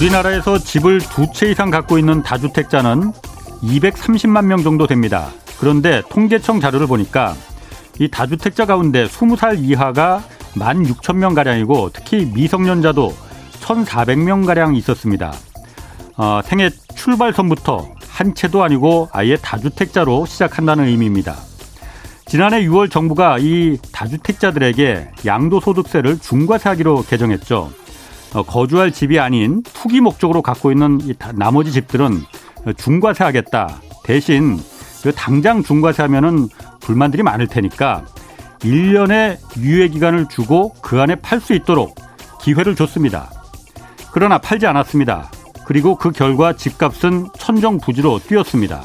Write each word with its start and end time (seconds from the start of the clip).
우리나라에서 0.00 0.58
집을 0.58 1.00
두 1.00 1.30
채 1.30 1.50
이상 1.50 1.70
갖고 1.70 1.98
있는 1.98 2.22
다주택자는 2.22 3.12
230만 3.62 4.46
명 4.46 4.62
정도 4.62 4.86
됩니다. 4.86 5.28
그런데 5.58 6.02
통계청 6.08 6.58
자료를 6.58 6.86
보니까 6.86 7.34
이 7.98 8.08
다주택자 8.08 8.64
가운데 8.64 9.04
20살 9.04 9.58
이하가 9.62 10.22
1만 10.54 10.88
6천 10.88 11.16
명 11.16 11.34
가량이고 11.34 11.90
특히 11.92 12.24
미성년자도 12.34 13.14
1,400명 13.60 14.46
가량 14.46 14.74
있었습니다. 14.76 15.34
어, 16.16 16.40
생애 16.44 16.70
출발선부터 16.94 17.86
한 18.08 18.34
채도 18.34 18.62
아니고 18.62 19.10
아예 19.12 19.36
다주택자로 19.36 20.24
시작한다는 20.24 20.86
의미입니다. 20.86 21.36
지난해 22.26 22.64
6월 22.66 22.90
정부가 22.90 23.36
이 23.38 23.76
다주택자들에게 23.92 25.10
양도소득세를 25.26 26.20
중과세하기로 26.20 27.04
개정했죠. 27.08 27.70
어, 28.34 28.42
거주할 28.42 28.92
집이 28.92 29.18
아닌 29.18 29.62
투기 29.62 30.00
목적으로 30.00 30.42
갖고 30.42 30.70
있는 30.70 31.00
이 31.02 31.14
나머지 31.34 31.72
집들은 31.72 32.22
중과세하겠다. 32.76 33.80
대신 34.04 34.58
그 35.02 35.12
당장 35.12 35.62
중과세하면은 35.62 36.48
불만들이 36.80 37.22
많을 37.22 37.46
테니까 37.46 38.04
1년의 38.60 39.38
유예 39.58 39.88
기간을 39.88 40.28
주고 40.28 40.74
그 40.82 41.00
안에 41.00 41.16
팔 41.16 41.40
수 41.40 41.54
있도록 41.54 41.94
기회를 42.42 42.76
줬습니다. 42.76 43.30
그러나 44.12 44.38
팔지 44.38 44.66
않았습니다. 44.66 45.30
그리고 45.64 45.96
그 45.96 46.10
결과 46.10 46.52
집값은 46.52 47.28
천정부지로 47.38 48.18
뛰었습니다. 48.20 48.82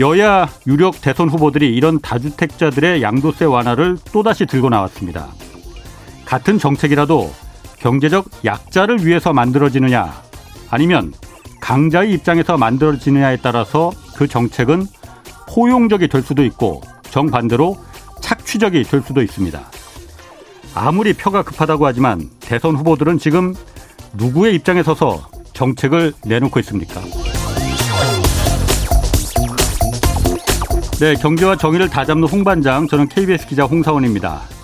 여야 0.00 0.48
유력 0.66 1.00
대선 1.00 1.28
후보들이 1.28 1.74
이런 1.74 2.00
다주택자들의 2.00 3.02
양도세 3.02 3.46
완화를 3.46 3.98
또다시 4.12 4.46
들고 4.46 4.68
나왔습니다. 4.68 5.28
같은 6.24 6.58
정책이라도 6.58 7.32
경제적 7.80 8.26
약자를 8.44 9.06
위해서 9.06 9.32
만들어지느냐 9.32 10.22
아니면 10.70 11.12
강자의 11.60 12.12
입장에서 12.12 12.56
만들어지느냐에 12.56 13.38
따라서 13.42 13.92
그 14.16 14.26
정책은 14.26 14.86
포용적이 15.48 16.08
될 16.08 16.22
수도 16.22 16.44
있고 16.44 16.82
정반대로 17.10 17.76
착취적이 18.20 18.84
될 18.84 19.02
수도 19.02 19.22
있습니다. 19.22 19.60
아무리 20.74 21.12
표가 21.12 21.42
급하다고 21.42 21.86
하지만 21.86 22.28
대선 22.40 22.76
후보들은 22.76 23.18
지금 23.18 23.54
누구의 24.14 24.54
입장에 24.54 24.82
서서 24.82 25.28
정책을 25.52 26.12
내놓고 26.24 26.60
있습니까? 26.60 27.00
네, 31.00 31.14
경제와 31.14 31.56
정의를 31.56 31.88
다잡는 31.88 32.28
홍반장, 32.28 32.88
저는 32.88 33.08
KBS 33.08 33.46
기자 33.46 33.64
홍사원입니다. 33.64 34.57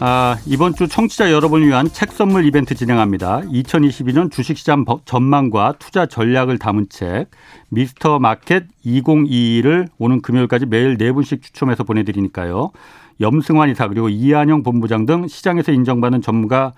아, 0.00 0.36
이번 0.46 0.74
주 0.74 0.88
청취자 0.88 1.30
여러분을 1.30 1.68
위한 1.68 1.86
책 1.86 2.12
선물 2.12 2.44
이벤트 2.44 2.74
진행합니다. 2.74 3.42
2022년 3.42 4.30
주식시장 4.30 4.84
전망과 5.04 5.74
투자 5.78 6.06
전략을 6.06 6.58
담은 6.58 6.88
책 6.90 7.26
미스터 7.70 8.18
마켓 8.18 8.64
2022를 8.84 9.88
오는 9.98 10.20
금요일까지 10.20 10.66
매일 10.66 10.98
4분씩 10.98 11.42
추첨해서 11.42 11.84
보내드리니까요. 11.84 12.72
염승환 13.20 13.70
이사 13.70 13.86
그리고 13.86 14.08
이한영 14.08 14.64
본부장 14.64 15.06
등 15.06 15.28
시장에서 15.28 15.70
인정받는 15.70 16.22
전문가 16.22 16.72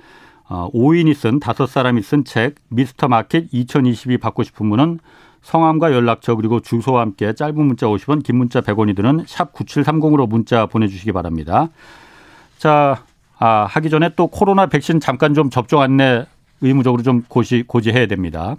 5인이 0.49 1.11
어, 1.11 1.15
쓴 1.15 1.41
5사람이 1.41 2.03
쓴 2.03 2.25
책 2.25 2.57
미스터 2.69 3.09
마켓 3.09 3.47
2022 3.51 4.19
받고 4.19 4.43
싶은 4.43 4.69
분은 4.69 5.01
성함과 5.41 5.93
연락처 5.93 6.37
그리고 6.37 6.61
주소와 6.61 7.01
함께 7.01 7.33
짧은 7.33 7.57
문자 7.57 7.87
50원 7.87 8.23
긴 8.23 8.37
문자 8.37 8.61
100원이 8.61 8.95
드는 8.95 9.25
샵 9.27 9.53
9730으로 9.55 10.29
문자 10.29 10.67
보내주시기 10.67 11.13
바랍니다. 11.13 11.71
자, 12.59 13.03
아, 13.39 13.67
하기 13.69 13.91
전에 13.91 14.11
또 14.17 14.29
코로나 14.29 14.67
백신 14.67 15.01
잠깐 15.01 15.35
좀 15.35 15.51
접종 15.51 15.81
안내 15.81 16.27
의무적으로 16.63 17.03
좀 17.03 17.23
고시, 17.29 17.65
고지해야 17.67 18.07
됩니다. 18.07 18.57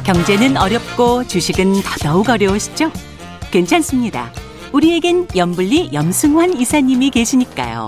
경제는 0.06 0.58
어렵고 0.58 1.26
주식은 1.28 1.82
더더욱 1.82 2.30
어려우시죠? 2.30 2.92
괜찮습니다. 3.52 4.32
우리에겐 4.74 5.28
염불리 5.36 5.92
염승환 5.94 6.58
이사님이 6.58 7.10
계시니까요. 7.12 7.86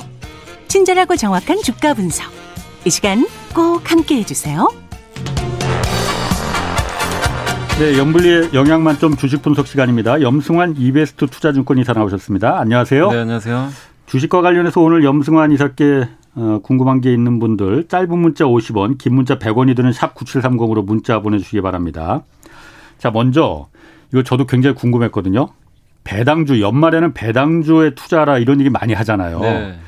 친절하고 0.67 1.15
정확한 1.15 1.61
주가 1.61 1.93
분석. 1.93 2.31
이 2.85 2.89
시간 2.89 3.25
꼭 3.53 3.91
함께 3.91 4.17
해주세요. 4.17 4.84
네, 7.79 7.97
염불리의 7.97 8.51
영양만점 8.53 9.17
주식 9.17 9.41
분석 9.41 9.67
시간입니다. 9.67 10.21
염승환 10.21 10.75
이베스트 10.77 11.27
투자증권 11.27 11.77
이사 11.77 11.91
나오셨습니다. 11.93 12.57
안녕하세요. 12.59 13.11
네, 13.11 13.17
안녕하세요. 13.19 13.67
주식과 14.05 14.41
관련해서 14.41 14.79
오늘 14.81 15.03
염승환 15.03 15.51
이사께 15.51 16.07
어, 16.35 16.59
궁금한 16.63 17.01
게 17.01 17.11
있는 17.13 17.39
분들 17.39 17.87
짧은 17.89 18.17
문자 18.17 18.45
50원, 18.45 18.97
긴 18.97 19.15
문자 19.15 19.37
100원이 19.37 19.75
드는 19.75 19.91
샵 19.91 20.15
9730으로 20.15 20.85
문자 20.85 21.19
보내주시기 21.21 21.61
바랍니다. 21.61 22.23
자, 22.97 23.11
먼저 23.11 23.67
이거 24.13 24.23
저도 24.23 24.45
굉장히 24.45 24.75
궁금했거든요. 24.75 25.49
배당주 26.05 26.61
연말에는 26.61 27.13
배당주에 27.13 27.91
투자라 27.95 28.37
이런 28.37 28.59
얘기 28.61 28.69
많이 28.69 28.93
하잖아요. 28.93 29.39
네. 29.41 29.79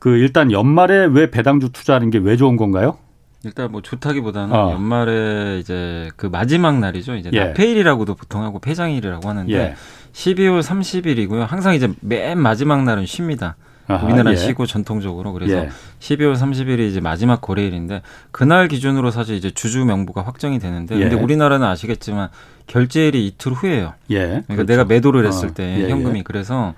그 0.00 0.16
일단 0.16 0.50
연말에 0.50 1.06
왜 1.06 1.30
배당주 1.30 1.70
투자하는 1.70 2.10
게 2.10 2.18
왜 2.18 2.36
좋은 2.36 2.56
건가요? 2.56 2.96
일단 3.44 3.70
뭐 3.70 3.82
좋다기보다는 3.82 4.54
어. 4.54 4.72
연말에 4.72 5.58
이제 5.60 6.10
그 6.16 6.26
마지막 6.26 6.78
날이죠. 6.78 7.14
이제 7.14 7.30
예. 7.32 7.44
나페일이라고도 7.46 8.14
보통 8.14 8.42
하고 8.42 8.58
폐장일이라고 8.58 9.28
하는데 9.28 9.52
예. 9.52 9.74
12월 10.12 10.60
30일이고요. 10.60 11.46
항상 11.46 11.74
이제 11.74 11.92
맨 12.00 12.38
마지막 12.38 12.82
날은 12.84 13.06
쉽니다. 13.06 13.56
아하, 13.86 14.04
우리나라 14.04 14.32
예. 14.32 14.36
쉬고 14.36 14.66
전통적으로 14.66 15.32
그래서 15.32 15.56
예. 15.56 15.68
12월 16.00 16.34
30일이 16.34 16.88
이제 16.88 17.00
마지막 17.00 17.40
거래일인데 17.40 18.02
그날 18.32 18.68
기준으로 18.68 19.10
사실 19.10 19.36
이제 19.36 19.50
주주 19.50 19.84
명부가 19.84 20.22
확정이 20.22 20.58
되는데 20.58 20.96
예. 20.96 21.00
근데 21.00 21.14
우리나라는 21.16 21.66
아시겠지만 21.66 22.28
결제일이 22.66 23.26
이틀 23.26 23.52
후에요. 23.52 23.94
예. 24.10 24.16
그러니까 24.18 24.44
그렇죠. 24.48 24.66
내가 24.66 24.84
매도를 24.84 25.26
했을 25.26 25.50
어. 25.50 25.54
때 25.54 25.76
예, 25.78 25.84
예. 25.84 25.88
현금이 25.90 26.24
그래서 26.24 26.74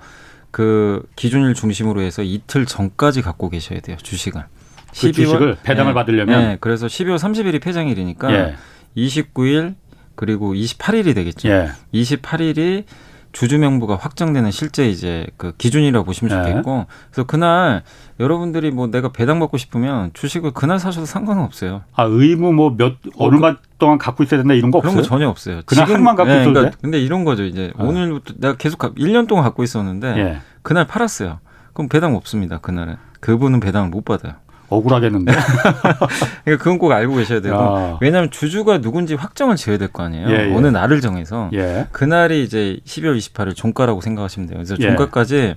그 0.51 1.03
기준일 1.15 1.53
중심으로 1.53 2.01
해서 2.01 2.23
이틀 2.23 2.65
전까지 2.65 3.21
갖고 3.21 3.49
계셔야 3.49 3.79
돼요 3.79 3.97
주식을. 4.01 4.43
그 4.91 4.97
12월 4.97 5.13
주식을 5.13 5.57
배당을 5.63 5.91
네. 5.91 5.93
받으려면 5.93 6.41
네. 6.41 6.57
그래서 6.59 6.87
12월 6.87 7.17
30일이 7.17 7.61
폐장일이니까 7.61 8.33
예. 8.33 8.55
29일 8.95 9.75
그리고 10.15 10.53
28일이 10.53 11.15
되겠죠. 11.15 11.49
예. 11.49 11.69
28일이 11.93 12.85
주주 13.31 13.57
명부가 13.59 13.95
확정되는 13.95 14.51
실제 14.51 14.89
이제 14.89 15.25
그 15.37 15.53
기준이라고 15.57 16.05
보시면 16.05 16.43
네. 16.43 16.49
좋겠고 16.49 16.85
그래서 17.09 17.25
그날 17.25 17.83
여러분들이 18.19 18.71
뭐 18.71 18.87
내가 18.87 19.11
배당 19.11 19.39
받고 19.39 19.57
싶으면 19.57 20.11
주식을 20.13 20.51
그날 20.51 20.79
사셔도 20.79 21.05
상관은 21.05 21.41
없어요. 21.43 21.83
아 21.93 22.03
의무 22.03 22.51
뭐몇 22.53 22.97
어느 23.17 23.37
어, 23.37 23.39
그, 23.39 23.57
동안 23.77 23.97
갖고 23.97 24.23
있어야 24.23 24.41
된다 24.41 24.53
이런 24.53 24.69
거 24.71 24.79
없어요? 24.79 24.91
그런 24.91 25.03
거 25.03 25.07
전혀 25.07 25.29
없어요. 25.29 25.61
그날 25.65 25.85
지금, 25.85 25.95
하루만 25.95 26.15
갖고 26.15 26.31
네, 26.31 26.41
있어도 26.41 26.53
그러니까, 26.53 26.77
근데 26.81 26.99
이런 26.99 27.23
거죠. 27.23 27.43
이제 27.43 27.71
어. 27.77 27.85
오늘부터 27.85 28.33
내가 28.37 28.57
계속 28.57 28.79
1년 28.79 29.27
동안 29.27 29.43
갖고 29.45 29.63
있었는데 29.63 30.17
예. 30.17 30.41
그날 30.61 30.85
팔았어요. 30.85 31.39
그럼 31.73 31.87
배당 31.87 32.15
없습니다. 32.15 32.57
그날은 32.57 32.97
그분은 33.21 33.61
배당을 33.61 33.89
못 33.89 34.03
받아요. 34.03 34.33
억울하겠는데. 34.71 35.31
그러니까 36.43 36.63
그건 36.63 36.79
꼭 36.79 36.91
알고 36.91 37.15
계셔야 37.15 37.41
되고 37.41 37.55
야. 37.55 37.97
왜냐하면 38.01 38.31
주주가 38.31 38.79
누군지 38.81 39.13
확정을 39.15 39.55
지어야 39.57 39.77
될 39.77 39.89
거 39.91 40.03
아니에요. 40.03 40.29
예, 40.29 40.49
예. 40.49 40.55
어느 40.55 40.67
날을 40.67 41.01
정해서 41.01 41.49
예. 41.53 41.87
그날이 41.91 42.43
이제 42.43 42.79
12월 42.85 43.17
28일 43.17 43.55
종가라고 43.55 44.01
생각하시면 44.01 44.47
돼요. 44.47 44.57
그래서 44.57 44.75
예. 44.79 44.87
종가까지 44.87 45.55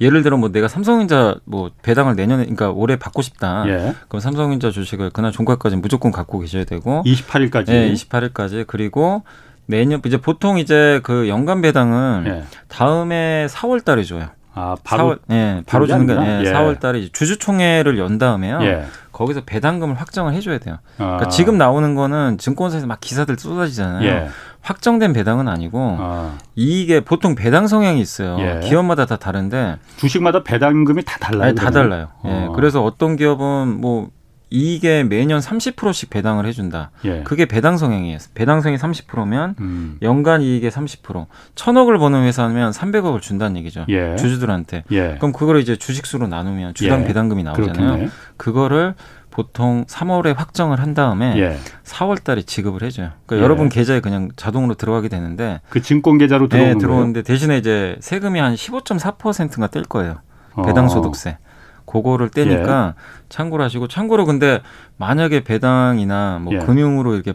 예를 0.00 0.22
들어 0.22 0.36
뭐 0.38 0.50
내가 0.50 0.66
삼성전자 0.68 1.34
뭐 1.44 1.70
배당을 1.82 2.16
내년에 2.16 2.44
그러니까 2.44 2.70
올해 2.70 2.96
받고 2.96 3.20
싶다. 3.22 3.64
예. 3.66 3.94
그럼 4.08 4.20
삼성전자 4.20 4.70
주식을 4.70 5.10
그날 5.10 5.30
종가까지 5.32 5.76
무조건 5.76 6.10
갖고 6.12 6.38
계셔야 6.38 6.64
되고 6.64 7.02
28일까지. 7.04 7.66
네, 7.66 7.92
28일까지 7.92 8.64
그리고 8.66 9.22
매년 9.66 10.00
이제 10.06 10.16
보통 10.16 10.58
이제 10.58 11.00
그 11.02 11.28
연간 11.28 11.60
배당은 11.60 12.24
예. 12.26 12.42
다음에 12.68 13.46
4월 13.50 13.84
달에 13.84 14.02
줘요. 14.04 14.28
아, 14.54 14.76
바로 14.82 15.16
4월, 15.16 15.18
예, 15.30 15.62
바로 15.66 15.86
주는 15.86 16.06
게 16.06 16.12
예, 16.12 16.52
4월 16.52 16.80
달에 16.80 17.08
주주총회를 17.12 17.98
연 17.98 18.18
다음에요. 18.18 18.60
예. 18.62 18.84
거기서 19.12 19.42
배당금을 19.44 19.96
확정을 19.96 20.34
해줘야 20.34 20.58
돼요. 20.58 20.78
그러니까 20.96 21.26
아. 21.26 21.28
지금 21.28 21.58
나오는 21.58 21.94
거는 21.94 22.38
증권사에서 22.38 22.86
막 22.86 23.00
기사들 23.00 23.36
쏟아지잖아요. 23.38 24.08
예. 24.08 24.28
확정된 24.62 25.12
배당은 25.12 25.48
아니고 25.48 25.96
아. 25.98 26.38
이익에 26.56 27.00
보통 27.00 27.34
배당 27.34 27.66
성향이 27.66 28.00
있어요. 28.00 28.38
예. 28.40 28.60
기업마다 28.66 29.06
다 29.06 29.16
다른데 29.16 29.76
주식마다 29.96 30.42
배당금이 30.42 31.04
다 31.04 31.18
달라요. 31.18 31.52
네, 31.52 31.54
다 31.54 31.70
달라요. 31.70 32.08
예. 32.24 32.28
어. 32.30 32.52
그래서 32.54 32.82
어떤 32.82 33.16
기업은 33.16 33.80
뭐 33.80 34.08
이익에 34.50 35.04
매년 35.04 35.40
30%씩 35.40 36.10
배당을 36.10 36.44
해준다. 36.46 36.90
예. 37.04 37.22
그게 37.22 37.46
배당 37.46 37.76
성향이에요. 37.76 38.18
배당 38.34 38.60
성이 38.60 38.76
30%면 38.76 39.54
음. 39.60 39.98
연간 40.02 40.42
이익의 40.42 40.70
30%. 40.70 41.26
천억을 41.54 41.98
버는 41.98 42.24
회사면 42.24 42.72
300억을 42.72 43.20
준다는 43.20 43.56
얘기죠. 43.58 43.86
예. 43.88 44.16
주주들한테. 44.16 44.84
예. 44.90 45.14
그럼 45.18 45.32
그걸 45.32 45.60
이제 45.60 45.76
주식수로 45.76 46.26
나누면 46.26 46.74
주당 46.74 47.02
예. 47.02 47.06
배당금이 47.06 47.44
나오잖아요. 47.44 47.74
그렇겠네. 47.74 48.08
그거를 48.36 48.94
보통 49.30 49.84
3월에 49.86 50.34
확정을 50.36 50.80
한 50.80 50.94
다음에 50.94 51.34
예. 51.38 51.56
4월 51.84 52.22
달에 52.22 52.42
지급을 52.42 52.82
해줘요. 52.82 53.10
그러니까 53.26 53.36
예. 53.36 53.44
여러분 53.44 53.68
계좌에 53.68 54.00
그냥 54.00 54.30
자동으로 54.34 54.74
들어가게 54.74 55.08
되는데 55.08 55.60
그 55.68 55.80
증권 55.80 56.18
계좌로 56.18 56.48
들어오는 56.48 56.72
네, 56.72 56.78
들어오는데 56.78 57.22
대신에 57.22 57.56
이제 57.58 57.96
세금이 58.00 58.40
한 58.40 58.54
15.4%가 58.54 59.68
뗄 59.68 59.84
거예요. 59.84 60.16
배당 60.64 60.88
소득세. 60.88 61.30
어. 61.30 61.49
그거를 61.90 62.28
떼니까 62.28 62.94
예. 62.96 63.00
참고를 63.28 63.64
하시고 63.64 63.88
참고로 63.88 64.24
근데 64.24 64.60
만약에 64.96 65.42
배당이나 65.42 66.38
뭐 66.40 66.54
예. 66.54 66.58
금융으로 66.58 67.14
이렇게 67.14 67.34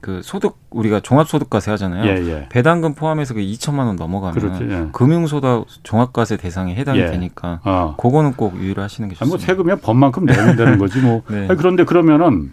그 0.00 0.22
소득 0.22 0.56
우리가 0.70 1.00
종합소득과세 1.00 1.70
하잖아요. 1.72 2.06
예, 2.06 2.26
예. 2.26 2.48
배당금 2.48 2.94
포함해서 2.94 3.34
그 3.34 3.40
2천만 3.40 3.80
원 3.80 3.96
넘어가면 3.96 4.34
그렇지, 4.34 4.64
예. 4.70 4.86
금융소득 4.92 5.66
종합과세 5.82 6.38
대상에 6.38 6.74
해당이 6.74 7.00
예. 7.00 7.06
되니까 7.10 7.60
어. 7.64 7.94
그거는 7.98 8.32
꼭 8.32 8.56
유의를 8.56 8.82
하시는 8.82 9.08
게 9.10 9.14
좋습니다. 9.14 9.24
아니, 9.24 9.28
뭐 9.28 9.38
세금이 9.38 9.80
법만큼 9.82 10.24
내면 10.24 10.56
되는 10.56 10.78
거지 10.78 11.00
뭐. 11.00 11.22
네. 11.28 11.48
아니, 11.48 11.56
그런데 11.58 11.84
그러면은 11.84 12.52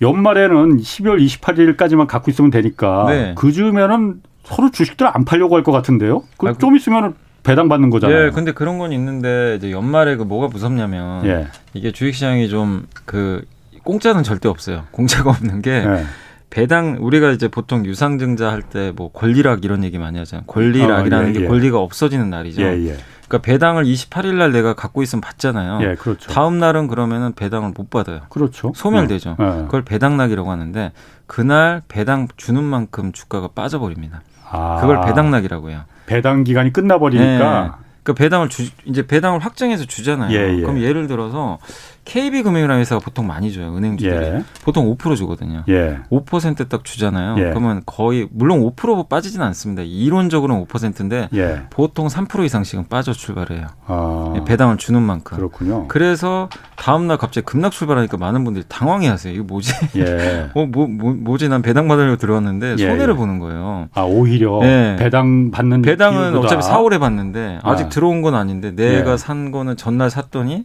연말에는 0.00 0.76
12월 0.78 1.20
28일까지만 1.20 2.06
갖고 2.06 2.30
있으면 2.30 2.50
되니까 2.52 3.06
네. 3.08 3.34
그 3.36 3.50
즈음에는 3.50 4.22
서로 4.44 4.70
주식들 4.70 5.06
안 5.06 5.24
팔려고 5.24 5.56
할 5.56 5.64
것 5.64 5.72
같은데요. 5.72 6.22
그좀 6.38 6.48
아, 6.48 6.52
그, 6.70 6.76
있으면은 6.76 7.14
배당 7.42 7.68
받는 7.68 7.90
거잖아요. 7.90 8.26
예, 8.26 8.30
근데 8.30 8.52
그런 8.52 8.78
건 8.78 8.92
있는데 8.92 9.56
이제 9.56 9.70
연말에 9.70 10.16
그 10.16 10.22
뭐가 10.22 10.48
무섭냐면 10.48 11.24
예. 11.26 11.48
이게 11.74 11.92
주식시장이 11.92 12.48
좀 12.48 12.86
그 13.06 13.44
공짜는 13.82 14.22
절대 14.22 14.48
없어요. 14.48 14.84
공짜가 14.90 15.30
없는 15.30 15.62
게 15.62 15.70
예. 15.70 16.04
배당 16.50 16.98
우리가 17.00 17.30
이제 17.30 17.48
보통 17.48 17.84
유상증자 17.86 18.50
할 18.50 18.62
때 18.62 18.92
뭐 18.94 19.10
권리락 19.12 19.64
이런 19.64 19.84
얘기 19.84 19.98
많이 19.98 20.18
하잖아요. 20.18 20.44
권리락이라는 20.46 21.26
어, 21.26 21.28
예, 21.28 21.32
게 21.32 21.40
예. 21.44 21.46
권리가 21.48 21.78
없어지는 21.78 22.28
날이죠. 22.28 22.62
예, 22.62 22.66
예. 22.88 22.96
그러니까 23.28 23.38
배당을 23.42 23.84
28일 23.84 24.34
날 24.34 24.50
내가 24.52 24.74
갖고 24.74 25.02
있으면 25.02 25.20
받잖아요. 25.22 25.78
예, 25.88 25.94
그렇죠. 25.94 26.30
다음 26.32 26.58
날은 26.58 26.88
그러면은 26.88 27.32
배당을 27.32 27.72
못 27.76 27.88
받아요. 27.88 28.20
그렇죠. 28.28 28.72
소멸되죠. 28.74 29.36
그걸 29.36 29.82
배당락이라고 29.82 30.50
하는데 30.50 30.92
그날 31.28 31.80
배당 31.88 32.26
주는 32.36 32.62
만큼 32.62 33.12
주가가 33.12 33.48
빠져버립니다. 33.54 34.22
아. 34.50 34.78
그걸 34.80 35.00
배당락이라고 35.02 35.70
해요. 35.70 35.82
배당 36.10 36.42
기간이 36.44 36.72
끝나버리니까. 36.72 37.62
네. 37.62 37.90
그 38.02 38.14
배당을 38.14 38.48
주, 38.48 38.66
이제 38.86 39.06
배당을 39.06 39.40
확정해서 39.40 39.84
주잖아요. 39.84 40.34
예, 40.36 40.56
예. 40.56 40.60
그럼 40.62 40.80
예를 40.80 41.06
들어서 41.06 41.58
KB금융이라는 42.04 42.80
회사가 42.80 43.00
보통 43.00 43.26
많이 43.26 43.52
줘요. 43.52 43.76
은행주들이. 43.76 44.14
예. 44.14 44.44
보통 44.64 44.94
5% 44.96 45.16
주거든요. 45.16 45.62
예. 45.68 45.98
5%딱 46.10 46.84
주잖아요. 46.84 47.36
예. 47.38 47.50
그러면 47.50 47.82
거의 47.86 48.26
물론 48.32 48.60
5% 48.60 49.08
빠지진 49.08 49.42
않습니다. 49.42 49.82
이론적으로는 49.82 50.66
5%인데 50.66 51.28
예. 51.34 51.62
보통 51.70 52.08
3% 52.08 52.44
이상씩은 52.44 52.88
빠져 52.88 53.12
출발해요. 53.12 53.66
아. 53.86 54.34
예, 54.36 54.44
배당을 54.44 54.76
주는 54.78 55.00
만큼. 55.00 55.36
그렇군요. 55.36 55.86
그래서 55.88 56.48
다음 56.76 57.06
날 57.06 57.16
갑자기 57.18 57.44
급락 57.44 57.72
출발하니까 57.72 58.16
많은 58.16 58.44
분들이 58.44 58.64
당황해 58.68 59.08
하세요. 59.08 59.32
이거 59.32 59.44
뭐지? 59.44 59.72
예. 59.96 60.50
어, 60.54 60.66
뭐, 60.66 60.86
뭐, 60.88 61.12
뭐지? 61.14 61.48
난 61.48 61.62
배당 61.62 61.86
받으려고 61.86 62.16
들어왔는데 62.16 62.76
예, 62.78 62.88
손해를 62.88 63.14
보는 63.14 63.38
거예요. 63.38 63.88
아, 63.94 64.02
오히려 64.02 64.60
배당 64.98 65.50
받는 65.50 65.82
배당은. 65.82 66.36
어차피 66.36 66.62
4월에 66.62 66.98
받는데 66.98 67.60
아직 67.62 67.86
아. 67.86 67.88
들어온 67.88 68.22
건 68.22 68.34
아닌데 68.34 68.74
내가 68.74 69.16
산 69.16 69.50
거는 69.50 69.76
전날 69.76 70.10
샀더니 70.10 70.64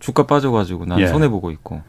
주가 0.00 0.26
빠져가지고 0.26 0.80
가지고 0.80 0.84
난 0.86 0.98
예. 1.00 1.06
손해 1.06 1.28
보고 1.28 1.50
있고. 1.50 1.82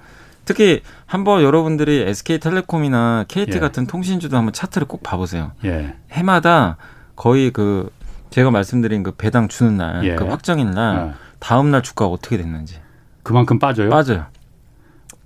특히 0.45 0.81
한번 1.05 1.43
여러분들이 1.43 2.01
SK텔레콤이나 2.07 3.25
KT 3.27 3.55
예. 3.55 3.59
같은 3.59 3.87
통신주도 3.87 4.37
한번 4.37 4.53
차트를 4.53 4.87
꼭 4.87 5.01
봐보세요. 5.03 5.51
예. 5.65 5.95
해마다 6.11 6.77
거의 7.15 7.51
그 7.51 7.89
제가 8.31 8.49
말씀드린 8.51 9.03
그 9.03 9.11
배당 9.11 9.47
주는 9.47 9.77
날, 9.77 10.03
예. 10.03 10.15
그 10.15 10.25
확정인 10.25 10.71
날, 10.71 10.97
어. 10.97 11.13
다음 11.39 11.71
날 11.71 11.81
주가가 11.81 12.11
어떻게 12.11 12.37
됐는지. 12.37 12.79
그만큼 13.23 13.59
빠져요? 13.59 13.89
빠져요. 13.89 14.25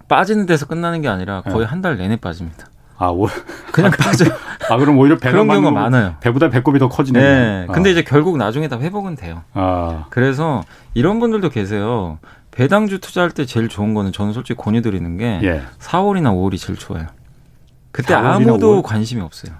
빠지는 0.08 0.46
데서 0.46 0.66
끝나는 0.66 1.02
게 1.02 1.08
아니라 1.08 1.42
거의 1.42 1.62
예. 1.62 1.66
한달 1.66 1.98
내내 1.98 2.18
빠집니다. 2.18 2.68
아, 2.98 3.08
오. 3.08 3.28
그냥 3.72 3.92
빠져. 3.92 4.26
아, 4.70 4.78
그럼 4.78 4.98
오히려 4.98 5.18
그런 5.18 5.48
경우가 5.48 5.72
많아요. 5.72 6.16
배보다 6.22 6.50
배꼽이 6.50 6.80
더 6.80 6.88
커지네요. 6.88 7.24
네. 7.24 7.68
근데 7.72 7.90
아. 7.90 7.92
이제 7.92 8.04
결국 8.04 8.38
나중에 8.38 8.68
다 8.68 8.80
회복은 8.80 9.16
돼요. 9.16 9.44
아. 9.54 10.06
그래서 10.10 10.64
이런 10.94 11.20
분들도 11.20 11.50
계세요. 11.50 12.20
배당주 12.56 13.00
투자할 13.00 13.32
때 13.32 13.46
제일 13.46 13.68
좋은 13.68 13.94
거는 13.94 14.12
저는 14.12 14.34
솔직히 14.34 14.58
권유드리는 14.58 15.18
게 15.18 15.40
예. 15.44 15.62
4월이나 15.80 16.34
5월이 16.34 16.58
제일 16.58 16.80
좋아요. 16.80 17.08
그때 17.92 18.14
아무도 18.14 18.82
5월? 18.82 18.84
관심이 18.84 19.22
없어요. 19.22 19.54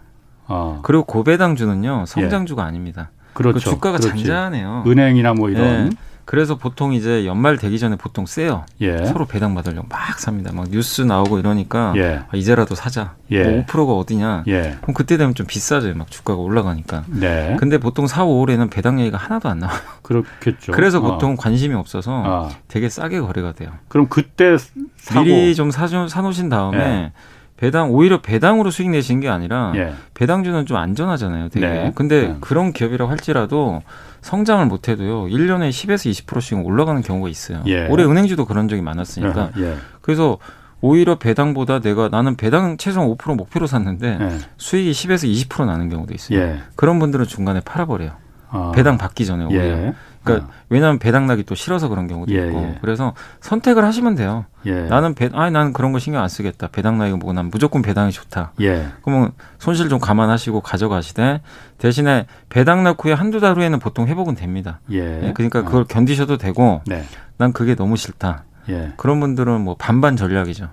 아. 0.48 0.80
그리고 0.84 1.04
고배당주는요 1.04 2.06
성장주가 2.08 2.64
예. 2.64 2.68
아닙니다. 2.68 3.12
그렇죠. 3.34 3.56
그 3.56 3.60
주가가 3.60 3.98
그렇지. 3.98 4.24
잔잔해요. 4.24 4.84
은행이나 4.88 5.34
뭐 5.34 5.50
이런. 5.50 5.92
예. 5.92 5.98
그래서 6.26 6.58
보통 6.58 6.94
이제 6.94 7.26
연말 7.26 7.58
되기 7.58 7.78
전에 7.78 7.96
보통 7.96 8.26
세요. 8.26 8.66
예. 8.82 9.06
서로 9.06 9.26
배당 9.26 9.54
받으려고 9.54 9.88
막 9.88 10.20
삽니다. 10.20 10.52
막 10.52 10.68
뉴스 10.70 11.04
나오고 11.04 11.38
이러니까 11.38 11.94
예. 11.98 12.24
아, 12.28 12.36
이제라도 12.36 12.74
사자. 12.74 13.14
예. 13.32 13.44
뭐 13.44 13.66
5%가 13.66 13.94
어디냐. 13.94 14.44
예. 14.48 14.78
그럼 14.82 14.96
그때 14.96 15.18
되면 15.18 15.36
좀 15.36 15.46
비싸져요. 15.46 15.94
막 15.94 16.10
주가가 16.10 16.42
올라가니까. 16.42 17.04
네. 17.08 17.56
근데 17.60 17.78
보통 17.78 18.08
4, 18.08 18.26
5월에는 18.26 18.72
배당 18.72 19.00
얘기가 19.00 19.18
하나도 19.18 19.50
안 19.50 19.60
나와요. 19.60 19.80
그렇겠죠. 20.02 20.72
그래서 20.72 20.98
어. 20.98 21.02
보통 21.02 21.34
어. 21.34 21.36
관심이 21.36 21.76
없어서 21.76 22.24
어. 22.26 22.50
되게 22.68 22.90
싸게 22.90 23.22
거래가 23.22 23.54
돼요. 23.54 23.70
그럼 23.88 24.08
그때 24.10 24.58
사고. 24.98 25.26
미리 25.26 25.54
좀 25.54 25.70
사, 25.70 25.88
사놓으신 25.88 26.50
다음에 26.50 26.78
예. 26.80 27.12
배당 27.58 27.92
오히려 27.92 28.22
배당으로 28.22 28.70
수익 28.70 28.90
내시는 28.90 29.22
게 29.22 29.30
아니라 29.30 29.72
예. 29.76 29.94
배당주는 30.14 30.66
좀 30.66 30.78
안전하잖아요. 30.78 31.50
되게. 31.50 31.68
네. 31.68 31.92
근데 31.96 32.28
네. 32.28 32.38
그런 32.42 32.74
기업이라고 32.74 33.10
할지라도 33.10 33.82
성장을 34.22 34.66
못 34.66 34.90
해도요. 34.90 35.26
1년에 35.26 35.70
10에서 35.70 36.12
20%씩 36.12 36.66
올라가는 36.66 37.02
경우가 37.02 37.30
있어요. 37.30 37.64
예. 37.68 37.88
올해 37.88 38.04
은행주도 38.04 38.46
그런 38.46 38.68
적이 38.68 38.82
많았으니까. 38.82 39.52
예. 39.58 39.76
그래서 40.02 40.38
오히려 40.82 41.16
배당보다 41.16 41.80
내가 41.80 42.10
나는 42.10 42.36
배당 42.36 42.76
최소한 42.78 43.10
5% 43.10 43.36
목표로 43.36 43.68
샀는데 43.68 44.18
예. 44.20 44.38
수익이 44.58 44.92
10에서 44.92 45.48
20% 45.48 45.66
나는 45.66 45.88
경우도 45.90 46.14
있어요. 46.14 46.40
예. 46.40 46.60
그런 46.76 47.00
분들은 47.00 47.26
중간에 47.26 47.62
팔아버려요. 47.62 48.12
아. 48.50 48.72
배당 48.76 48.98
받기 48.98 49.26
전에 49.26 49.46
오히려. 49.46 49.94
예. 50.26 50.34
그러니까 50.34 50.52
아. 50.52 50.66
왜냐하면 50.70 51.00
배당 51.00 51.28
나기 51.28 51.44
또 51.44 51.56
싫어서 51.56 51.88
그런 51.88 52.08
경우도 52.08 52.34
예, 52.34 52.48
있고 52.48 52.60
예. 52.60 52.78
그래서 52.82 53.14
선택을 53.42 53.84
하시면 53.84 54.16
돼요. 54.16 54.46
예. 54.66 54.84
나는 54.84 55.14
배, 55.14 55.30
아니 55.34 55.52
나는 55.52 55.74
그런 55.74 55.92
거 55.92 56.00
신경 56.00 56.22
안 56.22 56.30
쓰겠다. 56.30 56.68
배당 56.68 56.98
나기 56.98 57.12
뭐고 57.12 57.34
난 57.34 57.50
무조건 57.50 57.82
배당이 57.82 58.12
좋다. 58.12 58.54
예. 58.62 58.88
그러면 59.04 59.32
손실 59.60 59.90
좀 59.90 60.00
감안하시고 60.00 60.62
가져가시되 60.62 61.42
대신에 61.78 62.26
배당 62.50 62.84
나 62.84 62.96
후에 62.98 63.14
한두 63.14 63.40
달 63.40 63.56
후에는 63.56 63.80
보통 63.80 64.08
회복은 64.08 64.36
됩니다. 64.36 64.80
예. 64.92 65.28
예 65.28 65.34
그러니까 65.34 65.64
그걸 65.64 65.82
어. 65.82 65.86
견디셔도 65.86 66.38
되고 66.38 66.82
네. 66.86 67.04
난 67.38 67.54
그게 67.54 67.76
너무 67.76 67.98
싫다. 67.98 68.46
예. 68.70 68.94
그런 68.98 69.20
분들은 69.20 69.62
뭐 69.62 69.76
반반 69.78 70.16
전략이죠. 70.16 70.70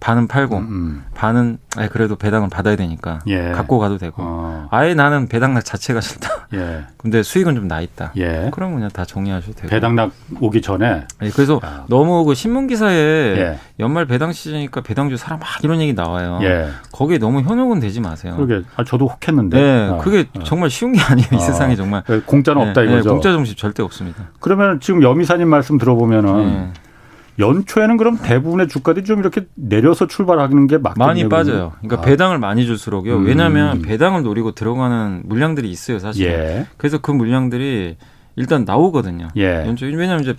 반은 0.00 0.28
팔고 0.28 0.56
음, 0.56 0.62
음. 0.62 1.04
반은 1.14 1.58
아 1.76 1.86
그래도 1.88 2.16
배당을 2.16 2.48
받아야 2.48 2.74
되니까 2.74 3.18
예. 3.26 3.50
갖고 3.52 3.78
가도 3.78 3.98
되고 3.98 4.14
어. 4.18 4.66
아예 4.70 4.94
나는 4.94 5.28
배당락 5.28 5.64
자체가 5.64 6.00
싫다. 6.00 6.48
예. 6.54 6.84
근데 6.96 7.22
수익은 7.22 7.54
좀 7.54 7.68
나 7.68 7.80
있다. 7.82 8.12
예. 8.16 8.48
그럼 8.52 8.74
그냥 8.74 8.88
다 8.90 9.04
정리하셔도 9.04 9.52
되고 9.54 9.68
배당락 9.68 10.10
오기 10.40 10.62
전에 10.62 11.04
예, 11.22 11.30
그래서 11.30 11.60
야. 11.62 11.84
너무 11.88 12.24
그 12.24 12.34
신문 12.34 12.66
기사에 12.66 12.94
예. 12.96 13.58
연말 13.78 14.06
배당 14.06 14.32
시즌이니까 14.32 14.80
배당주 14.80 15.18
사람 15.18 15.38
막 15.38 15.48
이런 15.62 15.80
얘기 15.80 15.92
나와요. 15.92 16.38
예. 16.42 16.68
거기에 16.92 17.18
너무 17.18 17.42
현혹은 17.42 17.78
되지 17.80 18.00
마세요. 18.00 18.34
그러게 18.36 18.64
아, 18.76 18.82
저도 18.84 19.06
혹했는데. 19.06 19.60
네, 19.60 19.88
아. 19.90 19.96
그게 19.98 20.26
아. 20.36 20.42
정말 20.44 20.70
쉬운 20.70 20.92
게 20.94 21.00
아니에요. 21.00 21.28
이 21.32 21.36
아. 21.36 21.38
세상에 21.38 21.76
정말 21.76 22.02
공짜는 22.26 22.68
없다 22.68 22.82
이거죠. 22.82 23.10
공짜 23.10 23.30
점심 23.32 23.54
절대 23.56 23.82
없습니다. 23.82 24.24
그러면 24.40 24.80
지금 24.80 25.02
여미사님 25.02 25.46
말씀 25.46 25.76
들어보면은. 25.78 26.72
연초에는 27.40 27.96
그럼 27.96 28.18
대부분의 28.18 28.68
주가들이 28.68 29.04
좀 29.04 29.18
이렇게 29.20 29.46
내려서 29.54 30.06
출발하는 30.06 30.66
게 30.66 30.78
맞겠네요. 30.78 31.06
많이 31.06 31.28
빠져요. 31.28 31.72
그러니까 31.80 32.02
아. 32.02 32.04
배당을 32.04 32.38
많이 32.38 32.66
줄수록요. 32.66 33.16
음. 33.16 33.26
왜냐하면 33.26 33.82
배당을 33.82 34.22
노리고 34.22 34.52
들어가는 34.52 35.22
물량들이 35.24 35.70
있어요, 35.70 35.98
사실. 35.98 36.26
예. 36.26 36.66
그래서 36.76 36.98
그 36.98 37.10
물량들이 37.10 37.96
일단 38.36 38.64
나오거든요. 38.64 39.28
예. 39.36 39.66
연초 39.66 39.86
왜냐하면 39.86 40.20
이제 40.20 40.34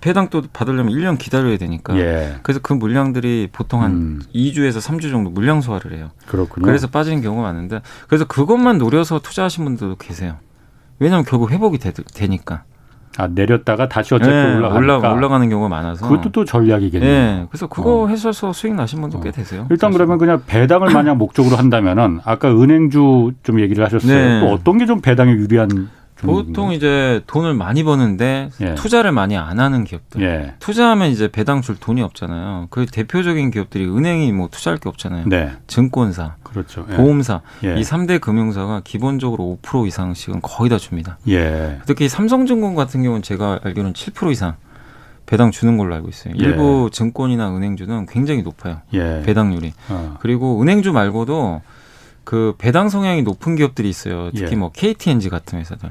배당도 0.00 0.42
받으려면 0.52 0.92
1년 0.92 1.16
기다려야 1.16 1.56
되니까. 1.58 1.96
예. 1.96 2.36
그래서 2.42 2.60
그 2.60 2.72
물량들이 2.72 3.48
보통 3.52 3.82
한 3.82 3.92
음. 3.92 4.22
2주에서 4.34 4.80
3주 4.80 5.10
정도 5.10 5.30
물량 5.30 5.60
소화를 5.60 5.92
해요. 5.96 6.10
그렇군요. 6.26 6.66
그래서 6.66 6.88
빠지는 6.88 7.22
경우가 7.22 7.42
많은데 7.42 7.80
그래서 8.08 8.24
그것만 8.26 8.78
노려서 8.78 9.20
투자하신 9.20 9.64
분들도 9.64 9.96
계세요. 9.96 10.36
왜냐하면 10.98 11.24
결국 11.24 11.50
회복이 11.50 11.78
되, 11.78 11.92
되니까. 11.92 12.64
아 13.18 13.26
내렸다가 13.28 13.88
다시 13.88 14.14
어차피 14.14 14.30
네, 14.30 14.56
올라가니까 14.56 14.76
올라, 14.98 15.12
올라 15.12 15.28
가는 15.28 15.48
경우가 15.48 15.68
많아서 15.68 16.08
그것도 16.08 16.30
또 16.32 16.44
전략이겠네요. 16.44 17.10
네, 17.10 17.46
그래서 17.50 17.66
그거 17.66 18.02
어. 18.02 18.08
해서 18.08 18.32
수익 18.32 18.74
나신 18.74 19.00
분도 19.00 19.18
어. 19.18 19.20
꽤 19.20 19.30
되세요. 19.30 19.66
일단 19.70 19.90
사실. 19.90 19.98
그러면 19.98 20.18
그냥 20.18 20.42
배당을 20.46 20.92
만약 20.94 21.16
목적으로 21.16 21.56
한다면은 21.56 22.20
아까 22.24 22.50
은행주 22.50 23.32
좀 23.42 23.60
얘기를 23.60 23.84
하셨어요. 23.84 24.14
네. 24.16 24.40
또 24.40 24.52
어떤 24.52 24.78
게 24.78 24.86
좀 24.86 25.00
배당에 25.00 25.32
유리한 25.32 25.88
보통 26.22 26.72
이제 26.72 27.22
돈을 27.26 27.54
많이 27.54 27.82
버는데 27.84 28.50
예. 28.60 28.74
투자를 28.74 29.12
많이 29.12 29.36
안 29.36 29.60
하는 29.60 29.84
기업들. 29.84 30.22
예. 30.22 30.54
투자하면 30.60 31.10
이제 31.10 31.28
배당 31.28 31.60
줄 31.60 31.76
돈이 31.76 32.00
없잖아요. 32.02 32.68
그 32.70 32.86
대표적인 32.86 33.50
기업들이 33.50 33.84
은행이 33.84 34.32
뭐 34.32 34.48
투자할 34.50 34.78
게 34.78 34.88
없잖아요. 34.88 35.26
네. 35.28 35.52
증권사, 35.66 36.36
그렇죠. 36.42 36.86
예. 36.90 36.96
보험사 36.96 37.42
예. 37.64 37.76
이 37.78 37.82
3대 37.82 38.20
금융사가 38.20 38.82
기본적으로 38.84 39.58
5% 39.62 39.86
이상씩은 39.88 40.40
거의 40.42 40.70
다 40.70 40.78
줍니다. 40.78 41.18
예. 41.28 41.80
특히 41.86 42.08
삼성증권 42.08 42.74
같은 42.74 43.02
경우는 43.02 43.22
제가 43.22 43.60
알기로는 43.64 43.92
7% 43.92 44.30
이상 44.32 44.54
배당 45.26 45.50
주는 45.50 45.76
걸로 45.76 45.94
알고 45.94 46.08
있어요. 46.08 46.34
예. 46.38 46.42
일부 46.42 46.90
증권이나 46.92 47.54
은행주는 47.56 48.06
굉장히 48.06 48.42
높아요. 48.42 48.80
배당률이. 48.90 49.72
어. 49.88 50.16
그리고 50.20 50.60
은행주 50.60 50.92
말고도 50.92 51.62
그 52.24 52.54
배당 52.58 52.88
성향이 52.88 53.22
높은 53.22 53.56
기업들이 53.56 53.88
있어요. 53.88 54.30
특히 54.34 54.56
뭐 54.56 54.70
KTNG 54.72 55.28
같은 55.28 55.58
회사들. 55.58 55.90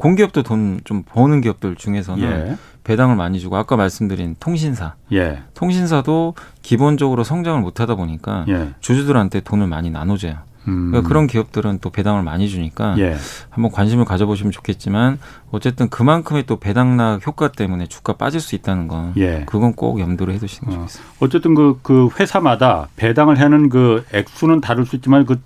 공기업도 0.00 0.42
돈 0.42 0.80
좀 0.84 1.02
버는 1.02 1.42
기업들 1.42 1.76
중에서는 1.76 2.24
예. 2.24 2.56
배당을 2.84 3.16
많이 3.16 3.38
주고 3.38 3.56
아까 3.56 3.76
말씀드린 3.76 4.34
통신사, 4.40 4.94
예. 5.12 5.42
통신사도 5.54 6.34
기본적으로 6.62 7.22
성장을 7.22 7.60
못하다 7.60 7.96
보니까 7.96 8.46
예. 8.48 8.70
주주들한테 8.80 9.40
돈을 9.40 9.66
많이 9.66 9.90
나눠줘요. 9.90 10.36
음. 10.68 10.90
그러니까 10.90 11.08
그런 11.08 11.26
기업들은 11.26 11.78
또 11.80 11.90
배당을 11.90 12.22
많이 12.22 12.48
주니까 12.48 12.94
예. 12.98 13.16
한번 13.50 13.70
관심을 13.72 14.06
가져보시면 14.06 14.52
좋겠지만 14.52 15.18
어쨌든 15.50 15.88
그만큼의 15.90 16.44
또 16.46 16.56
배당락 16.56 17.26
효과 17.26 17.48
때문에 17.48 17.86
주가 17.86 18.14
빠질 18.14 18.40
수 18.40 18.54
있다는 18.54 18.88
건 18.88 19.12
예. 19.18 19.44
그건 19.46 19.74
꼭 19.74 20.00
염두를 20.00 20.32
해두시는 20.34 20.70
게 20.70 20.76
어. 20.76 20.80
좋겠습니다. 20.80 21.12
어쨌든 21.20 21.54
그, 21.54 21.78
그 21.82 22.08
회사마다 22.18 22.88
배당을 22.96 23.38
하는 23.38 23.68
그 23.68 24.04
액수는 24.14 24.62
다를 24.62 24.86
수 24.86 24.96
있지만 24.96 25.26
그 25.26 25.40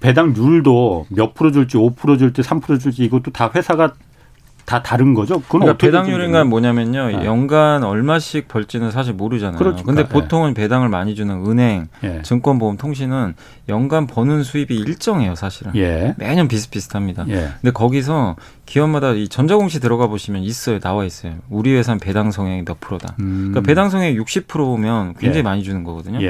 배당률도 0.00 1.06
몇 1.10 1.34
프로 1.34 1.52
줄지 1.52 1.76
5% 1.76 2.18
줄지 2.18 2.42
3% 2.42 2.80
줄지 2.80 3.04
이것도 3.04 3.30
다 3.32 3.50
회사가 3.54 3.94
다 4.70 4.84
다른 4.84 5.14
거죠. 5.14 5.40
그건 5.40 5.62
그러니까 5.62 5.78
배당률인가 5.78 6.44
뭐냐면요. 6.44 7.06
네. 7.08 7.24
연간 7.24 7.82
얼마씩 7.82 8.46
벌지는 8.46 8.92
사실 8.92 9.12
모르잖아요. 9.14 9.58
그렇죠. 9.58 9.82
근데 9.82 10.04
네. 10.04 10.08
보통은 10.08 10.54
배당을 10.54 10.88
많이 10.88 11.16
주는 11.16 11.44
은행, 11.44 11.88
예. 12.04 12.22
증권보험, 12.22 12.76
통신은 12.76 13.34
연간 13.68 14.06
버는 14.06 14.44
수입이 14.44 14.76
일정해요, 14.76 15.34
사실은. 15.34 15.72
예. 15.74 16.14
매년 16.18 16.46
비슷비슷합니다. 16.46 17.24
예. 17.30 17.48
근데 17.60 17.72
거기서 17.72 18.36
기업마다 18.64 19.10
이 19.10 19.26
전자공시 19.26 19.80
들어가 19.80 20.06
보시면 20.06 20.42
있어요. 20.42 20.78
나와 20.78 21.04
있어요. 21.04 21.34
우리 21.48 21.74
회사는 21.74 21.98
배당 21.98 22.30
성향이 22.30 22.64
몇 22.64 22.78
프로다. 22.78 23.16
음. 23.18 23.48
그러니까 23.50 23.62
배당 23.62 23.90
성향이 23.90 24.16
60%면 24.18 25.14
굉장히 25.14 25.38
예. 25.38 25.42
많이 25.42 25.64
주는 25.64 25.82
거거든요. 25.82 26.22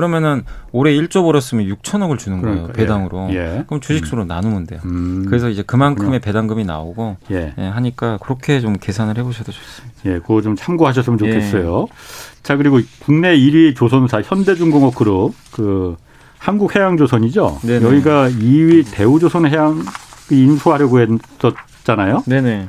예. 0.00 0.10
그러면은 0.10 0.44
올해 0.72 0.92
1조 0.92 1.22
벌었으면 1.22 1.66
6천억을 1.66 2.18
주는 2.18 2.40
거예요. 2.40 2.56
그러니까, 2.56 2.72
배당으로. 2.72 3.28
예. 3.30 3.58
예. 3.58 3.64
그럼 3.66 3.80
주식수로 3.80 4.22
음. 4.22 4.28
나누면 4.28 4.66
돼요. 4.66 4.80
음. 4.84 5.24
그래서 5.26 5.48
이제 5.48 5.62
그만큼의 5.62 6.20
배당금이 6.20 6.64
나오고 6.64 7.16
예. 7.30 7.54
예. 7.56 7.62
하니까 7.62 8.18
그렇게 8.18 8.60
좀 8.60 8.74
계산을 8.74 9.18
해보셔도 9.18 9.52
좋습니다. 9.52 9.96
예, 10.06 10.18
그거 10.18 10.40
좀 10.40 10.56
참고하셨으면 10.56 11.18
좋겠어요. 11.18 11.86
예. 11.88 12.42
자 12.42 12.56
그리고 12.56 12.80
국내 13.00 13.36
1위 13.36 13.76
조선사 13.76 14.22
현대중공업 14.22 14.94
그룹 14.94 15.34
그 15.52 15.96
한국해양조선이죠. 16.38 17.58
네네. 17.62 17.86
여기가 17.86 18.30
2위 18.30 18.86
대우조선해양 18.90 19.84
인수하려고 20.30 21.00
했었잖아요. 21.00 22.24
네네. 22.26 22.68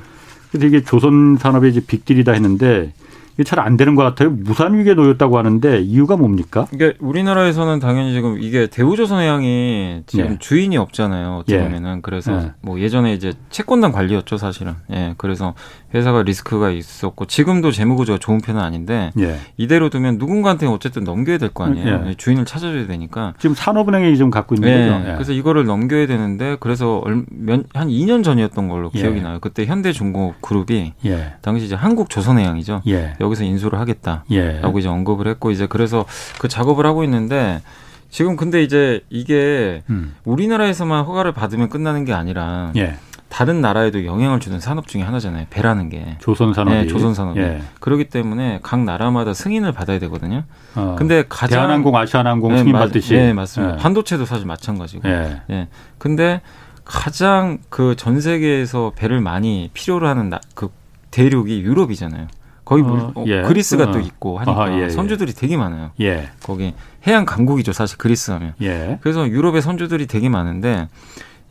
그래서 0.51 0.67
이게 0.67 0.83
조선 0.83 1.37
산업의 1.39 1.71
이제 1.71 1.79
빅딜이다 1.79 2.33
했는데 2.33 2.91
이게 3.33 3.43
잘 3.43 3.61
안 3.61 3.77
되는 3.77 3.93
것 3.95 4.03
같아요. 4.03 4.31
무산 4.31 4.77
위기에 4.77 4.95
놓였다고 4.95 5.37
하는데 5.37 5.79
이유가 5.81 6.17
뭡니까? 6.17 6.65
이게 6.73 6.93
우리나라에서는 6.99 7.79
당연히 7.79 8.11
지금 8.13 8.41
이게 8.41 8.65
대우조선해양이 8.67 10.03
지금 10.07 10.31
예. 10.31 10.37
주인이 10.39 10.75
없잖아요. 10.77 11.37
어떻게 11.37 11.57
예. 11.57 11.63
보면은 11.63 12.01
그래서 12.01 12.33
예. 12.33 12.51
뭐 12.61 12.79
예전에 12.79 13.13
이제 13.13 13.33
채권단 13.51 13.91
관리였죠 13.91 14.37
사실은. 14.37 14.73
예, 14.91 15.13
그래서 15.17 15.53
회사가 15.93 16.23
리스크가 16.23 16.69
있었고 16.71 17.25
지금도 17.25 17.71
재무 17.71 17.95
구조가 17.95 18.19
좋은 18.19 18.39
편은 18.39 18.61
아닌데 18.61 19.11
예. 19.19 19.37
이대로 19.57 19.89
두면 19.89 20.17
누군가한테 20.17 20.65
어쨌든 20.67 21.03
넘겨야 21.03 21.37
될 21.37 21.49
거 21.53 21.65
아니에요. 21.65 22.05
예. 22.07 22.13
주인을 22.15 22.45
찾아줘야 22.45 22.87
되니까. 22.87 23.33
지금 23.39 23.55
산업은행이 23.55 24.17
좀 24.17 24.29
갖고 24.29 24.55
있는 24.55 24.69
예. 24.69 24.89
거죠. 24.89 25.13
그래서 25.15 25.31
이거를 25.33 25.65
넘겨야 25.65 26.07
되는데 26.07 26.55
그래서 26.59 27.03
한 27.05 27.87
2년 27.89 28.23
전이었던 28.23 28.69
걸로 28.69 28.89
기억이 28.89 29.21
나요. 29.21 29.39
그때 29.41 29.65
현대중공업 29.65 30.41
그룹이 30.41 30.93
당시 31.41 31.65
이제 31.65 31.75
한국조선해양이죠. 31.75 32.81
여기서 33.19 33.43
인수를 33.43 33.79
하겠다라고 33.79 34.23
예. 34.31 34.61
이제 34.79 34.87
언급을 34.87 35.27
했고 35.27 35.51
이제 35.51 35.65
그래서 35.67 36.05
그 36.39 36.47
작업을 36.47 36.85
하고 36.85 37.03
있는데 37.03 37.61
지금 38.09 38.35
근데 38.35 38.61
이제 38.61 39.01
이게 39.09 39.83
음. 39.89 40.15
우리나라에서만 40.25 41.05
허가를 41.05 41.31
받으면 41.31 41.69
끝나는 41.69 42.03
게 42.05 42.13
아니라 42.13 42.71
예. 42.75 42.95
다른 43.31 43.61
나라에도 43.61 44.05
영향을 44.05 44.41
주는 44.41 44.59
산업 44.59 44.87
중에 44.87 45.01
하나잖아요. 45.03 45.45
배라는 45.49 45.87
게. 45.87 46.17
조선 46.19 46.53
산업이. 46.53 46.75
네, 46.75 46.85
조선 46.87 47.13
산업이. 47.13 47.39
예. 47.39 47.61
그렇기 47.79 48.09
때문에 48.09 48.59
각 48.61 48.83
나라마다 48.83 49.33
승인을 49.33 49.71
받아야 49.71 49.99
되거든요. 49.99 50.43
어, 50.75 50.95
근데 50.99 51.23
가장 51.29 51.59
대한항공, 51.61 51.95
아시아나항공 51.95 52.51
네, 52.51 52.57
승인 52.59 52.73
받듯이. 52.73 53.13
네, 53.13 53.31
맞습니다. 53.33 53.75
예. 53.75 53.77
반도체도 53.79 54.25
사실 54.25 54.45
마찬가지고. 54.45 55.07
예. 55.07 55.41
예. 55.49 55.67
근데 55.97 56.41
가장 56.83 57.59
그 57.69 57.95
전 57.95 58.19
세계에서 58.19 58.91
배를 58.97 59.21
많이 59.21 59.69
필요로 59.73 60.07
하는 60.09 60.29
나, 60.29 60.41
그 60.53 60.69
대륙이 61.11 61.61
유럽이잖아요. 61.61 62.27
거기 62.65 62.81
어, 62.83 63.13
어, 63.15 63.23
예. 63.27 63.43
그리스가 63.43 63.85
어. 63.85 63.91
또 63.91 63.99
있고 63.99 64.39
하니까 64.39 64.61
아하, 64.61 64.73
예, 64.73 64.83
예. 64.83 64.89
선주들이 64.89 65.33
되게 65.33 65.55
많아요. 65.55 65.91
예. 66.01 66.29
거기 66.43 66.73
해양 67.07 67.25
강국이죠, 67.25 67.71
사실 67.71 67.97
그리스 67.97 68.31
하면. 68.31 68.53
예. 68.61 68.99
그래서 69.01 69.25
유럽의 69.27 69.61
선주들이 69.61 70.07
되게 70.07 70.27
많은데 70.27 70.87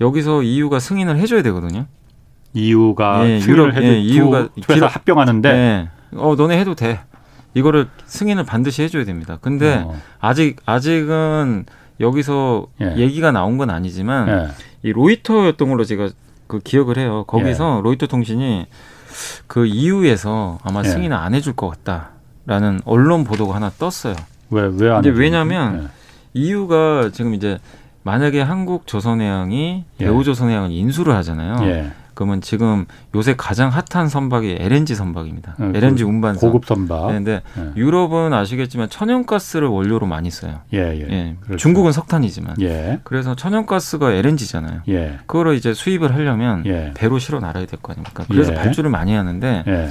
여기서 0.00 0.42
EU가 0.42 0.80
승인을 0.80 1.19
해줘야 1.19 1.42
되거든요. 1.42 1.87
EU가 2.54 3.28
예, 3.28 3.40
유럽 3.40 3.75
해도 3.75 3.85
예, 3.85 4.00
EU가 4.00 4.49
기업 4.66 4.95
합병하는데 4.95 5.49
예. 5.49 5.88
어 6.16 6.35
너네 6.37 6.59
해도 6.59 6.75
돼. 6.75 7.00
이거를 7.54 7.88
승인을 8.07 8.45
반드시 8.45 8.83
해줘야 8.83 9.04
됩니다. 9.04 9.38
근데 9.40 9.83
어. 9.85 9.95
아직 10.21 10.57
아직은 10.66 11.66
여기서 12.00 12.66
예. 12.80 12.97
얘기가 12.97 13.30
나온 13.30 13.59
건 13.59 13.71
아니지만 13.71 14.28
예. 14.28 14.49
이 14.83 14.92
로이터였던 14.92 15.69
걸로 15.69 15.85
제가 15.85 16.09
그 16.47 16.59
기억을 16.59 16.99
해요. 16.99 17.25
거기서 17.26 17.78
예. 17.78 17.83
로이터 17.83 18.07
통신이 18.07 18.66
그 19.47 19.66
이후에서 19.66 20.59
아마 20.62 20.80
예. 20.85 20.88
승인을 20.88 21.16
안 21.16 21.35
해줄 21.35 21.52
것 21.54 21.69
같다라는 21.69 22.80
언론 22.85 23.25
보도가 23.25 23.54
하나 23.54 23.71
떴어요. 23.71 24.16
왜왜 24.50 24.90
안? 24.90 25.00
이제 25.00 25.11
왜냐하면 25.11 25.85
예. 25.85 25.88
이유가 26.33 27.11
지금 27.12 27.35
이제 27.35 27.59
만약에 28.02 28.40
한국 28.40 28.87
조선해양이 28.87 29.85
예. 30.00 30.04
대우 30.04 30.25
조선해양을 30.25 30.71
인수를 30.71 31.14
하잖아요. 31.16 31.57
예. 31.69 31.90
그러면 32.14 32.42
지금 32.42 32.85
요새 33.14 33.35
가장 33.35 33.71
핫한 33.71 34.09
선박이 34.11 34.57
LNG 34.61 34.95
선박입니다. 34.95 35.54
네, 35.59 35.73
LNG 35.78 36.04
운반선. 36.04 36.50
고급 36.50 36.66
선박. 36.66 37.07
네, 37.09 37.12
근데 37.14 37.40
네. 37.57 37.71
유럽은 37.76 38.35
아시겠지만 38.35 38.90
천연가스를 38.90 39.69
원료로 39.69 40.07
많이 40.07 40.30
써요. 40.30 40.61
예, 40.75 40.78
예. 40.78 41.07
예. 41.11 41.37
그렇죠. 41.40 41.57
중국은 41.57 41.92
석탄이지만. 41.92 42.57
예. 42.61 43.00
그래서 43.04 43.35
천연가스가 43.35 44.12
LNG잖아요. 44.12 44.83
예. 44.88 45.19
그거를 45.26 45.54
이제 45.54 45.73
수입을 45.73 46.12
하려면 46.14 46.64
예. 46.66 46.92
배로 46.95 47.19
실어 47.19 47.40
나가야 47.40 47.64
될 47.64 47.78
거 47.80 47.92
아닙니까? 47.92 48.25
그래서 48.28 48.52
예. 48.52 48.57
발주를 48.57 48.90
많이 48.90 49.14
하는데 49.14 49.64
예. 49.66 49.90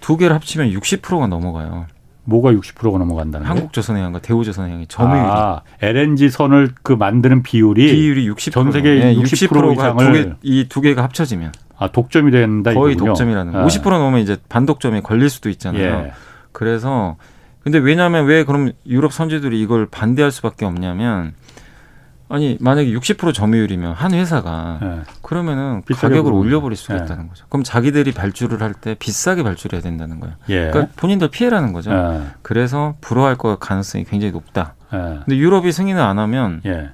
두 0.00 0.18
개를 0.18 0.34
합치면 0.34 0.68
60%가 0.68 1.28
넘어가요. 1.28 1.86
뭐가 2.24 2.52
60%가 2.52 2.98
넘어간다는 2.98 3.46
한국조선해양과 3.46 4.20
대우조선해양이 4.20 4.86
점유율이 4.88 5.28
아, 5.28 5.60
LNG 5.80 6.30
선을 6.30 6.70
그 6.82 6.92
만드는 6.92 7.42
비율이 7.42 7.92
비율이 7.92 8.30
60%전 8.30 8.72
세계 8.72 8.94
네, 8.94 9.14
60%, 9.16 9.48
60% 9.48 9.72
이상을 9.72 10.36
이두 10.42 10.80
개가 10.80 11.02
합쳐지면 11.02 11.52
아 11.76 11.88
독점이 11.88 12.30
된다 12.30 12.72
거의 12.72 12.94
이거군요. 12.94 13.12
독점이라는 13.12 13.56
아. 13.56 13.66
50% 13.66 13.90
넘으면 13.90 14.20
이제 14.20 14.36
반독점에 14.48 15.00
걸릴 15.00 15.28
수도 15.28 15.50
있잖아요. 15.50 16.04
예. 16.06 16.12
그래서 16.52 17.16
근데 17.62 17.78
왜냐하면 17.78 18.26
왜 18.26 18.44
그럼 18.44 18.72
유럽 18.86 19.12
선주들이 19.12 19.60
이걸 19.60 19.86
반대할 19.86 20.30
수밖에 20.30 20.64
없냐면 20.64 21.34
아니 22.34 22.56
만약에 22.60 22.90
60% 22.92 23.32
점유율이면 23.32 23.92
한 23.92 24.12
회사가 24.12 24.78
네. 24.82 25.00
그러면은 25.22 25.82
가격을 25.88 26.32
올려버릴 26.32 26.76
수가 26.76 26.94
네. 26.96 27.04
있다는 27.04 27.28
거죠. 27.28 27.46
그럼 27.48 27.62
자기들이 27.62 28.12
발주를 28.12 28.60
할 28.60 28.74
때 28.74 28.96
비싸게 28.98 29.44
발주해야 29.44 29.80
된다는 29.80 30.18
거예요. 30.18 30.34
예. 30.48 30.68
그러니까 30.70 30.92
본인들 30.96 31.28
피해라는 31.28 31.72
거죠. 31.72 31.92
예. 31.92 32.22
그래서 32.42 32.94
불허할 33.00 33.36
거 33.36 33.56
가능성이 33.56 34.02
굉장히 34.04 34.32
높다. 34.32 34.74
예. 34.92 34.98
근데 35.24 35.36
유럽이 35.36 35.70
승인을 35.70 36.00
안 36.02 36.18
하면 36.18 36.60
예. 36.66 36.90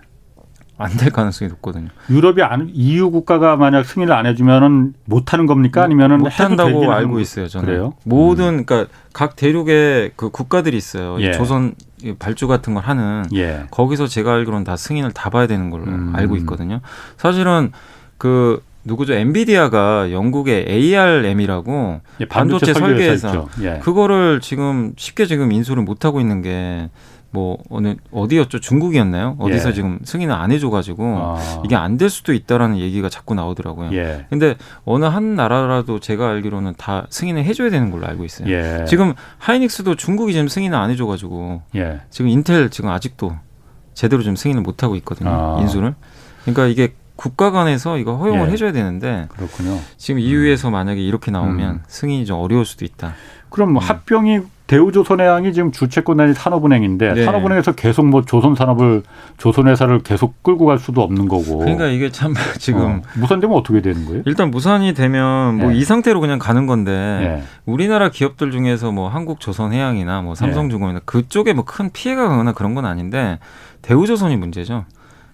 안될 0.77 1.11
가능성이 1.11 1.49
높거든요. 1.51 1.89
유럽이 2.11 2.43
안, 2.43 2.71
EU 2.73 3.11
국가가 3.11 3.57
만약 3.57 3.85
승인을 3.85 4.13
안 4.15 4.27
해주면은 4.27 4.95
못 5.07 5.33
하는 5.33 5.47
겁니까? 5.47 5.83
아니면은 5.83 6.19
못 6.19 6.39
한다고 6.39 6.93
알고 6.93 7.19
있어요. 7.21 7.49
저는 7.49 7.67
그래요? 7.67 7.95
모든 8.05 8.59
음. 8.61 8.65
그러니까 8.67 8.93
각 9.15 9.37
대륙의 9.37 10.13
그 10.17 10.31
국가들이 10.31 10.77
있어요. 10.77 11.21
예. 11.21 11.33
조선 11.33 11.75
발주 12.19 12.47
같은 12.49 12.75
걸 12.75 12.83
하는 12.85 13.25
예. 13.35 13.67
거기서 13.71 14.07
제가 14.07 14.35
알기로는 14.35 14.65
다 14.65 14.77
승인을 14.77 15.13
다 15.13 15.31
봐야 15.31 15.47
되는 15.47 15.71
걸로 15.71 15.85
음. 15.85 16.13
알고 16.15 16.37
있거든요. 16.37 16.81
사실은 17.17 17.73
그 18.19 18.63
누구죠? 18.85 19.13
엔비디아가 19.13 20.11
영국의 20.11 20.67
ARM이라고 20.69 22.01
예, 22.21 22.25
반도체, 22.25 22.73
반도체 22.73 22.75
설계회사 22.75 23.47
예. 23.63 23.79
그거를 23.83 24.41
지금 24.41 24.93
쉽게 24.97 25.27
지금 25.27 25.53
인수를 25.53 25.83
못 25.83 26.05
하고 26.05 26.21
있는 26.21 26.41
게 26.43 26.89
뭐 27.33 27.59
어느 27.71 27.95
어디였죠? 28.11 28.59
중국이었나요? 28.61 29.37
어디서 29.39 29.69
예. 29.69 29.73
지금 29.73 30.01
승인을 30.03 30.35
안 30.35 30.51
해줘가지고 30.51 31.05
아. 31.19 31.63
이게 31.65 31.77
안 31.77 31.97
될 31.97 32.09
수도 32.11 32.33
있다라는 32.33 32.79
얘기가 32.79 33.09
자꾸 33.09 33.35
나오더라고요. 33.35 33.91
예. 33.93 34.27
근데 34.31 34.57
어느 34.85 35.05
한 35.05 35.35
나라라도 35.35 36.01
제가 36.01 36.29
알기로는 36.31 36.75
다 36.79 37.07
승인을 37.11 37.45
해줘야 37.45 37.69
되는 37.71 37.91
걸로 37.91 38.07
알고 38.07 38.25
있어요. 38.25 38.49
예. 38.51 38.85
지금 38.89 39.15
하이닉스도 39.39 39.97
중국이 39.97 40.33
지금 40.33 40.49
승인을 40.49 40.77
안 40.77 40.91
해줘가지고 40.91 41.63
예. 41.77 42.01
지금 42.11 42.29
인텔 42.31 42.71
지금 42.71 42.91
아직도 42.91 43.37
제대로 43.95 44.23
좀 44.23 44.35
승인을 44.35 44.63
못 44.63 44.83
하고 44.83 44.97
있거든요. 44.97 45.31
아. 45.31 45.61
인수를. 45.61 45.95
그러니까 46.43 46.67
이게 46.67 46.95
국가 47.17 47.51
간에서 47.51 47.99
이거 47.99 48.17
허용을 48.17 48.49
예. 48.49 48.53
해줘야 48.53 48.73
되는데 48.73 49.27
그렇군요. 49.29 49.79
지금 49.99 50.21
EU에서 50.21 50.69
음. 50.69 50.73
만약에 50.73 51.01
이렇게 51.01 51.31
나오면 51.31 51.71
음. 51.75 51.83
승인이 51.87 52.25
좀 52.25 52.41
어려울 52.41 52.65
수도 52.65 52.85
있다. 52.87 53.13
그럼 53.51 53.73
뭐 53.75 53.83
음. 53.83 53.85
합병이 53.87 54.41
대우조선해양이 54.71 55.53
지금 55.53 55.73
주체권단이 55.73 56.33
산업은행인데 56.33 57.15
네. 57.15 57.25
산업은행에서 57.25 57.73
계속 57.73 58.07
뭐 58.07 58.23
조선산업을 58.23 59.03
조선회사를 59.37 60.05
계속 60.05 60.41
끌고 60.45 60.65
갈 60.67 60.79
수도 60.79 61.03
없는 61.03 61.27
거고. 61.27 61.59
그러니까 61.59 61.89
이게 61.89 62.13
참 62.13 62.35
지금 62.61 62.81
어, 62.81 63.01
무산되면 63.17 63.57
어떻게 63.57 63.81
되는 63.83 64.07
거예요? 64.07 64.23
일단 64.27 64.53
무산이 64.53 64.95
되면 64.95 65.57
뭐이 65.57 65.81
네. 65.81 65.85
상태로 65.85 66.21
그냥 66.21 66.39
가는 66.39 66.67
건데 66.67 66.93
네. 66.93 67.43
우리나라 67.67 68.11
기업들 68.11 68.53
중에서 68.53 68.93
뭐 68.93 69.09
한국조선해양이나 69.09 70.23
뭐 70.23 70.37
삼성중공이나 70.37 71.01
그쪽에 71.05 71.53
뭐 71.53 71.65
큰 71.71 71.91
피해가 71.93 72.29
가거나 72.29 72.53
그런 72.53 72.75
건 72.75 72.85
아닌데 72.85 73.39
대우조선이 73.83 74.37
문제죠. 74.37 74.85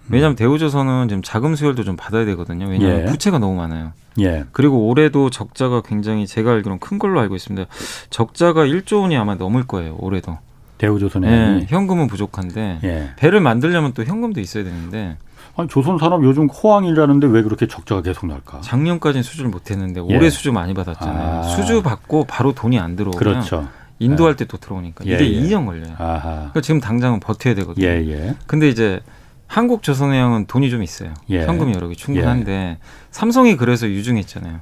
왜냐하면 0.09 0.35
대우조선은 0.35 1.07
지금 1.09 1.21
자금 1.23 1.55
수혈도 1.55 1.83
좀 1.83 1.95
받아야 1.95 2.25
되거든요. 2.25 2.67
왜냐하면 2.67 3.01
예. 3.01 3.05
부채가 3.05 3.39
너무 3.39 3.55
많아요. 3.55 3.91
예. 4.19 4.45
그리고 4.51 4.87
올해도 4.87 5.29
적자가 5.29 5.81
굉장히 5.81 6.25
제가 6.25 6.51
알기로는 6.51 6.79
큰 6.79 6.97
걸로 6.99 7.19
알고 7.19 7.35
있습니다. 7.35 7.67
적자가 8.09 8.65
1조 8.65 9.01
원이 9.01 9.17
아마 9.17 9.35
넘을 9.35 9.65
거예요. 9.65 9.95
올해도. 9.99 10.37
대우조선에 10.77 11.27
예, 11.27 11.65
현금은 11.67 12.07
부족한데 12.07 12.79
예. 12.83 13.09
배를 13.17 13.41
만들려면 13.41 13.93
또 13.93 14.03
현금도 14.03 14.39
있어야 14.39 14.63
되는데 14.63 15.17
아니 15.55 15.67
조선 15.67 15.97
산업 15.97 16.23
요즘 16.23 16.47
호황이라는데 16.47 17.25
왜 17.27 17.41
그렇게 17.41 17.67
적자가 17.67 18.03
계속 18.03 18.27
날까? 18.27 18.61
작년까지는 18.61 19.23
수주를 19.23 19.49
못했는데 19.49 20.01
올해 20.01 20.25
예. 20.25 20.29
수주 20.29 20.51
많이 20.51 20.75
받았잖아요. 20.75 21.39
아. 21.39 21.41
수주 21.43 21.81
받고 21.81 22.25
바로 22.25 22.53
돈이 22.53 22.77
안 22.79 22.95
들어오면 22.95 23.17
그렇죠. 23.17 23.67
인도할 23.97 24.33
예. 24.33 24.37
때또 24.37 24.57
들어오니까 24.57 25.03
이게 25.03 25.15
예, 25.15 25.41
2년 25.41 25.65
걸려요. 25.65 25.95
그러니까 25.97 26.61
지금 26.61 26.79
당장은 26.79 27.19
버텨야 27.21 27.55
되거든요. 27.55 27.87
예, 27.87 28.35
근데 28.45 28.69
이제 28.69 29.01
한국 29.47 29.81
조선해양은 29.83 30.45
돈이 30.47 30.69
좀 30.69 30.83
있어요. 30.83 31.13
예. 31.29 31.45
현금이 31.45 31.73
여러 31.73 31.87
개 31.87 31.95
충분한데 31.95 32.51
예. 32.51 32.77
삼성이 33.11 33.55
그래서 33.57 33.87
유증했잖아요. 33.87 34.59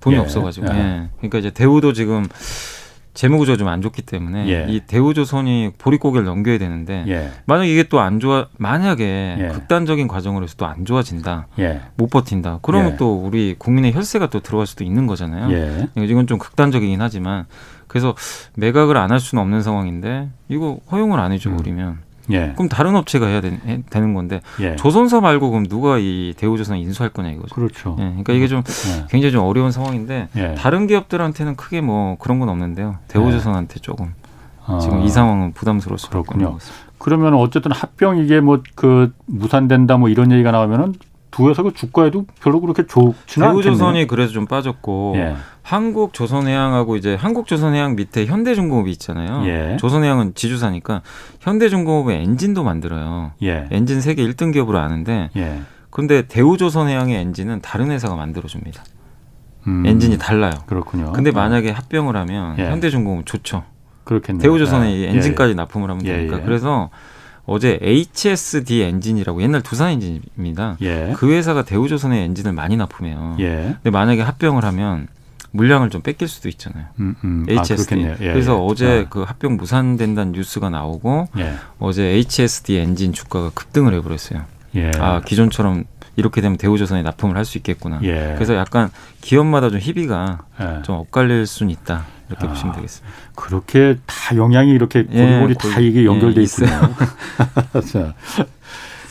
돈이 0.00 0.16
예. 0.16 0.20
없어가지고. 0.20 0.66
예. 0.72 0.78
예. 0.78 1.08
그러니까 1.18 1.38
이제 1.38 1.50
대우도 1.50 1.92
지금 1.92 2.24
재무구조 3.14 3.58
좀안 3.58 3.82
좋기 3.82 4.00
때문에 4.02 4.48
예. 4.48 4.66
이 4.72 4.80
대우조선이 4.86 5.72
보릿고개를 5.76 6.24
넘겨야 6.24 6.56
되는데 6.56 7.04
예. 7.08 7.30
만약 7.44 7.66
이게 7.66 7.82
또 7.82 8.00
안 8.00 8.20
좋아 8.20 8.46
만약에 8.56 9.50
극단적인 9.52 10.08
과정으로 10.08 10.44
해서 10.44 10.54
또 10.56 10.64
안 10.64 10.86
좋아진다 10.86 11.48
못 11.96 12.08
버틴다 12.08 12.60
그러면 12.62 12.92
또 12.96 13.14
우리 13.22 13.54
국민의 13.58 13.92
혈세가 13.92 14.30
또 14.30 14.40
들어갈 14.40 14.66
수도 14.66 14.82
있는 14.84 15.06
거잖아요. 15.06 15.48
그러니까 15.48 16.02
이건 16.04 16.26
좀 16.26 16.38
극단적이긴 16.38 17.02
하지만 17.02 17.44
그래서 17.86 18.14
매각을 18.56 18.96
안 18.96 19.10
할 19.10 19.20
수는 19.20 19.42
없는 19.42 19.60
상황인데 19.62 20.30
이거 20.48 20.78
허용을 20.90 21.20
안 21.20 21.32
해줘 21.32 21.50
버리면. 21.54 21.88
음. 21.88 22.11
예. 22.30 22.52
그럼 22.54 22.68
다른 22.68 22.94
업체가 22.94 23.26
해야 23.26 23.40
되, 23.40 23.50
는 23.50 24.14
건데 24.14 24.40
예. 24.60 24.76
조선사 24.76 25.20
말고 25.20 25.50
그럼 25.50 25.66
누가 25.66 25.98
이 25.98 26.34
대우조선 26.36 26.78
인수할 26.78 27.10
거냐 27.10 27.30
이거죠. 27.30 27.54
그렇죠. 27.54 27.96
예. 27.98 28.04
그러니까 28.04 28.32
이게 28.32 28.48
좀 28.48 28.62
예. 28.66 29.06
굉장히 29.10 29.32
좀 29.32 29.44
어려운 29.44 29.72
상황인데 29.72 30.28
예. 30.36 30.54
다른 30.54 30.86
기업들한테는 30.86 31.56
크게 31.56 31.80
뭐 31.80 32.16
그런 32.18 32.38
건 32.38 32.48
없는데요. 32.48 32.98
대우조선한테 33.08 33.80
조금 33.80 34.14
아. 34.64 34.78
지금 34.78 35.00
이 35.02 35.08
상황은 35.08 35.52
부담스러울 35.52 35.98
수 35.98 36.08
그렇군요. 36.10 36.58
그러면 36.98 37.34
어쨌든 37.34 37.72
합병 37.72 38.18
이게 38.18 38.40
뭐 38.40 38.62
그 38.76 39.12
무산된다 39.26 39.96
뭐 39.96 40.08
이런 40.08 40.30
얘기가 40.30 40.52
나오면은 40.52 40.94
두 41.32 41.50
회사가 41.50 41.70
주가에도 41.74 42.26
별로 42.40 42.60
그렇게 42.60 42.86
좋지는 42.86 43.48
않겠네요. 43.48 43.62
대우조선이 43.62 44.06
그래서 44.06 44.32
좀 44.32 44.46
빠졌고 44.46 45.14
예. 45.16 45.34
한국조선해양하고 45.62 46.96
이제 46.96 47.14
한국조선해양 47.14 47.96
밑에 47.96 48.26
현대중공업이 48.26 48.90
있잖아요. 48.92 49.42
예. 49.46 49.76
조선해양은 49.78 50.34
지주사니까 50.34 51.02
현대중공업의 51.40 52.22
엔진도 52.22 52.62
만들어요. 52.62 53.32
예. 53.42 53.66
엔진 53.70 54.00
세계 54.00 54.24
1등 54.24 54.52
기업으로 54.52 54.78
아는데 54.78 55.30
예. 55.36 55.62
근데 55.90 56.22
대우조선해양의 56.22 57.16
엔진은 57.16 57.60
다른 57.62 57.90
회사가 57.90 58.14
만들어줍니다. 58.14 58.84
음. 59.66 59.86
엔진이 59.86 60.18
달라요. 60.18 60.52
그렇군요. 60.66 61.12
근데 61.12 61.30
만약에 61.30 61.70
합병을 61.70 62.14
하면 62.16 62.58
예. 62.58 62.64
현대중공업 62.66 63.24
좋죠. 63.24 63.64
그렇겠네요. 64.04 64.42
대우조선에 64.42 65.00
예. 65.00 65.08
엔진까지 65.08 65.54
납품을 65.54 65.88
하면 65.90 66.04
되니까. 66.04 66.42
그래서 66.42 66.90
어제 67.46 67.78
HSD 67.82 68.82
엔진이라고 68.82 69.42
옛날 69.42 69.62
두산 69.62 69.90
엔진입니다. 69.90 70.76
예. 70.82 71.12
그 71.16 71.30
회사가 71.32 71.64
대우조선의 71.64 72.22
엔진을 72.24 72.52
많이 72.52 72.76
납품해요. 72.76 73.36
예. 73.40 73.76
근데 73.82 73.90
만약에 73.90 74.22
합병을 74.22 74.64
하면 74.64 75.08
물량을 75.50 75.90
좀 75.90 76.00
뺏길 76.02 76.28
수도 76.28 76.48
있잖아요. 76.48 76.86
음, 77.00 77.14
음. 77.24 77.46
HSD. 77.48 77.94
아, 78.06 78.16
예, 78.20 78.32
그래서 78.32 78.54
예. 78.54 78.58
어제 78.60 79.04
아. 79.06 79.08
그 79.10 79.22
합병 79.22 79.56
무산된다는 79.56 80.32
뉴스가 80.32 80.70
나오고 80.70 81.28
예. 81.38 81.54
어제 81.78 82.04
HSD 82.04 82.76
엔진 82.76 83.12
주가가 83.12 83.50
급등을 83.54 83.92
해버렸어요. 83.94 84.42
예. 84.76 84.90
아 84.98 85.20
기존처럼 85.20 85.84
이렇게 86.16 86.40
되면 86.40 86.56
대우조선에 86.58 87.02
납품을 87.02 87.36
할 87.36 87.44
수 87.44 87.58
있겠구나. 87.58 87.98
예. 88.02 88.32
그래서 88.36 88.54
약간 88.54 88.90
기업마다 89.20 89.68
좀 89.68 89.78
희비가 89.80 90.40
좀 90.84 90.96
엇갈릴 90.96 91.46
수는 91.46 91.70
있다. 91.70 92.06
이렇게 92.32 92.46
아, 92.46 92.50
보시면 92.50 92.74
되겠습니다. 92.74 93.14
그렇게 93.34 93.98
다 94.06 94.36
영향이 94.36 94.70
이렇게 94.70 95.04
고리고리 95.04 95.50
예, 95.50 95.54
다 95.54 95.80
이게 95.80 96.04
연결돼 96.04 96.40
예, 96.40 96.44
있군요. 96.44 96.70
자, 97.92 98.14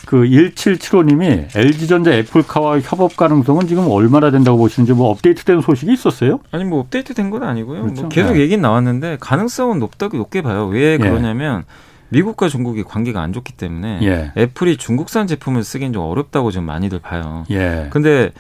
그 0.06 0.24
1775님이 0.24 1.56
LG전자 1.56 2.12
애플카와 2.12 2.82
협업 2.82 3.16
가능성은 3.16 3.68
지금 3.68 3.88
얼마나 3.90 4.30
된다고 4.30 4.58
보시는지 4.58 4.94
뭐 4.94 5.10
업데이트된 5.10 5.62
소식이 5.62 5.94
있었어요? 5.94 6.40
아니 6.52 6.66
뭐 6.66 6.80
업데이트된 6.82 7.30
건 7.30 7.44
아니고요. 7.44 7.80
뭐 7.80 7.84
그렇죠? 7.86 8.02
뭐 8.02 8.10
계속 8.10 8.34
네. 8.34 8.42
얘기는 8.42 8.62
나왔는데 8.62 9.18
가능성은 9.22 9.80
높다고 9.80 10.18
높게 10.18 10.42
봐요. 10.42 10.68
왜 10.68 10.94
예. 10.94 10.98
그러냐면 10.98 11.60
예. 11.62 11.92
미국과 12.10 12.50
중국이 12.50 12.84
관계가 12.84 13.22
안 13.22 13.32
좋기 13.32 13.54
때문에 13.54 14.00
예. 14.04 14.32
애플이 14.38 14.76
중국산 14.76 15.28
제품을 15.28 15.64
쓰기엔 15.64 15.94
좀 15.94 16.04
어렵다고 16.04 16.52
좀 16.52 16.66
많이들 16.66 17.00
봐요. 17.00 17.46
예. 17.50 17.88
근데 17.90 18.32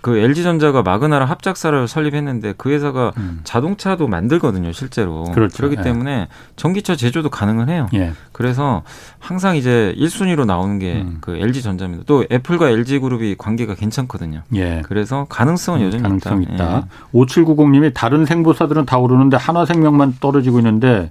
그 0.00 0.16
LG전자가 0.16 0.82
마그나랑 0.82 1.28
합작사를 1.28 1.86
설립했는데 1.86 2.54
그 2.56 2.70
회사가 2.70 3.12
음. 3.18 3.40
자동차도 3.44 4.08
만들거든요, 4.08 4.72
실제로. 4.72 5.24
그렇죠. 5.24 5.56
그렇기 5.58 5.76
예. 5.78 5.82
때문에 5.82 6.28
전기차 6.56 6.96
제조도 6.96 7.28
가능은 7.28 7.68
해요. 7.68 7.86
예. 7.92 8.12
그래서 8.32 8.82
항상 9.18 9.56
이제 9.56 9.94
1순위로 9.98 10.46
나오는 10.46 10.78
게그 10.78 11.00
음. 11.00 11.18
그 11.20 11.36
LG전자입니다. 11.36 12.04
또 12.06 12.24
애플과 12.30 12.70
LG그룹이 12.70 13.36
관계가 13.36 13.74
괜찮거든요. 13.74 14.42
예. 14.54 14.82
그래서 14.86 15.26
가능성은 15.28 15.80
음, 15.80 15.86
여전히 15.86 16.02
가능성 16.02 16.42
있다. 16.42 16.54
있다. 16.54 16.86
5790님이 17.12 17.92
다른 17.92 18.24
생보사들은 18.24 18.86
다 18.86 18.98
오르는데 18.98 19.36
한화생명만 19.36 20.16
떨어지고 20.20 20.60
있는데 20.60 21.10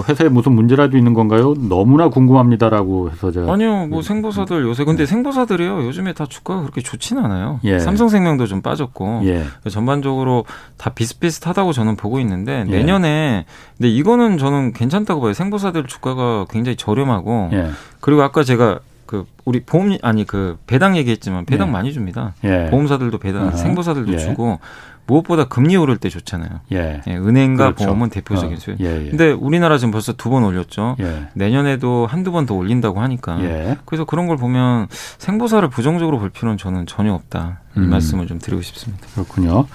회사에 0.00 0.28
무슨 0.28 0.52
문제라도 0.52 0.96
있는 0.96 1.14
건가요? 1.14 1.54
너무나 1.68 2.08
궁금합니다라고 2.08 3.10
해서 3.10 3.30
제가 3.30 3.52
아니요, 3.52 3.86
뭐 3.86 4.02
생보사들 4.02 4.62
요새 4.62 4.84
근데 4.84 5.04
네. 5.04 5.06
생보사들이요 5.06 5.84
요즘에 5.86 6.12
다 6.12 6.26
주가가 6.26 6.62
그렇게 6.62 6.80
좋지는 6.80 7.24
않아요. 7.24 7.60
예. 7.64 7.78
삼성생명도 7.78 8.46
좀 8.46 8.62
빠졌고 8.62 9.22
예. 9.24 9.44
전반적으로 9.68 10.44
다 10.76 10.90
비슷비슷하다고 10.90 11.72
저는 11.72 11.96
보고 11.96 12.18
있는데 12.20 12.64
예. 12.68 12.70
내년에 12.70 13.44
근데 13.76 13.88
이거는 13.90 14.38
저는 14.38 14.72
괜찮다고 14.72 15.20
봐요. 15.20 15.32
생보사들 15.32 15.86
주가가 15.86 16.46
굉장히 16.50 16.76
저렴하고 16.76 17.50
예. 17.52 17.70
그리고 18.00 18.22
아까 18.22 18.42
제가 18.44 18.80
그 19.06 19.26
우리 19.44 19.60
보험 19.60 19.98
아니 20.00 20.24
그 20.26 20.56
배당 20.66 20.96
얘기했지만 20.96 21.44
배당 21.44 21.68
예. 21.68 21.72
많이 21.72 21.92
줍니다. 21.92 22.32
예. 22.44 22.68
보험사들도 22.70 23.18
배당, 23.18 23.50
uh-huh. 23.50 23.58
생보사들도 23.58 24.16
주고 24.16 24.58
무엇보다 25.06 25.44
금리 25.48 25.76
오를 25.76 25.96
때 25.98 26.08
좋잖아요. 26.08 26.60
예. 26.72 27.00
예 27.06 27.16
은행과 27.16 27.64
그렇죠. 27.74 27.84
보험은 27.86 28.10
대표적인 28.10 28.56
어. 28.56 28.60
수요. 28.60 28.76
예, 28.80 29.04
예. 29.06 29.10
근데 29.10 29.30
우리나라 29.32 29.76
지금 29.78 29.90
벌써 29.90 30.12
두 30.12 30.30
번 30.30 30.44
올렸죠. 30.44 30.96
예. 31.00 31.28
내년에도 31.34 32.06
한두 32.06 32.30
번 32.32 32.46
더 32.46 32.54
올린다고 32.54 33.00
하니까. 33.00 33.42
예. 33.42 33.76
그래서 33.84 34.04
그런 34.04 34.26
걸 34.26 34.36
보면 34.36 34.86
생보사를 35.18 35.68
부정적으로 35.70 36.18
볼 36.18 36.30
필요는 36.30 36.56
저는 36.56 36.86
전혀 36.86 37.12
없다. 37.12 37.60
이 37.76 37.80
음. 37.80 37.90
말씀을 37.90 38.26
좀 38.26 38.38
드리고 38.38 38.62
싶습니다. 38.62 39.06
그렇군요. 39.14 39.66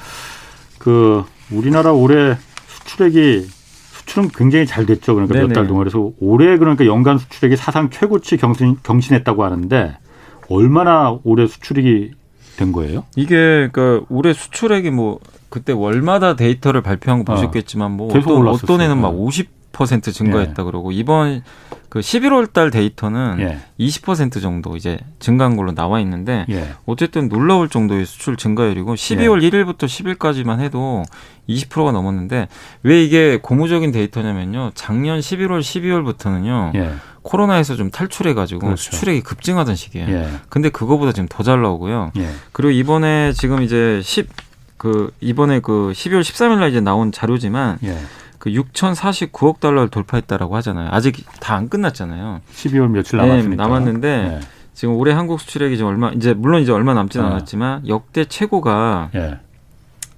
그 0.79 1.23
우리나라 1.51 1.91
올해 1.91 2.37
수출액이 2.67 3.47
수출은 3.91 4.29
굉장히 4.29 4.65
잘 4.65 4.85
됐죠. 4.85 5.13
그러니까 5.15 5.37
몇 5.39 5.53
달 5.53 5.67
동안 5.67 5.83
그래서 5.83 6.11
올해 6.19 6.57
그러니까 6.57 6.85
연간 6.85 7.17
수출액이 7.17 7.57
사상 7.57 7.89
최고치 7.89 8.37
경신, 8.37 8.77
경신했다고 8.83 9.43
하는데 9.43 9.97
얼마나 10.49 11.17
올해 11.23 11.45
수출액이 11.47 12.11
된 12.57 12.71
거예요? 12.71 13.05
이게 13.15 13.69
그러니까 13.71 14.05
올해 14.09 14.33
수출액이 14.33 14.91
뭐 14.91 15.19
그때 15.49 15.71
월마다 15.71 16.35
데이터를 16.35 16.81
발표한 16.81 17.23
거 17.23 17.33
아, 17.33 17.35
보셨겠지만 17.35 17.91
뭐 17.91 18.07
어떤, 18.13 18.47
어떤 18.47 18.81
해는 18.81 19.01
막50% 19.01 19.57
20% 19.77 20.13
증가했다 20.13 20.61
예. 20.61 20.65
그러고 20.65 20.91
이번 20.91 21.43
그 21.89 21.99
11월 21.99 22.51
달 22.51 22.71
데이터는 22.71 23.37
예. 23.39 23.59
20% 23.79 24.41
정도 24.41 24.75
이제 24.75 24.97
증가한 25.19 25.55
걸로 25.55 25.73
나와 25.73 25.99
있는데 26.01 26.45
예. 26.49 26.69
어쨌든 26.85 27.29
놀라울 27.29 27.69
정도의 27.69 28.05
수출 28.05 28.35
증가율이고 28.35 28.95
12월 28.95 29.43
예. 29.43 29.49
1일부터 29.49 29.83
10일까지만 29.83 30.59
해도 30.59 31.03
20%가 31.47 31.91
넘었는데 31.91 32.47
왜 32.83 33.03
이게 33.03 33.39
고무적인 33.41 33.91
데이터냐면요. 33.91 34.71
작년 34.73 35.19
11월 35.19 35.61
12월부터는요. 35.61 36.71
예. 37.27 37.31
코로나에서 37.31 37.75
좀 37.75 37.91
탈출해 37.91 38.33
가지고 38.33 38.61
그렇죠. 38.61 38.83
수출액이 38.91 39.21
급증하던 39.21 39.75
시기예요. 39.75 40.09
예. 40.09 40.29
근데 40.49 40.69
그거보다 40.69 41.11
지금 41.11 41.27
더 41.29 41.43
잘 41.43 41.61
나오고요. 41.61 42.11
예. 42.17 42.29
그리고 42.51 42.71
이번에 42.71 43.33
지금 43.33 43.61
이제 43.61 44.01
10 44.03 44.27
그 44.77 45.11
이번에 45.21 45.59
그 45.59 45.91
12월 45.95 46.21
13일 46.21 46.59
날 46.59 46.69
이제 46.69 46.79
나온 46.79 47.11
자료지만 47.11 47.79
예. 47.83 47.97
그 48.37 48.51
6,049억 48.51 49.59
달러를 49.59 49.89
돌파했다라고 49.89 50.55
하잖아요. 50.57 50.89
아직 50.91 51.25
다 51.39 51.55
안 51.55 51.67
끝났잖아요. 51.67 52.41
12월 52.53 52.87
며칠 52.89 53.17
남았으니까. 53.17 53.49
네, 53.49 53.55
남았는데 53.55 54.17
네. 54.17 54.39
지금 54.75 54.93
올해 54.93 55.13
한국 55.13 55.39
수출액이 55.41 55.77
지금 55.77 55.89
얼마 55.89 56.11
이제 56.11 56.35
물론 56.35 56.61
이제 56.61 56.71
얼마 56.71 56.93
남지는 56.93 57.25
네. 57.25 57.31
않았지만 57.31 57.87
역대 57.87 58.25
최고가 58.25 59.09
예. 59.15 59.39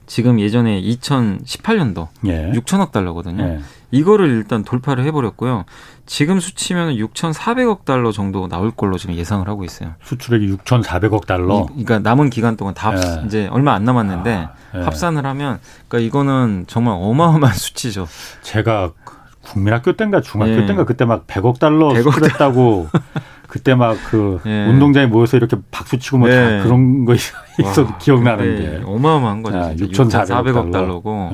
지금 0.07 0.41
예전에 0.41 0.81
2018년도 0.81 2.07
예. 2.25 2.51
6천억 2.53 2.91
달러거든요. 2.91 3.59
예. 3.93 3.97
이거를 3.97 4.29
일단 4.29 4.63
돌파를 4.63 5.03
해버렸고요. 5.05 5.65
지금 6.05 6.39
수치면 6.39 6.95
6,400억 6.95 7.85
달러 7.85 8.11
정도 8.11 8.47
나올 8.47 8.71
걸로 8.71 8.97
지금 8.97 9.15
예상을 9.15 9.47
하고 9.47 9.63
있어요. 9.63 9.91
수출액이 10.03 10.51
6,400억 10.55 11.25
달러. 11.27 11.67
이, 11.75 11.83
그러니까 11.85 11.99
남은 12.09 12.29
기간 12.29 12.57
동안 12.57 12.73
다 12.73 12.89
합, 12.89 12.97
예. 12.97 13.25
이제 13.25 13.47
얼마 13.51 13.73
안 13.73 13.83
남았는데 13.83 14.33
아, 14.33 14.51
예. 14.75 14.81
합산을 14.81 15.25
하면 15.25 15.59
그러니까 15.87 16.07
이거는 16.07 16.65
정말 16.67 16.95
어마어마한 16.99 17.53
수치죠. 17.57 18.07
제가 18.41 18.91
국민학교 19.41 19.93
때인가 19.93 20.21
중학교 20.21 20.51
예. 20.51 20.65
때인가 20.65 20.85
그때 20.85 21.05
막 21.05 21.27
100억 21.27 21.59
달러 21.59 21.89
100억 21.89 22.03
수출했다고 22.11 22.87
그때 23.47 23.73
막그 23.73 24.41
예. 24.45 24.65
운동장에 24.67 25.07
모여서 25.07 25.37
이렇게 25.37 25.57
박수 25.71 25.97
치고 25.97 26.19
뭐 26.19 26.29
예. 26.29 26.59
그런 26.63 27.05
거 27.05 27.13
있어 27.15 27.97
기억나는데 27.97 28.83
어마어마한 28.85 29.41
거죠. 29.43 29.57
6,400억 29.85 30.71
달러고. 30.71 31.31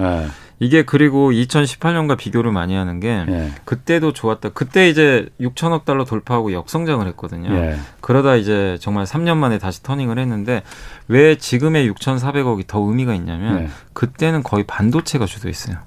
예. 0.61 0.65
이게 0.65 0.83
그리고 0.83 1.31
2018년과 1.31 2.17
비교를 2.17 2.51
많이 2.51 2.75
하는 2.75 2.99
게 2.99 3.25
예. 3.27 3.51
그때도 3.65 4.13
좋았다. 4.13 4.49
그때 4.49 4.89
이제 4.89 5.27
6천억 5.39 5.85
달러 5.85 6.05
돌파하고 6.05 6.53
역성장을 6.53 7.05
했거든요. 7.07 7.53
예. 7.55 7.77
그러다 8.01 8.35
이제 8.35 8.77
정말 8.79 9.05
3년 9.05 9.37
만에 9.37 9.57
다시 9.57 9.83
터닝을 9.83 10.19
했는데 10.19 10.63
왜 11.07 11.37
지금의 11.37 11.89
6,400억이 11.91 12.67
더 12.67 12.79
의미가 12.79 13.13
있냐면 13.15 13.63
예. 13.63 13.69
그때는 13.93 14.43
거의 14.43 14.63
반도체가 14.65 15.25
주도했어요. 15.25 15.77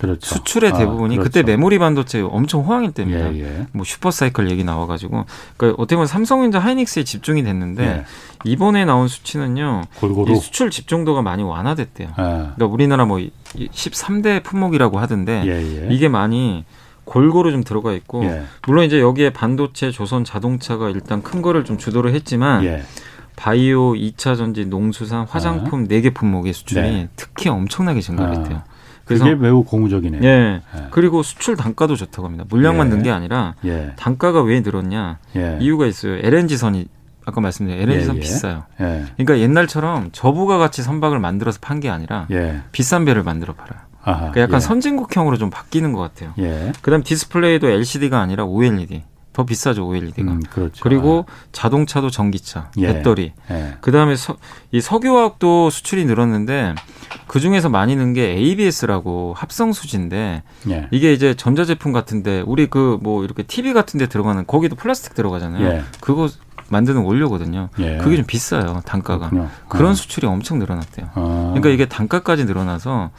그렇죠. 0.00 0.34
수출의 0.34 0.72
아, 0.72 0.78
대부분이 0.78 1.14
아, 1.14 1.18
그렇죠. 1.18 1.22
그때 1.22 1.42
메모리 1.42 1.78
반도체 1.78 2.20
엄청 2.22 2.62
호황일 2.62 2.92
때입니다. 2.92 3.34
예, 3.34 3.40
예. 3.42 3.66
뭐 3.72 3.84
슈퍼사이클 3.84 4.50
얘기 4.50 4.64
나와가지고 4.64 5.26
그러니까 5.56 5.82
어떻게 5.82 5.96
보면 5.96 6.06
삼성전자 6.06 6.58
하이닉스에 6.58 7.04
집중이 7.04 7.42
됐는데 7.42 7.84
예. 7.84 8.04
이번에 8.44 8.84
나온 8.86 9.08
수치는요. 9.08 9.82
골고루. 9.96 10.36
수출 10.36 10.70
집중도가 10.70 11.20
많이 11.20 11.42
완화됐대요. 11.42 12.08
예. 12.08 12.12
그러니까 12.14 12.66
우리나라 12.66 13.04
뭐 13.04 13.18
13대 13.54 14.42
품목이라고 14.42 14.98
하던데 14.98 15.42
예, 15.44 15.50
예. 15.88 15.94
이게 15.94 16.08
많이 16.08 16.64
골고루 17.04 17.50
좀 17.52 17.62
들어가 17.62 17.92
있고 17.92 18.24
물론 18.66 18.84
이제 18.86 19.00
여기에 19.00 19.30
반도체, 19.30 19.90
조선 19.90 20.24
자동차가 20.24 20.88
일단 20.90 21.22
큰 21.22 21.42
거를 21.42 21.64
좀 21.64 21.76
주도를 21.78 22.14
했지만. 22.14 22.82
바이오, 23.36 23.94
2차 23.94 24.36
전지, 24.36 24.66
농수산, 24.66 25.24
화장품 25.26 25.88
네 25.88 26.02
개 26.02 26.10
품목의 26.10 26.52
수출이 26.52 26.80
네. 26.82 27.08
특히 27.16 27.48
엄청나게 27.48 28.02
증가했대요. 28.02 28.62
아. 29.10 29.18
그래서 29.18 29.24
그게 29.24 29.36
매우 29.36 29.62
고무적이네요. 29.64 30.22
예. 30.22 30.28
예. 30.28 30.86
그리고 30.90 31.22
수출 31.22 31.56
단가도 31.56 31.96
좋다고 31.96 32.26
합니다. 32.26 32.44
물량만 32.48 32.86
예. 32.90 32.94
는게 32.94 33.10
아니라 33.10 33.54
예. 33.64 33.92
단가가 33.96 34.42
왜 34.42 34.60
늘었냐? 34.60 35.18
예. 35.36 35.58
이유가 35.60 35.86
있어요. 35.86 36.18
LNG 36.22 36.56
선이 36.56 36.86
아까 37.26 37.40
말씀드린 37.40 37.80
LNG 37.80 38.06
선 38.06 38.16
예, 38.16 38.20
비싸요. 38.20 38.64
그러니까 38.76 39.38
옛날처럼 39.38 40.10
저부가 40.12 40.58
같이 40.58 40.82
선박을 40.82 41.18
만들어서 41.18 41.58
판 41.60 41.80
게 41.80 41.88
아니라 41.90 42.26
비싼 42.72 43.04
배를 43.04 43.22
만들어 43.22 43.54
팔아요. 43.54 43.80
아하, 44.02 44.18
그러니까 44.30 44.40
약간 44.40 44.60
선진국형으로 44.60 45.36
좀 45.36 45.50
바뀌는 45.50 45.92
것 45.92 46.00
같아요. 46.00 46.32
그다음 46.82 47.02
디스플레이도 47.02 47.68
LCD가 47.68 48.18
아니라 48.20 48.44
OLED. 48.44 49.02
더 49.32 49.44
비싸죠 49.44 49.86
OLED가. 49.86 50.32
음, 50.32 50.42
그렇죠. 50.50 50.82
그리고 50.82 51.24
아. 51.28 51.32
자동차도 51.52 52.10
전기차, 52.10 52.70
예. 52.78 52.88
배터리. 52.88 53.32
예. 53.50 53.76
그다음에 53.80 54.16
서, 54.16 54.36
이 54.72 54.80
석유화학도 54.80 55.70
수출이 55.70 56.04
늘었는데 56.04 56.74
그 57.28 57.38
중에서 57.38 57.68
많이 57.68 57.94
는 57.94 58.12
게 58.12 58.24
ABS라고 58.32 59.34
합성 59.36 59.72
수지인데 59.72 60.42
예. 60.68 60.88
이게 60.90 61.12
이제 61.12 61.34
전자 61.34 61.64
제품 61.64 61.92
같은데 61.92 62.42
우리 62.46 62.66
그 62.66 62.98
뭐 63.02 63.22
이렇게 63.24 63.42
TV 63.44 63.72
같은데 63.72 64.06
들어가는 64.08 64.44
거기도 64.46 64.74
플라스틱 64.74 65.14
들어가잖아요. 65.14 65.64
예. 65.66 65.82
그거 66.00 66.28
만드는 66.68 67.02
원료거든요. 67.02 67.68
예. 67.78 67.98
그게 67.98 68.16
좀 68.16 68.24
비싸요 68.26 68.80
단가가. 68.84 69.30
그렇군요. 69.30 69.48
그런 69.68 69.92
어. 69.92 69.94
수출이 69.94 70.26
엄청 70.26 70.58
늘어났대요. 70.58 71.08
아. 71.14 71.20
그러니까 71.54 71.68
이게 71.68 71.86
단가까지 71.86 72.44
늘어나서 72.46 73.10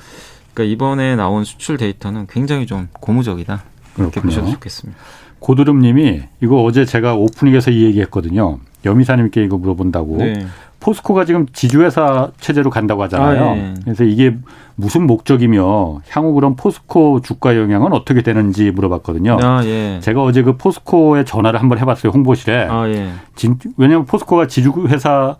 그러니까 0.54 0.74
이번에 0.74 1.16
나온 1.16 1.46
수출 1.46 1.78
데이터는 1.78 2.28
굉장히 2.30 2.66
좀 2.66 2.90
고무적이다. 2.92 3.64
이렇게 3.98 4.20
그렇군요. 4.22 4.24
보셔도 4.24 4.52
좋겠습니다. 4.54 5.00
고드름님이 5.42 6.22
이거 6.42 6.64
어제 6.64 6.86
제가 6.86 7.16
오프닝에서 7.16 7.72
이 7.72 7.84
얘기했거든요. 7.84 8.60
여미사님께 8.86 9.44
이거 9.44 9.58
물어본다고. 9.58 10.18
네. 10.18 10.46
포스코가 10.80 11.26
지금 11.26 11.46
지주회사 11.54 12.32
체제로 12.40 12.70
간다고 12.70 13.04
하잖아요. 13.04 13.44
아, 13.44 13.56
예. 13.56 13.74
그래서 13.84 14.04
이게 14.04 14.36
무슨 14.76 15.06
목적이며 15.06 16.02
향후 16.10 16.34
그런 16.34 16.56
포스코 16.56 17.22
주가 17.22 17.56
영향은 17.56 17.94
어떻게 17.94 18.22
되는지 18.24 18.72
물어봤거든요. 18.72 19.38
아, 19.42 19.64
예. 19.66 20.00
제가 20.02 20.24
어제 20.24 20.42
그 20.42 20.58
포스코에 20.58 21.24
전화를 21.24 21.60
한번 21.60 21.78
해봤어요 21.78 22.12
홍보실에. 22.12 22.68
아, 22.70 22.88
예. 22.88 23.10
진, 23.36 23.58
왜냐하면 23.78 24.06
포스코가 24.06 24.48
지주회사 24.48 25.36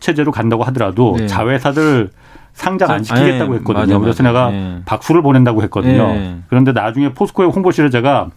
체제로 0.00 0.32
간다고 0.32 0.64
하더라도 0.64 1.14
네. 1.16 1.26
자회사들 1.28 2.10
상장 2.52 2.90
안 2.90 3.04
시키겠다고 3.04 3.52
아, 3.52 3.54
예. 3.54 3.58
했거든요. 3.58 3.86
맞아, 3.86 3.98
그래서 3.98 4.22
맞아. 4.24 4.32
내가 4.32 4.52
예. 4.52 4.82
박수를 4.84 5.22
보낸다고 5.22 5.62
했거든요. 5.64 6.02
예. 6.14 6.36
그런데 6.48 6.72
나중에 6.72 7.12
포스코의 7.12 7.50
홍보실에 7.50 7.90
제가 7.90 8.30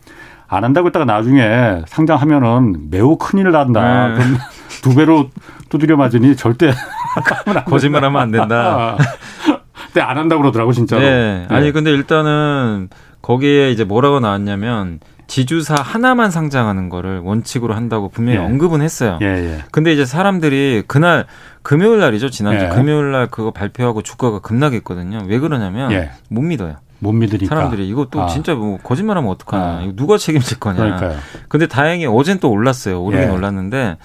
안 0.54 0.64
한다고 0.64 0.88
했다가 0.88 1.06
나중에 1.06 1.82
상장하면은 1.88 2.90
매우 2.90 3.18
큰일 3.18 3.52
난다. 3.52 4.10
네. 4.10 4.16
그럼 4.16 4.38
두 4.82 4.96
배로 4.96 5.30
두드려 5.70 5.98
맞으니 5.98 6.36
절대 6.36 6.72
거짓말하면 7.66 8.22
안 8.22 8.32
된다. 8.32 8.98
근데 9.94 10.02
안 10.02 10.18
한다고 10.18 10.42
그러더라고 10.42 10.72
진짜로. 10.72 11.02
네. 11.02 11.46
네. 11.48 11.56
아니 11.56 11.72
근데 11.72 11.92
일단은 11.92 12.90
거기에 13.22 13.72
이제 13.72 13.84
뭐라고 13.84 14.20
나왔냐면 14.20 15.00
지주사 15.28 15.76
하나만 15.76 16.30
상장하는 16.30 16.90
거를 16.90 17.20
원칙으로 17.20 17.74
한다고 17.74 18.10
분명히 18.10 18.40
예. 18.40 18.44
언급은 18.44 18.82
했어요. 18.82 19.18
예, 19.22 19.26
예. 19.26 19.64
근데 19.72 19.94
이제 19.94 20.06
사람들이 20.06 20.84
그날 20.88 21.26
금요일 21.62 22.00
날이죠 22.00 22.30
지난주 22.30 22.66
예. 22.66 22.70
금요일 22.70 23.12
날 23.12 23.28
그거 23.28 23.52
발표하고 23.52 24.02
주가가 24.02 24.40
급락했거든요. 24.40 25.20
왜 25.28 25.40
그러냐면 25.40 25.92
예. 25.92 26.12
못 26.30 26.42
믿어요. 26.42 26.76
못 27.04 27.12
믿으니까. 27.12 27.54
사람들이 27.54 27.88
이거 27.88 28.08
또 28.10 28.22
아. 28.22 28.28
진짜 28.28 28.56
뭐 28.56 28.80
거짓말하면 28.82 29.30
어떡하나. 29.30 29.78
아. 29.78 29.82
이거 29.84 29.94
누가 29.96 30.18
책임질 30.18 30.60
거냐. 30.60 30.78
그러니까요. 30.78 31.18
근데 31.50 31.68
다행히 31.68 32.06
어젠 32.06 32.40
또 32.40 32.50
올랐어요. 32.50 33.04
오르긴 33.04 33.28
예. 33.28 33.32
올랐는데 33.32 33.98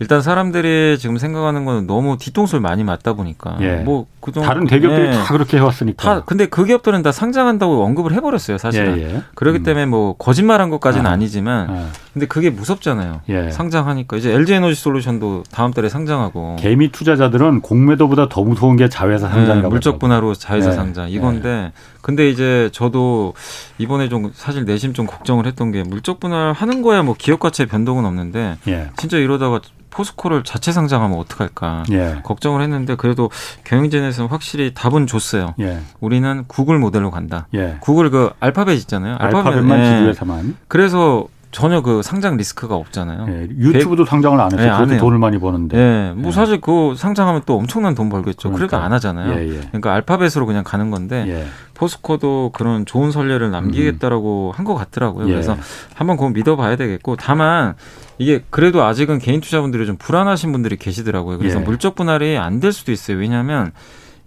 일단 0.00 0.22
사람들이 0.22 0.98
지금 0.98 1.18
생각하는 1.18 1.64
거는 1.64 1.86
너무 1.86 2.16
뒤통수를 2.18 2.60
많이 2.60 2.82
맞다 2.82 3.12
보니까 3.12 3.56
예. 3.60 3.76
뭐 3.76 4.06
그동안 4.20 4.48
다른 4.48 4.66
대기업들이 4.66 5.08
예. 5.08 5.12
다 5.12 5.32
그렇게 5.32 5.56
해왔으니까 5.58 6.02
다 6.02 6.22
근데 6.24 6.46
그 6.46 6.64
기업들은 6.64 7.02
다 7.02 7.12
상장한다고 7.12 7.84
언급을 7.84 8.12
해버렸어요 8.12 8.58
사실은 8.58 8.98
예, 8.98 9.14
예. 9.14 9.22
그렇기 9.34 9.58
음. 9.58 9.62
때문에 9.62 9.86
뭐 9.86 10.16
거짓말한 10.16 10.70
것까지는 10.70 11.06
아. 11.06 11.16
니지만 11.16 11.70
아. 11.70 11.88
근데 12.14 12.26
그게 12.26 12.48
무섭잖아요 12.48 13.22
예. 13.28 13.50
상장하니까 13.50 14.16
이제 14.16 14.32
LG 14.32 14.54
에너지 14.54 14.80
솔루션도 14.80 15.42
다음 15.50 15.72
달에 15.72 15.88
상장하고 15.88 16.56
개미 16.60 16.90
투자자들은 16.90 17.60
공매도보다 17.60 18.28
더 18.28 18.42
무서운 18.42 18.76
게 18.76 18.88
자회사 18.88 19.28
상장이라고 19.28 19.62
네, 19.62 19.68
물적 19.68 19.98
분할로 19.98 20.32
자회사 20.32 20.70
예. 20.70 20.72
상장 20.74 21.10
이건데 21.10 21.72
근데 22.00 22.30
이제 22.30 22.70
저도 22.72 23.34
이번에 23.78 24.08
좀 24.08 24.30
사실 24.32 24.64
내심 24.64 24.94
좀 24.94 25.06
걱정을 25.06 25.46
했던 25.46 25.72
게 25.72 25.82
물적 25.82 26.20
분할 26.20 26.52
하는 26.52 26.82
거야 26.82 27.02
뭐 27.02 27.16
기업 27.18 27.40
가치의 27.40 27.66
변동은 27.66 28.04
없는데 28.04 28.58
진짜 28.96 29.18
이러다가 29.18 29.60
포스코를 29.90 30.42
자체 30.44 30.72
상장하면 30.72 31.18
어떡할까 31.18 31.84
예. 31.92 32.20
걱정을 32.24 32.60
했는데 32.62 32.96
그래도 32.96 33.30
경영진에서는 33.64 34.28
확실히 34.28 34.74
답은 34.74 35.06
줬어요. 35.06 35.54
예. 35.60 35.78
우리는 36.00 36.44
구글 36.48 36.78
모델로 36.78 37.10
간다. 37.12 37.46
예. 37.54 37.76
구글 37.80 38.10
그 38.10 38.30
알파벳 38.40 38.76
있잖아요. 38.78 39.16
알파벳만 39.18 39.78
예. 39.78 39.90
기준에서만. 39.92 40.56
그래서 40.66 41.28
전혀 41.54 41.82
그 41.82 42.02
상장 42.02 42.36
리스크가 42.36 42.74
없잖아요. 42.74 43.26
예, 43.28 43.48
유튜브도 43.56 44.04
백... 44.04 44.10
상장을 44.10 44.40
안 44.40 44.52
했어요. 44.52 44.66
예, 44.66 44.70
그것도 44.84 44.98
돈을 44.98 45.18
많이 45.18 45.38
버는데. 45.38 45.78
예, 45.78 46.12
뭐 46.16 46.28
예. 46.28 46.32
사실 46.32 46.60
그 46.60 46.94
상장하면 46.96 47.42
또 47.46 47.56
엄청난 47.56 47.94
돈 47.94 48.08
벌겠죠. 48.08 48.50
그러니까. 48.50 48.58
그래도 48.58 48.76
안 48.84 48.92
하잖아요. 48.92 49.34
예, 49.38 49.48
예. 49.48 49.60
그러니까 49.68 49.92
알파벳으로 49.94 50.46
그냥 50.46 50.64
가는 50.64 50.90
건데 50.90 51.24
예. 51.28 51.46
포스코도 51.74 52.50
그런 52.54 52.84
좋은 52.86 53.12
선례를 53.12 53.50
남기겠다라고 53.52 54.52
음. 54.54 54.58
한것 54.58 54.76
같더라고요. 54.76 55.26
그래서 55.26 55.56
한번 55.94 56.16
그거 56.16 56.30
믿어봐야 56.30 56.74
되겠고 56.76 57.16
다만 57.16 57.74
이게 58.18 58.42
그래도 58.50 58.82
아직은 58.82 59.18
개인 59.20 59.40
투자분들이 59.40 59.86
좀 59.86 59.96
불안하신 59.96 60.50
분들이 60.52 60.76
계시더라고요. 60.76 61.38
그래서 61.38 61.60
물적 61.60 61.94
분할이 61.94 62.36
안 62.36 62.60
될 62.60 62.72
수도 62.72 62.90
있어요. 62.92 63.18
왜냐하면 63.18 63.72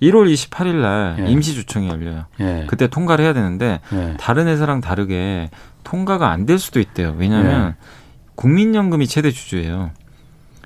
1월 0.02 0.32
28일 0.32 0.76
날 0.76 1.16
예. 1.20 1.26
임시 1.32 1.54
주총이 1.56 1.88
열려요. 1.90 2.26
예. 2.40 2.66
그때 2.68 2.88
통과를 2.88 3.26
해야 3.26 3.34
되는데 3.34 3.80
예. 3.94 4.16
다른 4.20 4.48
회사랑 4.48 4.80
다르게 4.80 5.50
통과가 5.92 6.30
안 6.30 6.46
될 6.46 6.60
수도 6.60 6.80
있대요. 6.82 7.16
왜냐하면 7.18 7.70
예. 7.70 7.76
국민연금이 8.36 9.08
최대 9.08 9.32
주주예요. 9.32 9.92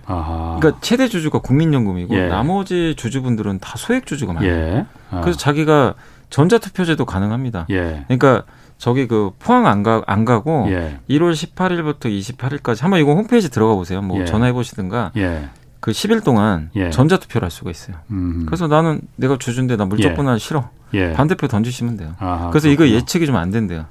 아하. 0.07 0.57
그러니까 0.60 0.79
최대 0.81 1.07
주주가 1.07 1.39
국민연금이고 1.39 2.15
예. 2.15 2.27
나머지 2.27 2.95
주주분들은 2.97 3.60
다 3.60 3.75
소액 3.77 4.05
주주가 4.07 4.34
많아요. 4.34 4.51
예. 4.51 4.86
아. 5.12 5.21
그래서 5.21 5.38
자기가 5.38 5.93
전자투표제도 6.31 7.05
가능합니다. 7.05 7.67
예. 7.69 8.03
그러니까 8.07 8.43
저기 8.79 9.07
그 9.07 9.29
포항 9.38 9.67
안, 9.67 9.84
가, 9.84 10.01
안 10.07 10.25
가고 10.25 10.65
예. 10.69 10.97
1월 11.10 11.34
18일부터 11.34 12.05
28일까지 12.05 12.81
한번 12.81 12.99
이거 12.99 13.13
홈페이지 13.13 13.51
들어가 13.51 13.75
보세요. 13.75 14.01
뭐 14.01 14.19
예. 14.21 14.25
전화해 14.25 14.53
보시든가 14.53 15.12
예. 15.17 15.49
그 15.82 15.91
10일 15.91 16.24
동안 16.24 16.70
예. 16.76 16.89
전자투표를 16.91 17.46
할 17.46 17.52
수가 17.52 17.70
있어요. 17.72 17.98
음. 18.12 18.44
그래서 18.46 18.67
나는 18.67 19.02
내가 19.17 19.38
주주인데 19.38 19.76
나 19.76 19.86
물적 19.86 20.13
분할 20.15 20.39
싫어. 20.39 20.70
반대표 21.15 21.48
던지시면 21.48 21.98
돼요. 21.98 22.13
아하, 22.20 22.50
그래서 22.50 22.67
그렇구나. 22.67 22.88
이거 22.88 22.96
예측이 22.98 23.26
좀 23.26 23.36
안 23.36 23.50
된대요. 23.52 23.86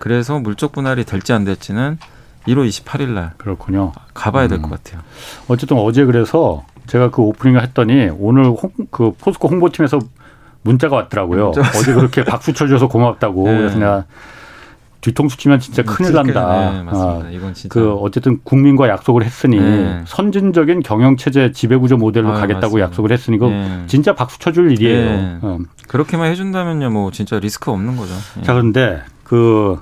그래서 0.00 0.38
물적 0.38 0.72
분할이 0.72 1.04
될지 1.04 1.32
안 1.32 1.44
될지는 1.44 1.98
1월 2.46 2.68
28일 2.68 3.08
날 3.10 3.32
그렇군요. 3.38 3.92
가봐야 4.14 4.46
될것 4.48 4.70
음. 4.70 4.70
같아요. 4.70 5.00
어쨌든 5.48 5.78
어제 5.78 6.04
그래서 6.04 6.64
제가 6.86 7.10
그 7.10 7.22
오프닝을 7.22 7.62
했더니 7.62 8.08
오늘 8.18 8.44
홍, 8.46 8.70
그 8.90 9.12
포스코 9.18 9.48
홍보팀에서 9.48 9.98
문자가 10.62 10.96
왔더라고요. 10.96 11.50
문자 11.52 11.60
어제 11.78 11.94
그렇게 11.94 12.24
박수 12.24 12.52
쳐줘서 12.52 12.88
고맙다고 12.88 13.44
네. 13.48 13.56
그래서 13.58 13.78
내가 13.78 14.04
뒤통수 15.06 15.36
치면 15.36 15.60
진짜 15.60 15.84
큰일 15.84 16.12
난다. 16.12 16.72
네, 16.72 16.82
맞습니다. 16.82 17.28
아, 17.28 17.30
이건 17.30 17.54
진짜. 17.54 17.72
그 17.72 17.92
어쨌든 17.92 18.40
국민과 18.42 18.88
약속을 18.88 19.24
했으니 19.24 19.56
네. 19.60 20.02
선진적인 20.04 20.82
경영 20.82 21.16
체제 21.16 21.52
지배 21.52 21.76
구조 21.76 21.96
모델로 21.96 22.30
아, 22.30 22.32
가겠다고 22.32 22.60
맞습니다. 22.60 22.86
약속을 22.86 23.12
했으니 23.12 23.38
그 23.38 23.44
네. 23.44 23.84
진짜 23.86 24.16
박수 24.16 24.40
쳐줄 24.40 24.72
일이에요. 24.72 25.10
네. 25.10 25.38
어. 25.42 25.58
그렇게만 25.86 26.28
해준다면요, 26.32 26.90
뭐 26.90 27.12
진짜 27.12 27.38
리스크 27.38 27.70
없는 27.70 27.96
거죠. 27.96 28.14
예. 28.40 28.42
자 28.42 28.52
그런데 28.52 29.00
그 29.22 29.78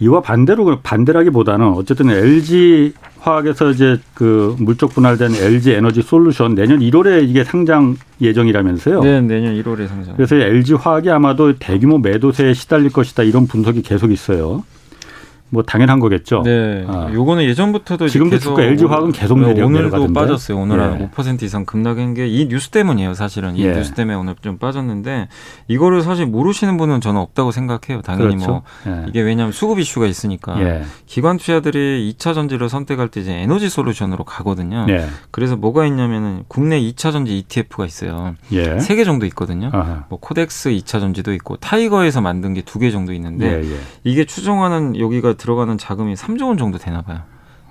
이와 0.00 0.20
반대로 0.20 0.80
반대라기보다는 0.82 1.68
어쨌든 1.68 2.10
LG 2.10 2.92
화학에서 3.22 3.70
이제 3.70 3.98
그 4.14 4.56
물적 4.58 4.90
분할된 4.94 5.34
LG 5.34 5.72
에너지 5.72 6.02
솔루션 6.02 6.54
내년 6.54 6.80
1월에 6.80 7.28
이게 7.28 7.44
상장 7.44 7.96
예정이라면서요. 8.20 9.00
네, 9.02 9.20
내년 9.20 9.54
1월에 9.54 9.86
상장. 9.86 10.16
그래서 10.16 10.36
LG 10.36 10.74
화학이 10.74 11.08
아마도 11.08 11.52
대규모 11.58 11.98
매도세에 11.98 12.52
시달릴 12.52 12.90
것이다 12.90 13.22
이런 13.22 13.46
분석이 13.46 13.82
계속 13.82 14.10
있어요. 14.10 14.64
뭐 15.52 15.62
당연한 15.62 16.00
거겠죠. 16.00 16.42
네. 16.44 16.82
아. 16.88 17.10
요거는 17.12 17.44
예전부터도 17.44 18.08
지금도 18.08 18.38
주가 18.38 18.62
LG 18.62 18.86
화학은 18.86 19.12
계속 19.12 19.38
내려 19.38 19.66
오늘도 19.66 19.70
내려가던데. 19.90 20.12
빠졌어요. 20.18 20.56
오늘 20.58 20.78
예. 20.78 21.08
한5% 21.14 21.42
이상 21.42 21.66
급락한 21.66 22.14
게 22.14 22.26
이 22.26 22.48
뉴스 22.48 22.70
때문이에요. 22.70 23.12
사실은 23.12 23.54
이 23.56 23.64
예. 23.64 23.72
뉴스 23.74 23.92
때문에 23.92 24.16
오늘 24.16 24.34
좀 24.40 24.56
빠졌는데 24.56 25.28
이거를 25.68 26.00
사실 26.00 26.24
모르시는 26.24 26.78
분은 26.78 27.02
저는 27.02 27.20
없다고 27.20 27.50
생각해요. 27.52 28.00
당연히 28.00 28.36
뭐 28.36 28.46
그렇죠. 28.46 28.62
뭐 28.86 29.02
예. 29.02 29.04
이게 29.08 29.20
왜냐하면 29.20 29.52
수급 29.52 29.78
이슈가 29.78 30.06
있으니까 30.06 30.58
예. 30.62 30.82
기관 31.04 31.36
투자들이 31.36 32.14
2차 32.16 32.32
전지를 32.32 32.70
선택할 32.70 33.08
때 33.08 33.20
이제 33.20 33.32
에너지 33.34 33.68
솔루션으로 33.68 34.24
가거든요. 34.24 34.86
예. 34.88 35.06
그래서 35.30 35.56
뭐가 35.56 35.84
있냐면은 35.84 36.44
국내 36.48 36.80
2차 36.80 37.12
전지 37.12 37.36
ETF가 37.38 37.84
있어요. 37.84 38.34
예. 38.52 38.78
세개 38.80 39.04
정도 39.04 39.26
있거든요. 39.26 39.68
아하. 39.74 40.06
뭐 40.08 40.18
코덱스 40.18 40.70
2차 40.70 41.00
전지도 41.00 41.34
있고 41.34 41.56
타이거에서 41.58 42.22
만든 42.22 42.54
게 42.54 42.62
두 42.64 42.78
개 42.78 42.90
정도 42.90 43.12
있는데 43.12 43.62
이게 44.04 44.24
추정하는 44.24 44.98
여기가 44.98 45.34
들어가는 45.42 45.76
자금이 45.76 46.14
3조 46.14 46.46
원 46.46 46.56
정도 46.56 46.78
되나 46.78 47.02
봐요. 47.02 47.20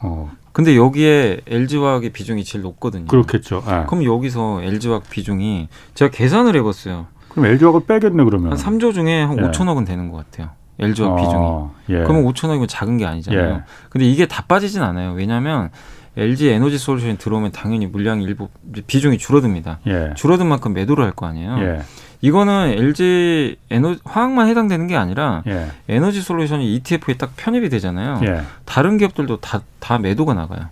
어. 0.02 0.30
근데 0.52 0.76
여기에 0.76 1.42
LG화학의 1.48 2.10
비중이 2.12 2.44
제일 2.44 2.64
높거든요. 2.64 3.06
그렇겠죠. 3.06 3.64
네. 3.66 3.86
그럼 3.88 4.04
여기서 4.04 4.62
LG화학 4.62 5.10
비중이 5.10 5.70
제가 5.94 6.12
계산을 6.12 6.56
해봤어요. 6.58 7.08
그럼 7.30 7.46
LG화학을 7.46 7.86
빼겠네 7.86 8.24
그러면. 8.26 8.52
한 8.52 8.58
3조 8.60 8.94
중에 8.94 9.22
한 9.22 9.38
예. 9.38 9.42
5천억은 9.44 9.86
되는 9.86 10.12
것 10.12 10.18
같아요. 10.18 10.50
LG화학 10.80 11.14
어, 11.18 11.72
비중이. 11.86 11.98
예. 12.00 12.04
그러면 12.04 12.26
5천억이면 12.34 12.68
작은 12.68 12.98
게 12.98 13.06
아니잖아요. 13.06 13.54
예. 13.54 13.62
근데 13.90 14.06
이게 14.06 14.28
다 14.28 14.44
빠지진 14.48 14.82
않아요. 14.84 15.14
왜냐하면 15.14 15.70
LG 16.18 16.50
에너지 16.50 16.78
솔루션이 16.78 17.18
들어오면 17.18 17.54
당연히 17.54 17.88
물량이 17.88 18.26
일부 18.26 18.50
비중이 18.88 19.18
줄어듭니다. 19.18 19.80
예. 19.88 20.14
줄어든 20.18 20.48
만큼 20.48 20.74
매도를 20.74 21.06
할 21.06 21.14
거 21.14 21.26
아니에요. 21.28 21.58
예. 22.24 22.28
이거는 22.28 22.74
LG 22.78 23.58
에너 23.70 23.96
화학만 24.04 24.48
해당되는 24.48 24.88
게 24.88 24.96
아니라 24.96 25.44
예. 25.48 25.68
에너지 25.88 26.22
솔루션이 26.22 26.76
ETF에 26.76 27.18
딱 27.18 27.34
편입이 27.36 27.70
되잖아요. 27.70 28.22
예. 28.24 28.42
다른 28.66 28.98
기업들도 28.98 29.38
다, 29.38 29.62
다 29.80 29.98
매도가 29.98 30.34
나가요. 30.34 30.68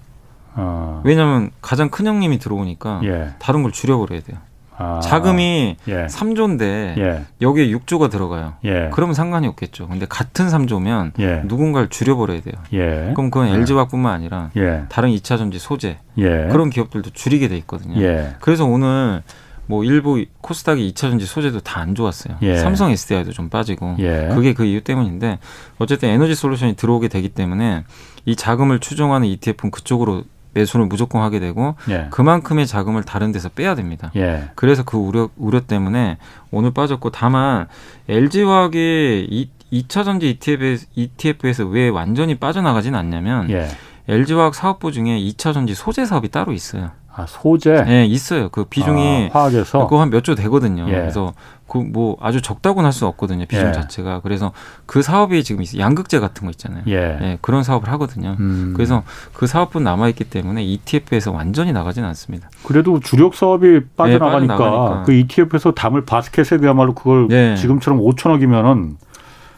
어. 0.55 1.01
왜냐하면 1.03 1.51
가장 1.61 1.89
큰 1.89 2.05
형님이 2.05 2.39
들어오니까 2.39 3.01
예. 3.03 3.29
다른 3.39 3.63
걸 3.63 3.71
줄여버려야 3.71 4.21
돼요. 4.21 4.37
아. 4.81 5.01
자금이 5.01 5.75
예. 5.89 6.05
3조인데 6.05 6.97
예. 6.97 7.25
여기에 7.41 7.67
6조가 7.67 8.09
들어가요. 8.09 8.53
예. 8.63 8.89
그러면 8.93 9.13
상관이 9.13 9.45
없겠죠. 9.47 9.89
근데 9.89 10.05
같은 10.07 10.47
3조면 10.47 11.11
예. 11.19 11.41
누군가를 11.45 11.89
줄여버려야 11.89 12.41
돼요. 12.41 12.53
예. 12.73 13.11
그럼 13.13 13.29
그건 13.29 13.49
LG화학뿐만 13.49 14.13
아니라 14.13 14.51
예. 14.55 14.83
다른 14.87 15.09
2차 15.09 15.37
전지 15.37 15.59
소재 15.59 15.97
그런 16.15 16.69
기업들도 16.69 17.09
줄이게 17.09 17.49
돼 17.49 17.57
있거든요. 17.57 17.99
그래서 18.39 18.65
오늘 18.65 19.21
뭐 19.69 19.83
일부 19.83 20.25
코스닥이 20.41 20.91
2차 20.91 20.95
전지 20.95 21.27
소재도 21.27 21.59
다 21.59 21.79
안 21.79 21.93
좋았어요. 21.95 22.37
예. 22.41 22.57
삼성 22.57 22.89
SDI도 22.91 23.31
좀 23.31 23.49
빠지고 23.49 23.95
예. 23.99 24.29
그게 24.33 24.53
그 24.53 24.65
이유 24.65 24.81
때문인데 24.81 25.37
어쨌든 25.77 26.09
에너지 26.09 26.33
솔루션이 26.35 26.75
들어오게 26.75 27.07
되기 27.07 27.29
때문에 27.29 27.85
이 28.25 28.35
자금을 28.35 28.79
추종하는 28.79 29.27
ETF는 29.27 29.71
그쪽으로 29.71 30.23
매수를 30.55 30.87
무조건 30.87 31.21
하게 31.21 31.39
되고 31.39 31.75
예. 31.89 32.07
그만큼의 32.09 32.65
자금을 32.65 33.03
다른 33.03 33.31
데서 33.31 33.47
빼야 33.49 33.75
됩니다. 33.75 34.11
예. 34.15 34.49
그래서 34.55 34.83
그 34.83 34.97
우려 34.97 35.29
우려 35.37 35.61
때문에 35.61 36.17
오늘 36.51 36.71
빠졌고 36.71 37.11
다만 37.11 37.67
LG화학이 38.09 39.27
이 39.29 39.49
2차 39.71 40.03
전지 40.03 40.31
ETF에서, 40.31 40.87
ETF에서 40.95 41.65
왜 41.65 41.89
완전히 41.89 42.35
빠져나가진 42.35 42.95
않냐면 42.95 43.49
예. 43.51 43.67
LG화학 44.07 44.55
사업부 44.55 44.91
중에 44.91 45.19
2차 45.19 45.53
전지 45.53 45.75
소재 45.75 46.05
사업이 46.05 46.29
따로 46.29 46.51
있어요. 46.53 46.91
아, 47.21 47.25
소재? 47.27 47.83
네, 47.83 48.05
있어요. 48.05 48.49
그 48.49 48.63
비중이 48.65 49.29
아, 49.33 49.39
화학에서 49.39 49.79
그거 49.87 50.01
한 50.01 50.09
몇 50.09 50.23
조 50.23 50.35
되거든요. 50.35 50.85
예. 50.87 50.91
그래서 50.93 51.33
그 51.67 51.77
뭐 51.79 52.17
아주 52.19 52.41
적다고는 52.41 52.85
할 52.85 52.91
수 52.93 53.05
없거든요. 53.05 53.45
비중 53.45 53.67
예. 53.67 53.71
자체가. 53.71 54.21
그래서 54.21 54.51
그 54.85 55.01
사업이 55.01 55.43
지금 55.43 55.61
있어요. 55.61 55.81
양극재 55.81 56.19
같은 56.19 56.45
거 56.45 56.51
있잖아요. 56.51 56.83
예. 56.87 56.93
예 57.21 57.37
그런 57.41 57.63
사업을 57.63 57.89
하거든요. 57.93 58.35
음. 58.39 58.73
그래서 58.75 59.03
그 59.33 59.45
사업분 59.47 59.83
남아 59.83 60.07
있기 60.09 60.23
때문에 60.23 60.63
ETF에서 60.63 61.31
완전히 61.31 61.71
나가지는 61.71 62.07
않습니다. 62.09 62.49
그래도 62.63 62.99
주력 62.99 63.35
사업이 63.35 63.81
빠져나가니까, 63.95 64.53
네, 64.55 64.59
빠져나가니까. 64.63 65.03
그 65.03 65.13
ETF에서 65.13 65.71
담을 65.73 66.05
바스켓에 66.05 66.57
그야말로 66.57 66.93
그걸 66.95 67.27
네. 67.27 67.55
지금처럼 67.55 67.99
5천억이면은 67.99 68.95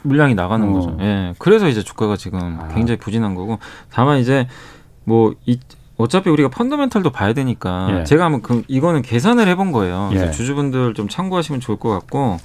물량이 0.03 0.33
나가는 0.35 0.67
어. 0.67 0.73
거죠. 0.73 0.97
예. 0.99 1.33
그래서 1.37 1.67
이제 1.69 1.83
주가가 1.83 2.17
지금 2.17 2.59
아. 2.61 2.67
굉장히 2.73 2.97
부진한 2.99 3.35
거고 3.35 3.59
다만 3.91 4.17
이제 4.19 4.47
뭐 5.05 5.33
이 5.45 5.57
어차피 6.01 6.29
우리가 6.29 6.49
펀더멘털도 6.49 7.11
봐야 7.11 7.33
되니까 7.33 7.99
예. 7.99 8.03
제가 8.03 8.25
한번 8.25 8.41
그 8.41 8.63
이거는 8.67 9.01
계산을 9.01 9.47
해본 9.47 9.71
거예요. 9.71 10.07
그래서 10.09 10.27
예. 10.27 10.31
주주분들 10.31 10.93
좀 10.93 11.07
참고하시면 11.07 11.61
좋을 11.61 11.77
것 11.77 11.89
같고 11.89 12.37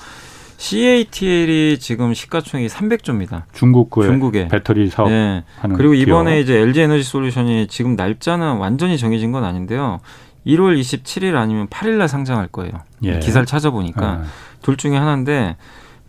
CATL이 0.59 1.79
지금 1.79 2.15
시가총액이 2.15 2.73
300조입니다. 2.73 3.43
중국 3.53 3.91
중국의 3.93 4.49
배터리 4.49 4.89
사업 4.89 5.09
네. 5.11 5.45
하는 5.61 5.77
그리고 5.77 5.95
이번에 5.95 6.37
기업. 6.37 6.43
이제 6.43 6.61
LG 6.61 6.81
에너지 6.81 7.03
솔루션이 7.03 7.67
지금 7.69 7.95
날짜는 7.95 8.57
완전히 8.57 8.99
정해진 8.99 9.33
건 9.33 9.45
아닌데요. 9.45 10.01
1월 10.47 10.79
27일 10.79 11.35
아니면 11.35 11.67
8일 11.69 11.97
날 11.97 12.09
상장할 12.09 12.49
거예요. 12.49 12.73
예. 13.03 13.19
기사를 13.19 13.45
찾아보니까 13.47 14.07
아. 14.07 14.25
둘 14.63 14.77
중에 14.77 14.97
하나인데 14.97 15.57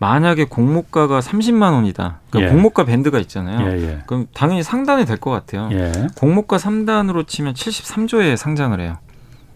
만약에 0.00 0.44
공모가가 0.44 1.20
30만 1.20 1.72
원이다. 1.72 2.20
그러니까 2.30 2.48
예. 2.50 2.54
공모가 2.54 2.84
밴드가 2.84 3.18
있잖아요. 3.20 3.68
예, 3.68 3.82
예. 3.82 3.98
그럼 4.06 4.26
당연히 4.32 4.62
상단이 4.62 5.04
될 5.04 5.18
것 5.18 5.30
같아요. 5.30 5.68
예. 5.72 5.90
공모가 6.16 6.56
3단으로 6.56 7.26
치면 7.26 7.54
73조에 7.54 8.36
상장을 8.36 8.78
해요. 8.80 8.98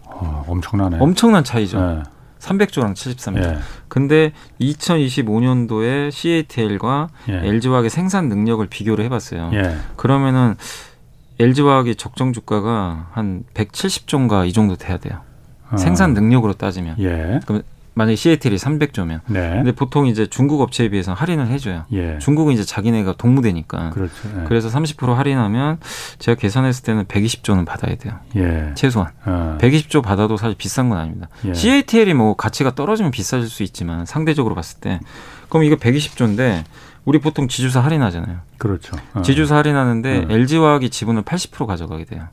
어, 0.05 0.43
엄청나네. 0.47 0.97
엄청난 0.99 1.43
차이죠. 1.45 2.03
300조랑 2.39 2.89
예. 2.89 2.93
73조. 2.93 3.37
예. 3.43 3.57
근데 3.87 4.33
2025년도에 4.59 6.11
CATL과 6.11 7.07
LG화학의 7.43 7.89
생산 7.89 8.27
능력을 8.27 8.65
비교를 8.67 9.05
해봤어요. 9.05 9.51
그러면은 9.95 10.55
LG화학의 11.39 11.95
적정 11.95 12.33
주가가 12.33 13.07
한 13.11 13.43
170조인가 13.53 14.47
이 14.47 14.53
정도 14.53 14.75
돼야 14.75 14.97
돼요. 14.97 15.19
어. 15.71 15.77
생산 15.77 16.13
능력으로 16.13 16.53
따지면. 16.53 16.95
예. 16.99 17.39
그럼 17.45 17.63
만약에 17.95 18.15
CATL이 18.15 18.57
300조면. 18.57 19.21
네. 19.27 19.49
근데 19.49 19.71
보통 19.71 20.07
이제 20.07 20.25
중국 20.25 20.61
업체에 20.61 20.89
비해서 20.89 21.13
할인을 21.13 21.47
해줘요. 21.47 21.85
예. 21.93 22.17
중국은 22.19 22.53
이제 22.53 22.63
자기네가 22.63 23.15
동무대니까. 23.17 23.91
그렇죠. 23.91 24.13
예. 24.39 24.43
그래서 24.47 24.69
30% 24.69 25.13
할인하면 25.13 25.77
제가 26.19 26.39
계산했을 26.39 26.83
때는 26.83 27.05
120조는 27.05 27.65
받아야 27.65 27.95
돼요. 27.95 28.15
예. 28.35 28.71
최소한. 28.75 29.11
어. 29.25 29.57
120조 29.61 30.01
받아도 30.01 30.37
사실 30.37 30.55
비싼 30.57 30.89
건 30.89 30.97
아닙니다. 30.97 31.29
예. 31.45 31.53
CATL이 31.53 32.13
뭐 32.13 32.35
가치가 32.35 32.73
떨어지면 32.73 33.11
비싸질 33.11 33.47
수 33.47 33.63
있지만 33.63 34.05
상대적으로 34.05 34.55
봤을 34.55 34.79
때 34.79 34.99
그럼 35.49 35.63
이거 35.63 35.75
120조인데 35.75 36.63
우리 37.05 37.19
보통 37.19 37.47
지주사 37.47 37.81
할인하잖아요. 37.81 38.39
그렇죠. 38.57 38.95
어. 39.13 39.21
지주사 39.21 39.57
할인하는데 39.57 40.17
어. 40.17 40.27
LG화학이 40.29 40.89
지분을 40.89 41.21
80% 41.23 41.67
가져가게 41.67 42.05
돼요. 42.05 42.27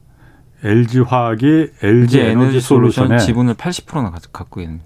LG화학이 0.62 1.68
LG 1.82 2.20
에너지 2.20 2.60
솔루션의 2.60 3.20
지분을 3.20 3.54
80%나 3.54 4.12
갖고 4.32 4.60
있는 4.60 4.80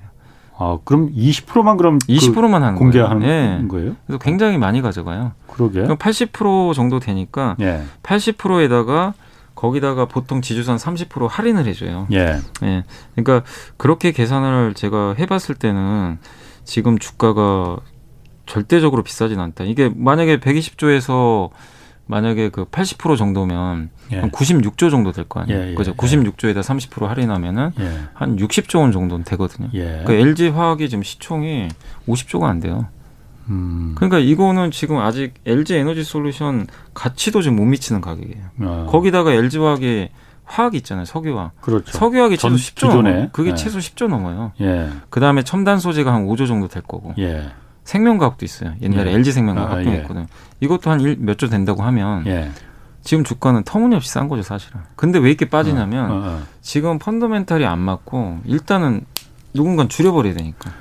아, 0.56 0.78
그럼 0.84 1.12
20%만 1.12 1.76
그럼 1.76 1.98
20%만 1.98 2.60
그 2.60 2.64
하는 2.64 2.78
공개하는 2.78 3.20
거예요. 3.20 3.60
예. 3.62 3.66
거예요? 3.68 3.96
그래서 4.06 4.18
굉장히 4.18 4.58
많이 4.58 4.82
가져가요. 4.82 5.32
그러게. 5.48 5.82
그럼 5.82 5.96
80% 5.98 6.74
정도 6.74 7.00
되니까 7.00 7.56
예. 7.60 7.82
80%에다가 8.02 9.14
거기다가 9.54 10.06
보통 10.06 10.42
지주산 10.42 10.76
30% 10.76 11.28
할인을 11.28 11.66
해줘요. 11.66 12.06
예. 12.12 12.38
예. 12.62 12.84
그러니까 13.14 13.42
그렇게 13.76 14.12
계산을 14.12 14.74
제가 14.74 15.14
해봤을 15.18 15.56
때는 15.58 16.18
지금 16.64 16.98
주가가 16.98 17.78
절대적으로 18.46 19.02
비싸진 19.02 19.40
않다. 19.40 19.64
이게 19.64 19.90
만약에 19.94 20.38
120조에서 20.38 21.50
만약에 22.06 22.50
그 22.50 22.64
80% 22.66 23.16
정도면 23.16 23.88
예. 24.12 24.20
한 24.20 24.30
96조 24.30 24.90
정도 24.90 25.12
될 25.12 25.24
거 25.24 25.40
아니에요. 25.40 25.58
예, 25.60 25.70
예, 25.70 25.74
그죠? 25.74 25.94
96조에다 25.94 26.60
30% 26.60 27.06
할인하면은 27.06 27.70
예. 27.80 28.00
한 28.12 28.36
60조 28.36 28.80
원 28.80 28.92
정도는 28.92 29.24
되거든요. 29.24 29.68
예. 29.74 30.02
그 30.06 30.12
LG 30.12 30.48
화학이 30.50 30.88
지금 30.90 31.02
시총이 31.02 31.68
50조가 32.06 32.42
안 32.44 32.60
돼요. 32.60 32.86
음. 33.48 33.92
그러니까 33.96 34.18
이거는 34.18 34.70
지금 34.70 34.98
아직 34.98 35.34
LG 35.46 35.74
에너지 35.76 36.02
솔루션 36.04 36.66
가치도 36.94 37.42
지금 37.42 37.56
못 37.56 37.64
미치는 37.64 38.00
가격이에요. 38.00 38.44
아. 38.60 38.86
거기다가 38.90 39.32
LG 39.32 39.58
화학이 39.58 40.08
화학이 40.44 40.76
있잖아요. 40.78 41.06
석유화. 41.06 41.52
그렇죠. 41.62 41.90
석유화학이 41.90 42.36
최소 42.36 42.54
10조 42.54 42.88
넘어요. 42.88 43.28
그게 43.32 43.50
예. 43.50 43.54
최소 43.54 43.78
10조 43.78 44.08
넘어요. 44.08 44.52
예. 44.60 44.90
그다음에 45.08 45.42
첨단 45.42 45.78
소재가 45.78 46.12
한 46.12 46.26
5조 46.26 46.46
정도 46.46 46.68
될 46.68 46.82
거고. 46.82 47.14
예. 47.84 47.90
생명과학도 47.90 48.44
있어요. 48.44 48.72
옛날에 48.80 49.10
예. 49.12 49.14
LG 49.16 49.32
생명과학 49.32 49.70
아, 49.70 49.76
합병했거든요. 49.76 50.22
예. 50.22 50.26
이것도 50.60 50.90
한 50.90 51.00
몇 51.00 51.36
조 51.38 51.48
된다고 51.48 51.82
하면 51.82 52.26
예. 52.26 52.50
지금 53.02 53.22
주가는 53.24 53.62
터무니없이 53.64 54.10
싼 54.10 54.28
거죠, 54.28 54.42
사실은. 54.42 54.80
근데 54.96 55.18
왜 55.18 55.28
이렇게 55.28 55.48
빠지냐면 55.50 56.10
어, 56.10 56.14
어, 56.14 56.18
어. 56.24 56.42
지금 56.62 56.98
펀더멘탈이 56.98 57.64
안 57.66 57.78
맞고 57.78 58.40
일단은 58.46 59.04
누군가 59.52 59.86
줄여버려야 59.86 60.34
되니까. 60.34 60.72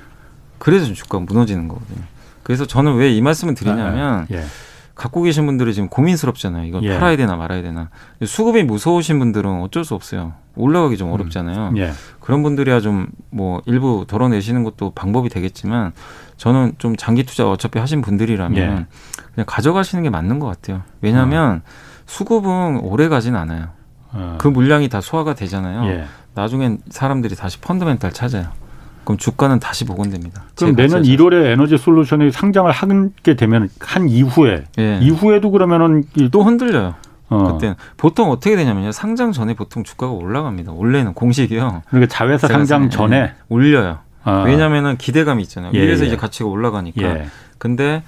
그래서 0.58 0.90
주가가 0.92 1.22
무너지는 1.24 1.68
거거든요. 1.68 2.02
그래서 2.42 2.66
저는 2.66 2.94
왜 2.96 3.10
이 3.14 3.20
말씀을 3.20 3.54
드리냐면 3.54 4.20
아, 4.22 4.26
예. 4.30 4.44
갖고 4.94 5.22
계신 5.22 5.46
분들이 5.46 5.74
지금 5.74 5.88
고민스럽잖아요. 5.88 6.66
이걸 6.66 6.82
예. 6.84 6.94
팔아야 6.94 7.16
되나 7.16 7.36
말아야 7.36 7.62
되나. 7.62 7.90
수급이 8.24 8.62
무서우신 8.62 9.18
분들은 9.18 9.62
어쩔 9.62 9.84
수 9.84 9.94
없어요. 9.94 10.34
올라가기 10.56 10.96
좀 10.96 11.08
음. 11.08 11.14
어렵잖아요. 11.14 11.68
음. 11.70 11.76
예. 11.78 11.92
그런 12.20 12.42
분들이야 12.42 12.80
좀 12.80 13.08
뭐 13.34 13.60
일부 13.66 14.04
덜어내시는 14.06 14.62
것도 14.62 14.90
방법이 14.90 15.28
되겠지만 15.28 15.92
저는 16.36 16.74
좀 16.78 16.94
장기 16.96 17.24
투자 17.24 17.50
어차피 17.50 17.80
하신 17.80 18.00
분들이라면 18.00 18.56
예. 18.58 18.86
그냥 19.34 19.44
가져가시는 19.46 20.04
게 20.04 20.10
맞는 20.10 20.38
것 20.38 20.46
같아요. 20.46 20.82
왜냐하면 21.00 21.56
어. 21.56 21.60
수급은 22.06 22.78
오래 22.80 23.08
가진 23.08 23.34
않아요. 23.34 23.70
어. 24.12 24.36
그 24.38 24.46
물량이 24.46 24.88
다 24.88 25.00
소화가 25.00 25.34
되잖아요. 25.34 25.84
예. 25.90 26.04
나중엔 26.34 26.78
사람들이 26.90 27.34
다시 27.34 27.58
펀드멘탈 27.60 28.12
찾아요. 28.12 28.46
그럼 29.04 29.18
주가는 29.18 29.60
다시 29.60 29.84
복원됩니다. 29.84 30.44
그럼 30.56 30.74
내년 30.76 31.02
1월에 31.02 31.46
에너지 31.46 31.76
솔루션이 31.76 32.30
상장을 32.32 32.70
하게 32.70 33.34
되면 33.34 33.68
한 33.80 34.08
이후에 34.08 34.64
예. 34.78 34.98
이후에도 35.00 35.50
그러면은 35.50 36.04
또 36.30 36.42
흔들려요. 36.42 36.94
어. 37.28 37.52
그때 37.52 37.74
보통 37.96 38.30
어떻게 38.30 38.56
되냐면요. 38.56 38.92
상장 38.92 39.32
전에 39.32 39.54
보통 39.54 39.82
주가가 39.82 40.12
올라갑니다. 40.12 40.72
원래는 40.72 41.14
공식이요. 41.14 41.82
그러니까 41.88 42.14
자회사 42.14 42.48
상장 42.48 42.90
전에 42.90 43.16
예. 43.16 43.32
올려요. 43.48 43.98
아. 44.24 44.42
왜냐하면 44.46 44.96
기대감이 44.96 45.42
있잖아요. 45.42 45.72
예, 45.74 45.78
이래서 45.78 46.04
예. 46.04 46.08
이제 46.08 46.16
가치가 46.16 46.48
올라가니까. 46.48 47.02
예. 47.02 47.26
근데 47.58 48.02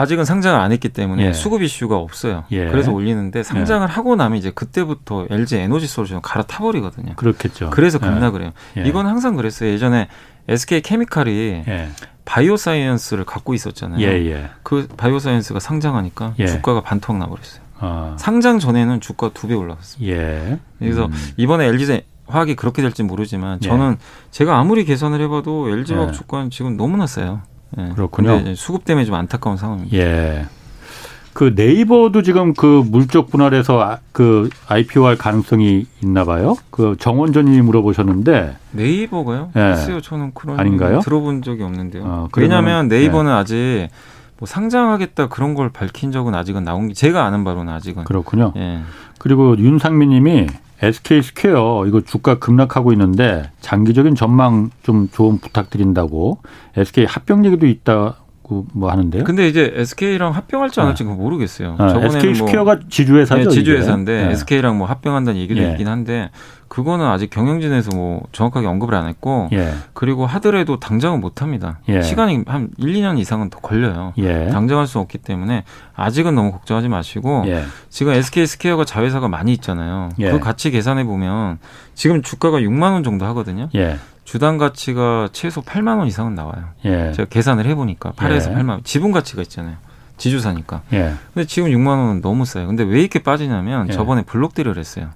아직은 0.00 0.24
상장을 0.24 0.58
안 0.58 0.72
했기 0.72 0.88
때문에 0.88 1.26
예. 1.26 1.32
수급 1.32 1.62
이슈가 1.62 1.96
없어요. 1.96 2.44
예. 2.52 2.66
그래서 2.66 2.90
올리는데 2.92 3.42
상장을 3.42 3.86
예. 3.88 3.92
하고 3.92 4.16
나면 4.16 4.38
이제 4.38 4.50
그때부터 4.50 5.26
LG 5.30 5.56
에너지 5.58 5.86
솔루션 5.86 6.20
갈아타 6.22 6.58
버리거든요. 6.60 7.14
그렇겠죠. 7.16 7.70
그래서 7.70 7.98
급락을 7.98 8.42
해요. 8.42 8.52
이건 8.86 9.06
항상 9.06 9.36
그랬어요. 9.36 9.70
예전에 9.70 10.08
SK 10.48 10.80
케미칼이 10.82 11.64
바이오 12.24 12.56
사이언스를 12.56 13.24
갖고 13.24 13.54
있었잖아요. 13.54 14.00
그 14.62 14.88
바이오 14.96 15.18
사이언스가 15.18 15.60
상장하니까 15.60 16.34
주가가 16.46 16.80
반토막 16.80 17.18
나버렸어요. 17.20 17.60
아. 17.82 18.16
상장 18.18 18.58
전에는 18.58 19.00
주가 19.00 19.30
두 19.34 19.48
배 19.48 19.54
올라갔습니다. 19.54 20.12
그래서 20.78 21.06
음. 21.06 21.12
이번에 21.36 21.66
LG 21.66 22.02
화학이 22.26 22.54
그렇게 22.54 22.80
될지 22.82 23.02
모르지만 23.02 23.58
저는 23.60 23.96
제가 24.30 24.56
아무리 24.58 24.84
계산을 24.84 25.20
해봐도 25.22 25.68
LG 25.70 25.94
화학 25.94 26.12
주가는 26.12 26.50
지금 26.50 26.76
너무나 26.76 27.06
싸요. 27.06 27.42
예. 27.78 27.88
그렇군요. 27.94 28.54
수급 28.54 28.84
때문에 28.84 29.04
좀 29.04 29.14
안타까운 29.14 29.56
상황입니다. 29.56 29.96
예. 29.96 30.46
그 31.32 31.52
네이버도 31.54 32.22
지금 32.22 32.54
그 32.54 32.82
물적 32.84 33.30
분할해서 33.30 33.80
아, 33.80 33.98
그 34.12 34.50
IPO할 34.68 35.16
가능성이 35.16 35.86
있나 36.02 36.24
봐요. 36.24 36.56
그 36.70 36.96
정원전이 36.98 37.60
물어보셨는데 37.62 38.56
네이버가요? 38.72 39.50
예. 39.54 39.60
글쎄요, 39.60 40.00
저는 40.00 40.32
그런 40.34 40.58
아닌가요? 40.58 41.00
들어본 41.00 41.42
적이 41.42 41.62
없는데요. 41.62 42.02
어, 42.04 42.28
왜냐하면 42.36 42.88
네이버는 42.88 43.30
예. 43.30 43.34
아직 43.36 43.88
뭐 44.38 44.46
상장하겠다 44.46 45.28
그런 45.28 45.54
걸 45.54 45.68
밝힌 45.68 46.10
적은 46.10 46.34
아직은 46.34 46.64
나온 46.64 46.88
게 46.88 46.94
제가 46.94 47.24
아는 47.24 47.44
바로는 47.44 47.72
아직은 47.72 48.04
그렇군요. 48.04 48.52
예. 48.56 48.80
그리고 49.18 49.56
윤상민님이 49.56 50.48
SK 50.82 51.22
스퀘어 51.22 51.84
이거 51.86 52.00
주가 52.00 52.38
급락하고 52.38 52.92
있는데 52.92 53.50
장기적인 53.60 54.14
전망 54.14 54.70
좀 54.82 55.08
조언 55.10 55.38
부탁드린다고 55.38 56.38
SK 56.76 57.04
합병 57.04 57.44
얘기도 57.44 57.66
있다 57.66 58.16
뭐 58.72 58.90
하는데요. 58.90 59.24
근데 59.24 59.48
이제 59.48 59.72
SK랑 59.74 60.34
합병할지 60.34 60.80
안 60.80 60.88
할지 60.88 61.04
는 61.04 61.16
모르겠어요. 61.16 61.76
네. 61.78 61.88
저번에 61.88 62.06
SK 62.06 62.32
뭐 62.38 62.46
스퀘어가 62.48 62.74
뭐 62.74 62.84
지주회사죠. 62.88 63.48
네, 63.48 63.48
지주회사인데 63.50 64.26
네. 64.26 64.32
SK랑 64.32 64.78
뭐 64.78 64.86
합병한다는 64.86 65.40
얘기도 65.40 65.62
예. 65.62 65.70
있긴 65.70 65.88
한데 65.88 66.30
그거는 66.68 67.04
아직 67.06 67.30
경영진에서 67.30 67.90
뭐 67.96 68.22
정확하게 68.32 68.66
언급을 68.66 68.94
안 68.94 69.08
했고 69.08 69.48
예. 69.52 69.72
그리고 69.92 70.26
하더라도 70.26 70.78
당장은 70.78 71.20
못 71.20 71.42
합니다. 71.42 71.80
예. 71.88 72.02
시간이 72.02 72.44
한 72.46 72.70
1, 72.78 72.94
2년 72.94 73.18
이상은 73.18 73.50
더 73.50 73.58
걸려요. 73.60 74.12
예. 74.18 74.48
당장 74.48 74.78
할 74.78 74.86
수 74.86 74.98
없기 74.98 75.18
때문에 75.18 75.62
아직은 75.94 76.34
너무 76.34 76.50
걱정하지 76.52 76.88
마시고 76.88 77.44
예. 77.46 77.62
지금 77.88 78.12
SK 78.12 78.46
스퀘어가 78.46 78.84
자회사가 78.84 79.28
많이 79.28 79.52
있잖아요. 79.52 80.10
예. 80.18 80.30
그 80.30 80.40
가치 80.40 80.70
계산해 80.70 81.04
보면 81.04 81.58
지금 81.94 82.22
주가가 82.22 82.58
6만 82.58 82.92
원 82.92 83.04
정도 83.04 83.26
하거든요. 83.26 83.68
예. 84.20 84.24
주당 84.24 84.58
가치가 84.58 85.28
최소 85.32 85.60
8만 85.62 85.98
원 85.98 86.06
이상은 86.06 86.34
나와요. 86.34 86.64
제가 86.82 87.24
계산을 87.28 87.66
해 87.66 87.74
보니까 87.74 88.12
8에서 88.12 88.54
8만 88.54 88.70
원. 88.70 88.80
지분 88.84 89.12
가치가 89.12 89.42
있잖아요. 89.42 89.76
지주사니까. 90.18 90.82
근데 90.88 91.46
지금 91.46 91.70
6만 91.70 91.86
원은 91.88 92.20
너무 92.20 92.44
싸요. 92.44 92.66
근데 92.66 92.84
왜 92.84 93.00
이렇게 93.00 93.20
빠지냐면 93.22 93.90
저번에 93.90 94.22
블록딜을 94.22 94.78
했어요. 94.78 95.08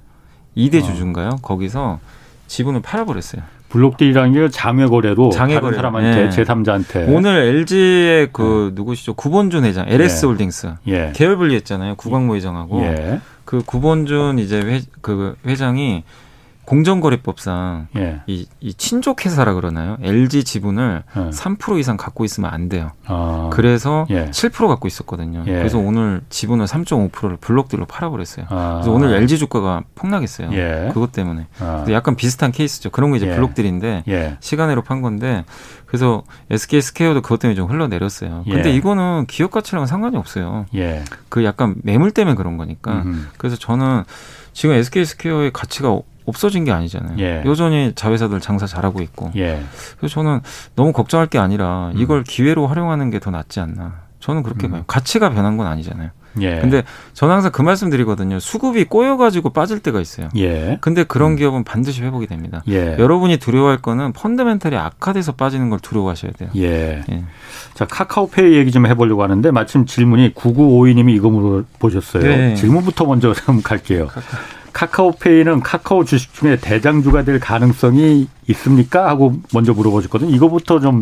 2대 0.56 0.82
어. 0.82 0.86
주주인가요? 0.86 1.38
거기서 1.42 2.00
지분을 2.46 2.82
팔아버렸어요. 2.82 3.42
블록딜이라는 3.68 4.32
게 4.32 4.48
장외 4.50 4.86
거래로 4.86 5.30
장외 5.30 5.58
거래 5.58 5.76
사람한테 5.76 6.26
예. 6.26 6.28
제3자한테 6.28 7.12
오늘 7.12 7.42
LG의 7.42 8.28
그 8.32 8.68
예. 8.70 8.74
누구시죠? 8.74 9.14
구본준 9.14 9.64
회장 9.64 9.86
LX 9.88 10.24
예. 10.24 10.28
홀딩스 10.28 10.74
예. 10.86 11.12
계열 11.14 11.36
분리했잖아요. 11.36 11.96
구광모 11.96 12.36
회장하고 12.36 12.82
예. 12.84 13.20
그 13.44 13.62
구본준 13.66 14.38
이제 14.38 14.60
회, 14.60 14.80
그 15.00 15.34
회장이 15.44 16.04
공정거래법상 16.64 17.88
예. 17.96 18.20
이, 18.26 18.46
이 18.60 18.74
친족 18.74 19.24
회사라 19.24 19.54
그러나요? 19.54 19.96
LG 20.02 20.44
지분을 20.44 21.02
예. 21.16 21.20
3% 21.30 21.78
이상 21.78 21.96
갖고 21.96 22.24
있으면 22.24 22.50
안 22.52 22.68
돼요. 22.68 22.92
아. 23.06 23.50
그래서 23.52 24.06
예. 24.10 24.26
7% 24.30 24.68
갖고 24.68 24.88
있었거든요. 24.88 25.44
예. 25.46 25.52
그래서 25.52 25.78
오늘 25.78 26.22
지분을 26.30 26.66
3.5%를 26.66 27.36
블록딜로 27.36 27.86
팔아버렸어요. 27.86 28.46
아. 28.48 28.74
그래서 28.74 28.92
오늘 28.92 29.14
LG 29.14 29.38
주가가 29.38 29.82
폭락했어요. 29.94 30.52
예. 30.52 30.90
그것 30.92 31.12
때문에. 31.12 31.46
아. 31.60 31.84
약간 31.90 32.16
비슷한 32.16 32.52
케이스죠. 32.52 32.90
그런 32.90 33.10
거 33.10 33.16
이제 33.16 33.26
예. 33.26 33.34
블록딜인데 33.34 34.04
예. 34.08 34.36
시간외로 34.40 34.82
판 34.82 35.02
건데 35.02 35.44
그래서 35.86 36.24
SK 36.50 36.80
스퀘어도 36.80 37.22
그것 37.22 37.38
때문에 37.38 37.54
좀 37.54 37.70
흘러내렸어요. 37.70 38.44
근데 38.44 38.72
이거는 38.72 39.26
기업 39.26 39.50
가치랑은 39.50 39.86
상관이 39.86 40.16
없어요. 40.16 40.66
그 41.28 41.44
약간 41.44 41.76
매물 41.82 42.10
때문에 42.10 42.34
그런 42.34 42.56
거니까. 42.56 43.02
음흠. 43.02 43.26
그래서 43.36 43.56
저는 43.56 44.02
지금 44.52 44.74
SK 44.74 45.04
스퀘어의 45.04 45.52
가치가 45.52 45.90
없어진 46.26 46.64
게 46.64 46.72
아니잖아요. 46.72 47.16
예. 47.18 47.42
여전히 47.44 47.92
자회사들 47.94 48.40
장사 48.40 48.66
잘하고 48.66 49.02
있고. 49.02 49.30
예. 49.36 49.62
그래서 49.98 50.14
저는 50.14 50.40
너무 50.76 50.92
걱정할 50.92 51.26
게 51.26 51.38
아니라 51.38 51.90
음. 51.94 52.00
이걸 52.00 52.18
음. 52.18 52.24
기회로 52.26 52.66
활용하는 52.66 53.10
게 53.10 53.18
더 53.18 53.30
낫지 53.30 53.60
않나. 53.60 54.04
저는 54.20 54.42
그렇게 54.42 54.66
음. 54.68 54.70
봐요. 54.72 54.84
가치가 54.86 55.30
변한 55.30 55.56
건 55.56 55.66
아니잖아요. 55.66 56.10
예. 56.40 56.58
근데 56.60 56.82
저는 57.12 57.32
항상 57.34 57.52
그 57.52 57.62
말씀 57.62 57.90
드리거든요. 57.90 58.40
수급이 58.40 58.84
꼬여가지고 58.84 59.50
빠질 59.50 59.78
때가 59.80 60.00
있어요. 60.00 60.28
예. 60.36 60.78
근데 60.80 61.04
그런 61.04 61.32
음. 61.32 61.36
기업은 61.36 61.62
반드시 61.64 62.02
회복이 62.02 62.26
됩니다. 62.26 62.62
예. 62.68 62.96
여러분이 62.98 63.36
두려워할 63.36 63.78
거는 63.80 64.12
펀더멘탈이 64.12 64.76
악화돼서 64.76 65.32
빠지는 65.32 65.70
걸 65.70 65.78
두려워하셔야 65.78 66.32
돼요. 66.32 66.48
예. 66.56 67.04
예. 67.08 67.24
자, 67.74 67.84
카카오페이 67.86 68.54
얘기 68.56 68.72
좀 68.72 68.86
해보려고 68.86 69.22
하는데 69.22 69.48
마침 69.52 69.86
질문이 69.86 70.34
9952님이 70.34 71.14
이거 71.14 71.30
물어보셨어요. 71.30 72.22
네. 72.24 72.54
질문부터 72.56 73.04
먼저 73.04 73.32
좀 73.46 73.62
갈게요. 73.62 74.08
카카. 74.08 74.38
카카오페이는 74.74 75.60
카카오 75.60 76.04
주식 76.04 76.34
중에 76.34 76.56
대장주가 76.56 77.22
될 77.22 77.40
가능성이 77.40 78.28
있습니까? 78.48 79.08
하고 79.08 79.36
먼저 79.54 79.72
물어보셨거든요. 79.72 80.34
이거부터 80.34 80.80
좀 80.80 81.00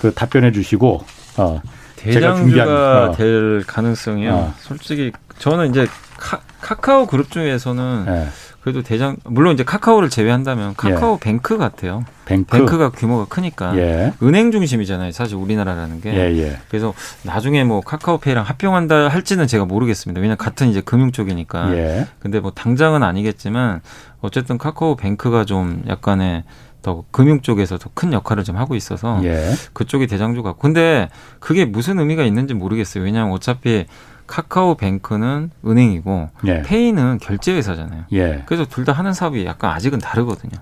그 0.00 0.12
답변해 0.14 0.50
주시고 0.50 1.04
어, 1.36 1.62
대장주가 1.96 3.10
어. 3.10 3.16
될 3.16 3.62
가능성이요. 3.66 4.32
어. 4.32 4.54
솔직히 4.58 5.12
저는 5.38 5.70
이제 5.70 5.86
카, 6.18 6.40
카카오 6.60 7.06
그룹 7.06 7.30
중에서는 7.30 8.04
네. 8.06 8.28
그래도 8.60 8.82
대장 8.82 9.16
물론 9.24 9.54
이제 9.54 9.64
카카오를 9.64 10.10
제외한다면 10.10 10.74
카카오 10.76 11.14
예. 11.14 11.18
뱅크 11.20 11.56
같아요. 11.56 12.04
뱅크? 12.26 12.56
뱅크 12.58 12.76
가 12.78 12.90
규모가 12.90 13.24
크니까 13.24 13.76
예. 13.78 14.12
은행 14.22 14.52
중심이잖아요. 14.52 15.12
사실 15.12 15.36
우리나라라는 15.36 16.00
게. 16.02 16.12
예, 16.14 16.36
예. 16.38 16.58
그래서 16.68 16.92
나중에 17.22 17.64
뭐 17.64 17.80
카카오페이랑 17.80 18.44
합병한다 18.44 19.08
할지는 19.08 19.46
제가 19.46 19.64
모르겠습니다. 19.64 20.20
왜냐 20.20 20.32
면 20.32 20.36
같은 20.36 20.68
이제 20.68 20.82
금융 20.82 21.10
쪽이니까. 21.10 21.74
예. 21.76 22.06
근데 22.18 22.38
뭐 22.38 22.50
당장은 22.50 23.02
아니겠지만 23.02 23.80
어쨌든 24.20 24.58
카카오 24.58 24.94
뱅크가 24.96 25.46
좀 25.46 25.82
약간의 25.88 26.44
더 26.82 27.04
금융 27.10 27.40
쪽에서 27.40 27.78
더 27.78 27.90
큰 27.94 28.12
역할을 28.12 28.44
좀 28.44 28.56
하고 28.56 28.74
있어서 28.74 29.20
예. 29.24 29.50
그쪽이 29.72 30.06
대장주 30.06 30.42
같고 30.42 30.60
근데 30.60 31.08
그게 31.38 31.64
무슨 31.64 31.98
의미가 31.98 32.24
있는지 32.24 32.54
모르겠어요. 32.54 33.04
왜냐하면 33.04 33.32
어차피 33.34 33.86
카카오뱅크는 34.30 35.50
은행이고 35.66 36.30
예. 36.46 36.62
페이는 36.62 37.18
결제 37.18 37.52
회사잖아요. 37.54 38.04
예. 38.12 38.42
그래서 38.46 38.64
둘 38.64 38.84
다 38.84 38.92
하는 38.92 39.12
사업이 39.12 39.44
약간 39.44 39.72
아직은 39.72 39.98
다르거든요. 39.98 40.52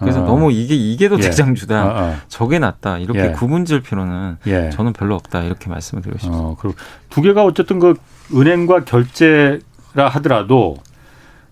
그래서 0.00 0.22
어. 0.22 0.26
너무 0.26 0.50
이게 0.52 0.74
이게 0.74 1.08
더 1.08 1.16
예. 1.16 1.20
대장주다, 1.20 1.86
어, 1.86 2.02
어. 2.10 2.14
저게 2.28 2.58
낫다 2.58 2.98
이렇게 2.98 3.20
예. 3.26 3.32
구분질 3.32 3.82
필요는 3.82 4.38
예. 4.46 4.70
저는 4.70 4.92
별로 4.92 5.14
없다 5.14 5.42
이렇게 5.42 5.68
말씀을 5.68 6.02
드리고 6.02 6.18
싶습니다. 6.18 6.42
어, 6.44 6.56
그리고 6.58 6.76
두 7.10 7.22
개가 7.22 7.44
어쨌든 7.44 7.78
그 7.78 7.94
은행과 8.34 8.84
결제라 8.84 9.60
하더라도 10.08 10.76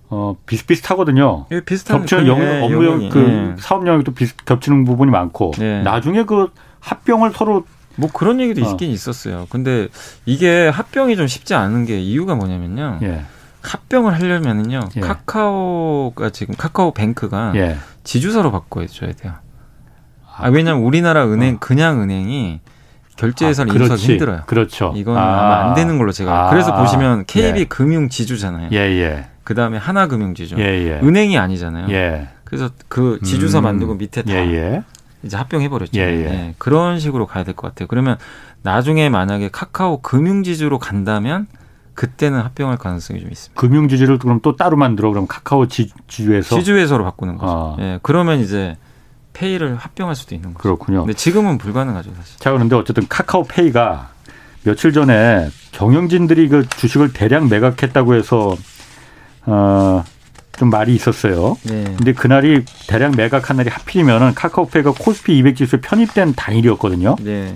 어, 0.08 0.36
비슷비슷하거든요. 0.46 1.46
예, 1.52 1.60
비슷한 1.60 2.00
겹치는 2.00 2.26
영역, 2.26 2.44
예, 2.44 2.60
업무용 2.62 3.08
그 3.08 3.54
예. 3.56 3.60
사업 3.60 3.86
영역도 3.86 4.14
비슷 4.14 4.44
겹치는 4.44 4.84
부분이 4.84 5.10
많고 5.10 5.52
예. 5.60 5.82
나중에 5.82 6.24
그 6.24 6.48
합병을 6.80 7.32
서로 7.32 7.64
뭐 7.96 8.10
그런 8.12 8.40
얘기도 8.40 8.66
어. 8.66 8.70
있긴 8.70 8.90
있었어요. 8.90 9.46
근데 9.50 9.88
이게 10.24 10.68
합병이 10.68 11.16
좀 11.16 11.26
쉽지 11.26 11.54
않은 11.54 11.86
게 11.86 12.00
이유가 12.00 12.34
뭐냐면요. 12.34 13.00
예. 13.02 13.24
합병을 13.62 14.14
하려면은요. 14.14 14.88
예. 14.96 15.00
카카오가 15.00 16.30
지금 16.30 16.54
카카오 16.56 16.92
뱅크가 16.92 17.52
예. 17.56 17.76
지주사로 18.04 18.52
바꿔 18.52 18.86
줘야 18.86 19.12
돼요. 19.12 19.34
아, 20.38 20.48
왜냐면 20.48 20.82
우리나라 20.82 21.26
은행 21.26 21.54
어. 21.54 21.58
그냥 21.58 22.02
은행이 22.02 22.60
결제회사를 23.16 23.72
아, 23.72 23.74
인수하기 23.74 24.02
힘들어요. 24.02 24.42
그렇죠. 24.46 24.92
이건 24.94 25.16
아, 25.16 25.20
마안 25.20 25.74
되는 25.74 25.98
걸로 25.98 26.12
제가 26.12 26.46
아, 26.46 26.50
그래서 26.50 26.76
보시면 26.76 27.24
KB 27.26 27.60
예. 27.60 27.64
금융 27.64 28.08
지주잖아요. 28.08 28.68
예, 28.72 28.76
예. 28.76 29.26
그 29.42 29.54
다음에 29.54 29.78
하나금융지주. 29.78 30.56
예, 30.58 30.62
예. 30.62 31.00
은행이 31.02 31.38
아니잖아요. 31.38 31.88
예. 31.90 32.28
그래서 32.44 32.70
그 32.88 33.18
지주사 33.24 33.58
음, 33.58 33.64
만들고 33.64 33.94
밑에 33.94 34.22
다 34.22 34.32
예, 34.32 34.36
예. 34.36 34.82
이제 35.26 35.36
합병해 35.36 35.68
버렸죠. 35.68 35.92
예, 36.00 36.02
예. 36.02 36.24
네, 36.24 36.54
그런 36.58 36.98
식으로 36.98 37.26
가야 37.26 37.44
될 37.44 37.54
것 37.54 37.68
같아요. 37.68 37.86
그러면 37.88 38.16
나중에 38.62 39.08
만약에 39.10 39.50
카카오 39.50 40.00
금융지주로 40.00 40.78
간다면 40.78 41.46
그때는 41.94 42.40
합병할 42.40 42.76
가능성이 42.78 43.20
좀 43.20 43.30
있습니다. 43.30 43.60
금융지주를 43.60 44.18
그럼 44.18 44.40
또 44.42 44.56
따로 44.56 44.76
만들어 44.76 45.10
그럼 45.10 45.26
카카오 45.26 45.66
지주에서 45.66 46.56
지주회사로 46.58 47.04
바꾸는 47.04 47.36
거죠. 47.38 47.76
아. 47.78 47.82
예, 47.82 47.98
그러면 48.02 48.40
이제 48.40 48.76
페이를 49.32 49.76
합병할 49.76 50.14
수도 50.14 50.34
있는 50.34 50.54
거죠. 50.54 50.62
그렇군요. 50.62 51.00
근데 51.00 51.12
지금은 51.14 51.58
불가능하죠, 51.58 52.10
사실. 52.16 52.38
자, 52.38 52.52
그런데 52.52 52.74
어쨌든 52.76 53.06
카카오페이가 53.08 54.08
며칠 54.64 54.92
전에 54.92 55.48
경영진들이 55.72 56.48
그 56.48 56.68
주식을 56.68 57.12
대량 57.12 57.48
매각했다고 57.48 58.14
해서 58.14 58.56
어, 59.44 60.02
좀 60.56 60.70
말이 60.70 60.94
있었어요. 60.94 61.56
네. 61.64 61.84
근데 61.84 62.12
그날이 62.12 62.64
대량 62.88 63.12
매각한 63.16 63.56
날이 63.56 63.68
하필이면은 63.70 64.34
카카오페이가 64.34 64.92
코스피 64.92 65.36
200 65.38 65.56
지수에 65.56 65.80
편입된 65.80 66.34
당일이었거든요. 66.34 67.16
네. 67.20 67.54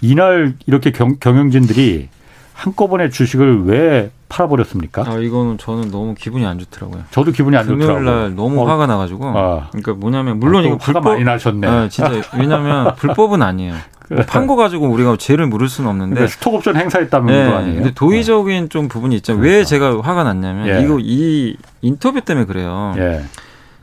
이날 0.00 0.54
이렇게 0.66 0.90
경, 0.90 1.16
경영진들이 1.18 2.08
한꺼번에 2.54 3.08
주식을 3.10 3.64
왜 3.64 4.10
팔아버렸습니까? 4.28 5.04
아 5.06 5.18
이거는 5.18 5.58
저는 5.58 5.90
너무 5.90 6.14
기분이 6.14 6.46
안 6.46 6.58
좋더라고요. 6.58 7.04
저도 7.10 7.32
기분이 7.32 7.56
안 7.56 7.66
좋더라고요. 7.66 7.96
금요일 7.98 8.04
날 8.04 8.34
너무 8.34 8.62
어. 8.62 8.66
화가 8.66 8.86
나가지고. 8.86 9.26
아. 9.26 9.68
그러니까 9.70 9.92
뭐냐면 9.94 10.38
물론 10.38 10.64
아, 10.64 10.66
이거 10.66 10.78
불법 10.78 11.04
많이 11.04 11.24
나셨네. 11.24 11.66
아, 11.66 11.88
진짜 11.88 12.10
왜냐하면 12.38 12.94
불법은 12.96 13.42
아니에요. 13.42 13.74
뭐판거 14.10 14.56
가지고 14.56 14.88
우리가 14.88 15.16
죄를 15.16 15.46
물을 15.46 15.68
수는 15.68 15.88
없는데 15.88 16.14
그러니까 16.14 16.32
스톡옵션 16.36 16.76
행사했다면 16.76 17.26
네, 17.26 17.52
아니에요. 17.52 17.74
근데 17.76 17.94
도의적인 17.94 18.68
좀 18.68 18.88
부분이 18.88 19.16
있죠. 19.16 19.36
그러니까. 19.36 19.56
왜 19.56 19.64
제가 19.64 20.00
화가 20.00 20.24
났냐면 20.24 20.68
예. 20.68 20.82
이거 20.82 20.98
이 21.00 21.56
인터뷰 21.80 22.20
때문에 22.20 22.46
그래요. 22.46 22.94
예. 22.98 23.22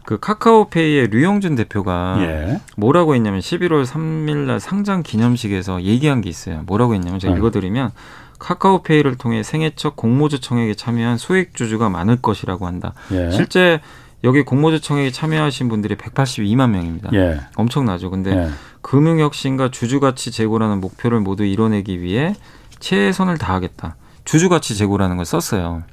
그 0.04 0.20
카카오페이의 0.20 1.10
류영준 1.10 1.56
대표가 1.56 2.18
예. 2.22 2.62
뭐라고 2.78 3.14
했냐면 3.16 3.42
11월 3.42 3.86
3일 3.86 4.38
날 4.38 4.60
상장 4.60 5.04
기념식에서 5.04 5.84
얘기한 5.84 6.22
게 6.22 6.30
있어요. 6.30 6.64
뭐라고 6.66 6.96
했냐면 6.96 7.20
제가 7.20 7.34
네. 7.34 7.40
읽어드리면 7.40 7.92
카카오페이를 8.40 9.18
통해 9.18 9.44
생애 9.44 9.72
첫 9.76 9.96
공모주 9.96 10.40
청약에 10.40 10.74
참여한 10.74 11.18
소액 11.18 11.56
주주가 11.56 11.90
많을 11.90 12.22
것이라고 12.22 12.66
한다. 12.66 12.94
예. 13.12 13.32
실제 13.32 13.82
여기 14.24 14.42
공모주 14.44 14.82
청약에 14.82 15.12
참여하신 15.12 15.70
분들이 15.70 15.96
182만 15.96 16.72
명입니다. 16.72 17.10
예. 17.14 17.42
엄청나죠. 17.56 18.10
근데 18.10 18.32
예. 18.32 18.50
금융혁신과 18.82 19.72
주주가치 19.72 20.32
제고라는 20.32 20.80
목표를 20.82 21.20
모두 21.20 21.44
이뤄내기 21.44 22.02
위해 22.02 22.34
최선을 22.80 23.38
다하겠다. 23.38 23.96
주주가치 24.26 24.76
제고라는 24.76 25.18
걸 25.18 25.26
썼어요. 25.26 25.84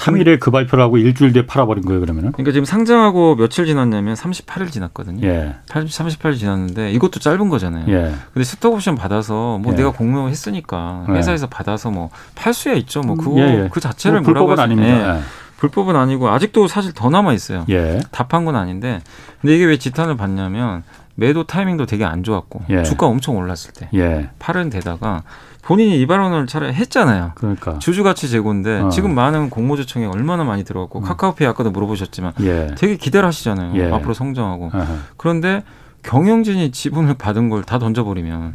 3일에 0.00 0.40
그 0.40 0.50
발표를 0.50 0.82
하고 0.82 0.96
일주일 0.96 1.32
뒤에 1.32 1.46
팔아버린 1.46 1.84
거예요, 1.84 2.00
그러면은? 2.00 2.32
그러니까 2.32 2.52
지금 2.52 2.64
상장하고 2.64 3.36
며칠 3.36 3.66
지났냐면 3.66 4.14
38일 4.14 4.70
지났거든요. 4.72 5.26
예. 5.26 5.54
38일 5.68 6.38
지났는데 6.38 6.90
이것도 6.92 7.20
짧은 7.20 7.48
거잖아요. 7.50 7.84
예. 7.88 8.14
근데 8.32 8.44
스톡옵션 8.44 8.94
받아서 8.94 9.58
뭐 9.58 9.72
예. 9.72 9.76
내가 9.76 9.92
공모했으니까 9.92 11.06
예. 11.10 11.12
회사에서 11.12 11.46
받아서 11.48 11.90
뭐 11.90 12.10
팔 12.34 12.54
수야 12.54 12.72
있죠. 12.74 13.00
뭐 13.02 13.16
그거 13.16 13.38
예, 13.40 13.64
예. 13.64 13.68
그 13.70 13.80
자체를 13.80 14.20
뭐 14.20 14.32
불법은 14.32 14.58
아닙니다. 14.58 15.16
예. 15.18 15.20
불법은 15.58 15.94
아니고 15.94 16.30
아직도 16.30 16.68
사실 16.68 16.92
더 16.94 17.10
남아 17.10 17.34
있어요. 17.34 17.66
예. 17.68 18.00
답한 18.10 18.46
건 18.46 18.56
아닌데 18.56 19.00
근데 19.42 19.54
이게 19.56 19.66
왜 19.66 19.76
지탄을 19.76 20.16
받냐면 20.16 20.82
매도 21.16 21.44
타이밍도 21.44 21.84
되게 21.84 22.06
안 22.06 22.22
좋았고 22.22 22.62
예. 22.70 22.82
주가 22.82 23.06
엄청 23.06 23.36
올랐을 23.36 23.72
때 23.74 23.90
예. 23.94 24.30
팔은 24.38 24.70
데다가 24.70 25.22
본인이 25.62 26.00
이 26.00 26.06
발언을 26.06 26.46
차라리 26.46 26.72
했잖아요. 26.72 27.32
그러니까 27.34 27.78
주주가치 27.78 28.28
재고인데 28.30 28.80
어. 28.80 28.88
지금 28.88 29.14
많은 29.14 29.50
공모주청에 29.50 30.06
얼마나 30.06 30.42
많이 30.44 30.64
들어갔고 30.64 31.00
음. 31.00 31.04
카카오페이 31.04 31.46
아까도 31.46 31.70
물어보셨지만 31.70 32.32
예. 32.40 32.74
되게 32.78 32.96
기대를 32.96 33.26
하시잖아요. 33.26 33.76
예. 33.76 33.92
앞으로 33.92 34.14
성장하고 34.14 34.70
어허. 34.72 34.86
그런데 35.16 35.62
경영진이 36.02 36.72
지분을 36.72 37.14
받은 37.14 37.50
걸 37.50 37.62
다 37.62 37.78
던져버리면 37.78 38.54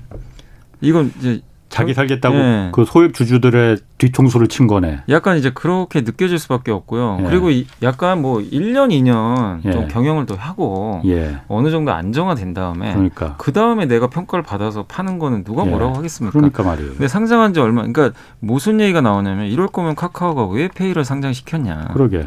이건 0.82 1.14
이제 1.20 1.42
자기 1.76 1.94
살겠다고 1.94 2.38
네. 2.38 2.70
그 2.72 2.86
소액 2.86 3.14
주주들의 3.14 3.80
뒤통수를 3.98 4.48
친 4.48 4.66
거네. 4.66 5.02
약간 5.10 5.38
이제 5.38 5.52
그렇게 5.54 6.02
느껴질 6.02 6.40
수밖에 6.40 6.72
없고요. 6.72 7.18
예. 7.20 7.24
그리고 7.26 7.50
약간 7.84 8.22
뭐 8.22 8.40
1년, 8.40 8.92
2년 8.92 9.60
예. 9.66 9.74
좀 9.74 9.90
경영을 9.90 10.26
더 10.26 10.36
하고 10.36 11.02
예. 11.06 11.42
어느 11.50 11.70
정도 11.72 11.92
안정화된 11.92 12.54
다음에 12.54 12.94
그러니까. 12.94 13.36
그 13.38 13.52
다음에 13.52 13.88
내가 13.88 14.08
평가를 14.08 14.42
받아서 14.42 14.86
파는 14.88 15.20
거는 15.20 15.44
누가 15.44 15.66
예. 15.66 15.70
뭐라고 15.70 15.96
하겠습니까? 15.96 16.32
그러니까 16.32 16.64
말이에요. 16.64 16.92
근데 16.92 17.10
상장한 17.10 17.54
지 17.54 17.60
얼마 17.60 17.82
그러니까 17.86 18.18
무슨 18.40 18.80
얘기가 18.80 19.02
나오냐면 19.02 19.48
이럴 19.48 19.68
거면 19.68 19.96
카카오가 19.96 20.46
왜 20.48 20.70
페이를 20.70 21.04
상장시켰냐. 21.04 21.90
그러게. 21.92 22.26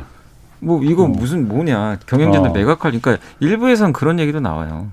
뭐 0.61 0.85
이거 0.85 1.05
어. 1.05 1.09
무슨 1.09 1.49
뭐냐. 1.49 2.01
경영진들 2.07 2.51
어. 2.51 2.53
매각할 2.53 3.01
그러니까 3.01 3.17
일부에서는 3.41 3.95
그런 3.95 4.19
얘기도 4.19 4.41
나와요. 4.41 4.89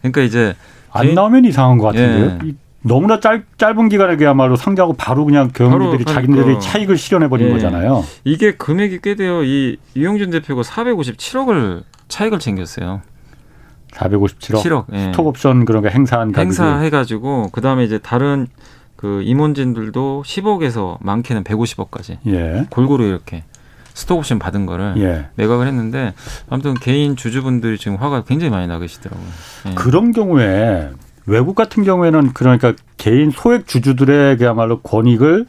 그러니까 0.00 0.22
이제 0.22 0.54
안 0.92 1.12
나오면 1.14 1.44
이상한 1.44 1.76
것 1.76 1.88
같은데요. 1.88 2.38
예. 2.46 2.61
너무나 2.82 3.20
짧, 3.20 3.44
짧은 3.58 3.88
기간에 3.88 4.16
그야말로 4.16 4.56
상장하고 4.56 4.94
바로 4.94 5.24
그냥 5.24 5.50
경영진들이 5.54 6.04
자기네들이 6.04 6.44
그러니까. 6.44 6.60
차익을 6.60 6.98
실현해 6.98 7.28
버린 7.28 7.48
예. 7.48 7.52
거잖아요. 7.52 8.04
이게 8.24 8.52
금액이 8.52 9.00
꽤 9.02 9.14
돼요. 9.14 9.44
이 9.44 9.76
이용준 9.94 10.30
대표가 10.30 10.62
457억을 10.62 11.84
차익을 12.08 12.38
챙겼어요. 12.38 13.02
457억. 13.92 14.62
7억. 14.62 14.84
예. 14.94 14.98
스톡옵션 15.06 15.64
그런 15.64 15.82
거 15.82 15.88
행사한 15.88 16.32
가격이. 16.32 16.46
행사해 16.46 16.90
가지고 16.90 17.50
그 17.52 17.60
다음에 17.60 17.84
이제 17.84 17.98
다른 17.98 18.46
그 18.96 19.22
임원진들도 19.22 20.22
10억에서 20.26 20.96
많게는 21.00 21.44
150억까지 21.44 22.18
예. 22.26 22.66
골고루 22.70 23.04
이렇게 23.04 23.44
스톡옵션 23.94 24.38
받은 24.38 24.64
거를 24.66 24.94
예. 24.96 25.26
매각을 25.36 25.66
했는데 25.66 26.14
아무튼 26.48 26.74
개인 26.74 27.16
주주분들이 27.16 27.78
지금 27.78 27.96
화가 27.98 28.24
굉장히 28.24 28.50
많이 28.50 28.66
나 28.66 28.78
계시더라고요. 28.78 29.26
예. 29.66 29.74
그런 29.74 30.12
경우에 30.12 30.90
외국 31.26 31.54
같은 31.54 31.84
경우에는 31.84 32.32
그러니까 32.32 32.74
개인 32.96 33.30
소액 33.30 33.66
주주들의 33.66 34.36
그야말로 34.38 34.80
권익을 34.80 35.46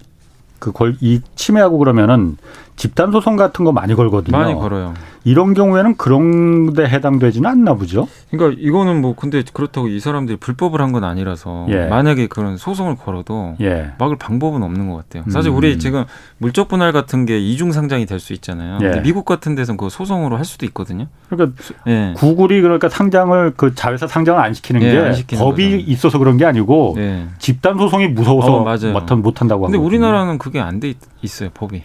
그 0.59 0.71
이 1.01 1.21
침해하고 1.35 1.77
그러면은 1.77 2.37
집단 2.75 3.11
소송 3.11 3.35
같은 3.35 3.63
거 3.65 3.71
많이 3.71 3.93
걸거든요. 3.95 4.37
많이 4.37 4.53
걸어요. 4.55 4.93
이런 5.25 5.53
경우에는 5.53 5.95
그런 5.95 6.73
데 6.73 6.83
해당되지는 6.85 7.49
않나 7.49 7.75
보죠. 7.75 8.09
그러니까 8.29 8.59
이거는 8.61 8.99
뭐 8.99 9.15
근데 9.15 9.41
그렇다고 9.53 9.87
이 9.87 9.99
사람들이 10.01 10.37
불법을 10.37 10.81
한 10.81 10.91
건 10.93 11.03
아니라서 11.05 11.65
예. 11.69 11.85
만약에 11.87 12.27
그런 12.27 12.57
소송을 12.57 12.97
걸어도 12.97 13.55
예. 13.61 13.93
막을 13.99 14.17
방법은 14.17 14.61
없는 14.63 14.89
것 14.91 14.97
같아요. 14.97 15.23
사실 15.31 15.49
음. 15.51 15.55
우리 15.55 15.79
지금 15.79 16.03
물적 16.39 16.67
분할 16.67 16.91
같은 16.91 17.25
게 17.25 17.39
이중 17.39 17.71
상장이 17.71 18.05
될 18.05 18.19
수 18.19 18.33
있잖아요. 18.33 18.77
예. 18.81 19.01
미국 19.01 19.23
같은 19.25 19.55
데서는 19.55 19.77
그 19.77 19.89
소송으로 19.89 20.37
할 20.37 20.43
수도 20.45 20.65
있거든요. 20.67 21.07
그러니까 21.29 21.57
예. 21.87 22.13
구글이 22.17 22.61
그러니까 22.61 22.89
상장을 22.89 23.53
그 23.55 23.73
자회사 23.75 24.07
상장을 24.07 24.39
안 24.41 24.53
시키는 24.53 24.81
예, 24.81 24.91
게안 24.91 25.13
시키는 25.13 25.41
법이 25.43 25.71
거죠. 25.71 25.83
있어서 25.91 26.19
그런 26.19 26.37
게 26.37 26.45
아니고 26.45 26.95
예. 26.97 27.25
집단 27.39 27.77
소송이 27.77 28.09
무서워서 28.09 28.55
어, 28.57 29.15
못 29.15 29.41
한다고 29.41 29.63
근데 29.63 29.77
우리나라는 29.77 30.37
그게 30.37 30.59
안 30.59 30.79
돼 30.81 30.93
있어요 31.21 31.49
법이. 31.53 31.83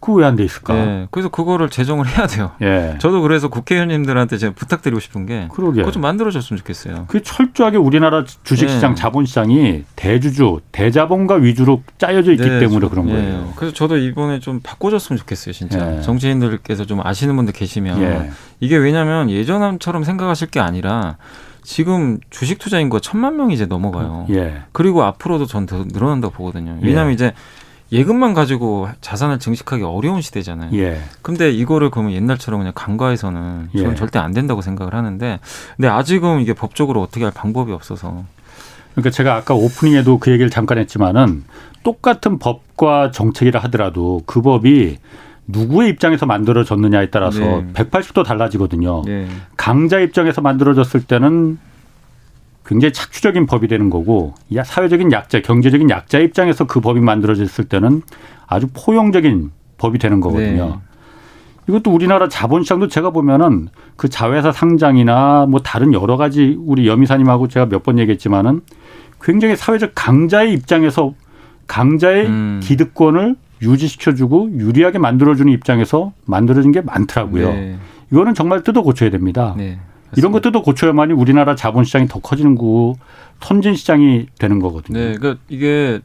그왜안 0.00 0.36
돼 0.36 0.44
있을까? 0.44 0.74
네. 0.74 1.08
그래서 1.10 1.28
그거를 1.28 1.68
제정을 1.68 2.06
해야 2.06 2.26
돼요. 2.26 2.52
예. 2.62 2.96
저도 3.00 3.20
그래서 3.22 3.48
국회의원님들한테 3.48 4.38
제가 4.38 4.54
부탁드리고 4.54 5.00
싶은 5.00 5.26
게 5.26 5.48
그러게. 5.52 5.80
그거 5.80 5.90
좀 5.90 6.02
만들어줬으면 6.02 6.58
좋겠어요. 6.58 7.04
그 7.08 7.22
철저하게 7.22 7.76
우리나라 7.76 8.24
주식시장, 8.44 8.94
네. 8.94 9.00
자본시장이 9.00 9.84
대주주, 9.96 10.60
대자본가 10.72 11.36
위주로 11.36 11.82
짜여져 11.98 12.32
있기 12.32 12.48
네. 12.48 12.58
때문에 12.60 12.88
그런 12.88 13.06
네. 13.06 13.12
거예요. 13.12 13.52
그래서 13.56 13.74
저도 13.74 13.96
이번에 13.96 14.38
좀 14.40 14.60
바꿔줬으면 14.62 15.18
좋겠어요, 15.18 15.52
진짜. 15.52 15.96
예. 15.96 16.00
정치인들께서 16.02 16.84
좀 16.84 17.00
아시는 17.04 17.34
분들 17.36 17.52
계시면 17.54 18.02
예. 18.02 18.30
이게 18.60 18.76
왜냐하면 18.76 19.30
예전처럼 19.30 20.04
생각하실 20.04 20.48
게 20.48 20.60
아니라 20.60 21.16
지금 21.64 22.18
주식 22.30 22.58
투자 22.58 22.80
인구가 22.80 23.00
천만 23.00 23.36
명이 23.36 23.54
이제 23.54 23.66
넘어가요. 23.66 24.26
예. 24.30 24.62
그리고 24.72 25.04
앞으로도 25.04 25.46
전 25.46 25.66
더 25.66 25.84
늘어난다고 25.86 26.34
보거든요. 26.34 26.76
왜냐하면 26.82 27.10
예. 27.10 27.14
이제 27.14 27.32
예금만 27.92 28.32
가지고 28.32 28.88
자산을 29.02 29.38
증식하기 29.38 29.82
어려운 29.82 30.22
시대잖아요. 30.22 30.70
예. 30.78 30.98
근데 31.20 31.50
이거를 31.50 31.90
그러면 31.90 32.12
옛날처럼 32.12 32.60
그냥 32.60 32.72
간과해서는 32.74 33.68
저는 33.76 33.90
예. 33.90 33.94
절대 33.94 34.18
안 34.18 34.32
된다고 34.32 34.62
생각을 34.62 34.94
하는데 34.94 35.38
근데 35.76 35.88
아직은 35.88 36.40
이게 36.40 36.54
법적으로 36.54 37.02
어떻게 37.02 37.24
할 37.24 37.32
방법이 37.34 37.70
없어서 37.70 38.24
그러니까 38.94 39.10
제가 39.10 39.36
아까 39.36 39.54
오프닝에도 39.54 40.18
그 40.18 40.30
얘기를 40.32 40.50
잠깐 40.50 40.78
했지만은 40.78 41.44
똑같은 41.82 42.38
법과 42.38 43.10
정책이라 43.10 43.60
하더라도 43.64 44.22
그 44.24 44.40
법이 44.40 44.98
누구의 45.46 45.90
입장에서 45.90 46.24
만들어졌느냐에 46.24 47.10
따라서 47.10 47.40
네. 47.40 47.66
180도 47.74 48.24
달라지거든요. 48.24 49.02
네. 49.04 49.26
강자 49.56 49.98
입장에서 50.00 50.40
만들어졌을 50.40 51.02
때는 51.02 51.58
굉장히 52.64 52.92
착취적인 52.92 53.46
법이 53.46 53.68
되는 53.68 53.90
거고 53.90 54.34
사회적인 54.64 55.12
약자, 55.12 55.42
경제적인 55.42 55.90
약자 55.90 56.18
입장에서 56.18 56.66
그 56.66 56.80
법이 56.80 57.00
만들어졌을 57.00 57.64
때는 57.64 58.02
아주 58.46 58.68
포용적인 58.72 59.50
법이 59.78 59.98
되는 59.98 60.20
거거든요. 60.20 60.66
네. 60.66 60.74
이것도 61.68 61.92
우리나라 61.92 62.28
자본시장도 62.28 62.88
제가 62.88 63.10
보면은 63.10 63.68
그 63.96 64.08
자회사 64.08 64.52
상장이나 64.52 65.46
뭐 65.48 65.60
다른 65.60 65.92
여러 65.92 66.16
가지 66.16 66.56
우리 66.60 66.86
여미사님하고 66.88 67.48
제가 67.48 67.66
몇 67.66 67.82
번 67.82 67.98
얘기했지만은 67.98 68.62
굉장히 69.20 69.56
사회적 69.56 69.92
강자의 69.94 70.52
입장에서 70.52 71.14
강자의 71.68 72.26
음. 72.26 72.60
기득권을 72.62 73.36
유지시켜주고 73.62 74.50
유리하게 74.52 74.98
만들어주는 74.98 75.52
입장에서 75.52 76.12
만들어진 76.26 76.72
게 76.72 76.80
많더라고요. 76.80 77.48
네. 77.52 77.76
이거는 78.12 78.34
정말 78.34 78.62
뜯어 78.62 78.82
고쳐야 78.82 79.10
됩니다. 79.10 79.54
네. 79.56 79.78
이런 80.16 80.32
것들도 80.32 80.62
고쳐야만이 80.62 81.12
우리나라 81.12 81.54
자본시장이 81.54 82.08
더 82.08 82.20
커지는 82.20 82.54
거고 82.54 82.98
선진 83.40 83.74
시장이 83.74 84.26
되는 84.38 84.58
거거든요. 84.58 84.98
네, 84.98 85.14
그러니까 85.14 85.42
이게 85.48 86.00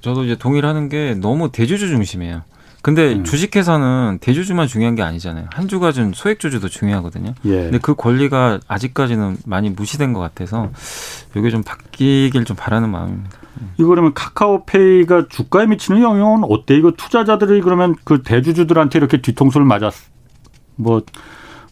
저도 0.00 0.24
이제 0.24 0.36
동의하는 0.36 0.88
게 0.88 1.14
너무 1.14 1.50
대주주 1.50 1.88
중심이에요. 1.88 2.42
근데 2.82 3.14
음. 3.14 3.24
주식회사는 3.24 4.18
대주주만 4.20 4.66
중요한 4.66 4.94
게 4.94 5.02
아니잖아요. 5.02 5.46
한 5.50 5.68
주가 5.68 5.90
준 5.90 6.12
소액주주도 6.14 6.68
중요하거든요. 6.68 7.32
예. 7.46 7.62
근데 7.62 7.78
그 7.78 7.94
권리가 7.94 8.60
아직까지는 8.68 9.38
많이 9.46 9.70
무시된 9.70 10.12
것 10.12 10.20
같아서 10.20 10.68
이게 11.34 11.48
좀 11.48 11.62
바뀌길 11.62 12.44
좀 12.44 12.54
바라는 12.54 12.90
마음입니다. 12.90 13.38
이거 13.78 13.88
그러면 13.88 14.12
카카오페이가 14.12 15.28
주가에 15.30 15.66
미치는 15.66 16.02
영향은 16.02 16.42
어때? 16.50 16.76
이거 16.76 16.90
투자자들이 16.90 17.62
그러면 17.62 17.94
그 18.04 18.22
대주주들한테 18.22 18.98
이렇게 18.98 19.22
뒤통수를 19.22 19.64
맞았 19.64 19.94
뭐 20.76 21.00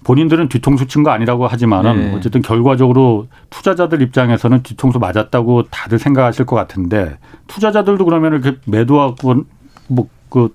본인들은 0.04 0.48
뒤통수 0.48 0.86
친 0.86 1.02
거 1.02 1.10
아니라고 1.10 1.46
하지만은 1.46 1.96
네. 2.00 2.14
어쨌든 2.14 2.42
결과적으로 2.42 3.26
투자자들 3.50 4.02
입장에서는 4.02 4.62
뒤통수 4.62 4.98
맞았다고 4.98 5.64
다들 5.70 5.98
생각하실 5.98 6.46
것 6.46 6.56
같은데 6.56 7.18
투자자들도 7.48 8.04
그러면 8.04 8.34
이렇게 8.34 8.58
매도하고 8.66 9.44
뭐그 9.88 10.54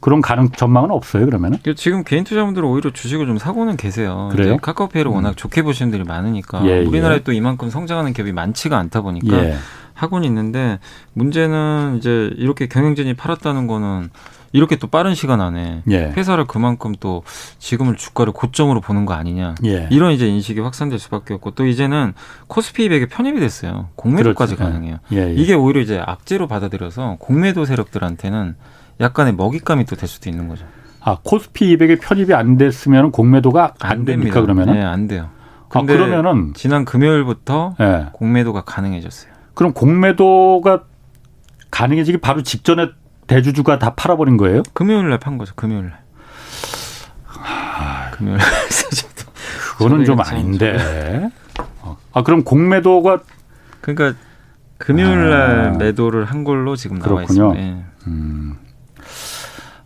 그런 0.00 0.20
가능 0.20 0.50
전망은 0.50 0.90
없어요 0.92 1.26
그러면은? 1.26 1.58
지금 1.76 2.04
개인 2.04 2.22
투자분들은 2.24 2.68
오히려 2.68 2.90
주식을 2.90 3.26
좀 3.26 3.36
사고는 3.36 3.76
계세요. 3.76 4.28
그래요? 4.30 4.56
카카오페이를 4.58 5.10
워낙 5.10 5.30
음. 5.30 5.34
좋게 5.34 5.62
보시는 5.62 5.90
분들이 5.90 6.06
많으니까 6.06 6.64
예, 6.66 6.84
우리나라에 6.84 7.16
예. 7.16 7.22
또 7.24 7.32
이만큼 7.32 7.68
성장하는 7.70 8.12
기업이 8.12 8.32
많지가 8.32 8.78
않다 8.78 9.00
보니까 9.00 9.36
예. 9.36 9.56
하고는 9.94 10.28
있는데 10.28 10.78
문제는 11.14 11.96
이제 11.98 12.30
이렇게 12.36 12.68
경영진이 12.68 13.14
팔았다는 13.14 13.66
거는 13.66 14.10
이렇게 14.52 14.76
또 14.76 14.86
빠른 14.86 15.14
시간 15.14 15.40
안에 15.40 15.82
예. 15.90 16.12
회사를 16.16 16.46
그만큼 16.46 16.94
또 17.00 17.22
지금을 17.58 17.96
주가를 17.96 18.32
고점으로 18.32 18.80
보는 18.80 19.04
거 19.04 19.14
아니냐 19.14 19.54
예. 19.64 19.88
이런 19.90 20.12
이제 20.12 20.26
인식이 20.26 20.60
확산될 20.60 20.98
수밖에 20.98 21.34
없고 21.34 21.50
또 21.52 21.66
이제는 21.66 22.14
코스피 22.46 22.88
200에 22.88 23.10
편입이 23.10 23.40
됐어요 23.40 23.88
공매도까지 23.96 24.56
그렇죠. 24.56 24.72
가능해요 24.72 24.98
예. 25.12 25.16
예. 25.28 25.34
이게 25.34 25.54
오히려 25.54 25.80
이제 25.80 26.00
악재로 26.04 26.48
받아들여서 26.48 27.16
공매도 27.18 27.64
세력들한테는 27.64 28.56
약간의 29.00 29.34
먹잇감이 29.34 29.84
또 29.84 29.96
될 29.96 30.08
수도 30.08 30.28
있는 30.30 30.48
거죠. 30.48 30.64
아 31.00 31.18
코스피 31.22 31.76
200에 31.76 32.00
편입이 32.00 32.34
안 32.34 32.56
됐으면 32.56 33.12
공매도가 33.12 33.74
안, 33.80 33.90
안 33.90 34.04
됩니까 34.04 34.40
그러면은? 34.40 34.74
네, 34.74 34.82
안 34.82 35.06
돼요. 35.06 35.30
아, 35.70 35.82
그러면은 35.82 36.52
지난 36.54 36.84
금요일부터 36.84 37.76
예. 37.80 38.06
공매도가 38.12 38.62
가능해졌어요. 38.62 39.30
그럼 39.54 39.72
공매도가 39.74 40.84
가능해지기 41.70 42.18
바로 42.18 42.42
직전에 42.42 42.88
대주주가 43.32 43.78
다 43.78 43.94
팔아버린 43.94 44.36
거예요? 44.36 44.62
금요일 44.72 45.08
날 45.08 45.18
판 45.20 45.38
거죠. 45.38 45.52
금요일 45.54 45.90
날. 45.90 46.00
아, 47.28 48.10
금요일 48.12 48.38
날. 48.38 48.46
그거는 49.78 50.04
좀 50.04 50.20
아닌데. 50.20 51.30
어. 51.82 51.96
아 52.12 52.22
그럼 52.24 52.42
공매도가 52.42 53.20
그러니까 53.80 54.18
금요일 54.78 55.30
날 55.30 55.60
아. 55.74 55.76
매도를 55.76 56.24
한 56.24 56.42
걸로 56.42 56.74
지금 56.74 56.98
나와 56.98 57.16
그렇군요. 57.24 57.52
있습니다. 57.54 57.60
네. 57.76 57.84
음. 58.08 58.56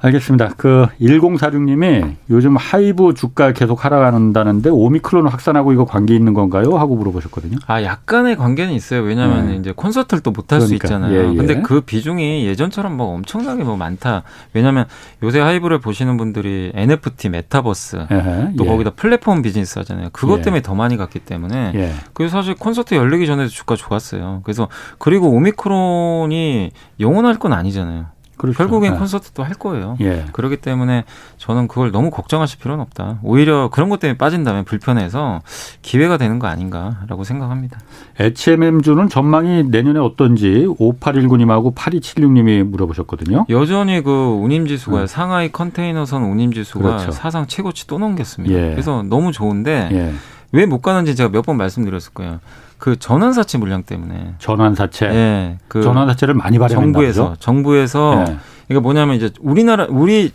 알겠습니다. 0.03 0.51
그 0.57 0.87
1046님이 1.01 2.17
요즘 2.31 2.57
하이브 2.57 3.15
주가 3.15 3.53
계속 3.53 3.85
하락한다는데 3.85 4.69
오미크론 4.71 5.29
확산하고 5.29 5.73
이거 5.73 5.85
관계 5.85 6.15
있는 6.17 6.35
건가요? 6.35 6.77
하고 6.77 6.97
물어보셨거든요. 6.97 7.59
아 7.67 7.83
약간의 7.83 8.37
관계는 8.37 8.73
있어요. 8.75 9.03
왜냐하면 9.03 9.49
네. 9.49 9.57
이제 9.57 9.73
콘서트를 9.73 10.21
또 10.23 10.33
못 10.33 10.51
할수 10.53 10.69
그러니까. 10.69 10.89
있잖아요. 10.89 11.13
예, 11.15 11.31
예. 11.31 11.37
근데 11.37 11.61
그 11.61 11.83
비중이 11.83 12.47
예전처럼 12.47 12.97
뭐 12.97 13.15
엄청나게 13.15 13.65
뭐 13.65 13.77
많다. 13.77 14.23
왜냐하면 14.55 14.87
요새 15.23 15.41
하이브를 15.41 15.79
보시는 15.79 16.17
분들이 16.17 16.73
NFT, 16.75 17.29
메타버스 17.29 18.07
에헤, 18.11 18.55
또 18.57 18.65
예. 18.65 18.69
거기다 18.69 18.91
플랫폼 18.97 19.43
비즈니스 19.43 19.79
하잖아요. 19.79 20.09
그것 20.13 20.39
예. 20.39 20.43
때문에 20.43 20.63
더 20.63 20.75
많이 20.75 20.97
갔기 20.97 21.19
때문에 21.21 21.73
예. 21.75 21.93
그래서 22.15 22.39
사실 22.39 22.55
콘서트 22.55 22.95
열리기 22.95 23.27
전에도 23.27 23.49
주가 23.51 23.77
좋았어요. 23.77 24.41
그래서 24.45 24.69
그리고 24.99 25.29
오미크론이 25.31 26.71
영원할 26.99 27.39
건 27.39 27.53
아니잖아요. 27.53 28.07
그렇죠. 28.43 28.59
결국엔 28.59 28.93
네. 28.93 28.99
콘서트도 28.99 29.43
할 29.45 29.55
거예요. 29.55 29.97
예. 30.01 30.25
그렇기 30.33 30.57
때문에 30.57 31.05
저는 31.39 31.69
그걸 31.69 31.93
너무 31.93 32.11
걱정하실 32.11 32.59
필요는 32.59 32.83
없다. 32.83 33.21
오히려 33.23 33.71
그런 33.71 33.89
것 33.89 34.01
때문에 34.01 34.19
빠진다면 34.19 34.65
불편해서 34.65 35.43
기회가 35.81 36.17
되는 36.17 36.39
거 36.41 36.49
아닌가라고 36.49 37.23
생각합니다. 37.25 37.79
HMM주는 38.19 39.09
전망이 39.09 39.63
내년에 39.65 40.01
어떤지 40.01 40.67
5819님하고 40.79 41.75
8276님이 41.75 42.63
물어보셨거든요. 42.65 43.47
여전히 43.49 44.03
그 44.03 44.11
운임지수가 44.11 45.03
음. 45.03 45.07
상하이 45.07 45.51
컨테이너선 45.53 46.23
운임지수가 46.25 46.83
그렇죠. 46.83 47.13
사상 47.13 47.47
최고치 47.47 47.87
또 47.87 47.99
넘겼습니다. 47.99 48.55
예. 48.55 48.71
그래서 48.71 49.03
너무 49.03 49.33
좋은데 49.33 49.89
예. 49.93 50.13
왜못 50.53 50.83
가는지 50.83 51.17
제가 51.17 51.31
몇 51.31 51.43
번 51.43 51.57
말씀드렸을 51.57 52.13
거예요. 52.13 52.41
그 52.83 52.99
전환사채 52.99 53.59
물량 53.59 53.85
때문에. 53.85 54.35
전환사채. 54.41 55.07
예. 55.07 55.59
그 55.69 55.83
전환사채를 55.85 56.35
많이 56.35 56.59
발행한다. 56.59 56.85
정부에서 56.99 57.37
정부에서 57.39 58.25
예. 58.29 58.37
이게 58.69 58.81
뭐냐면 58.81 59.15
이제 59.15 59.31
우리나라 59.41 59.87
우리 59.89 60.33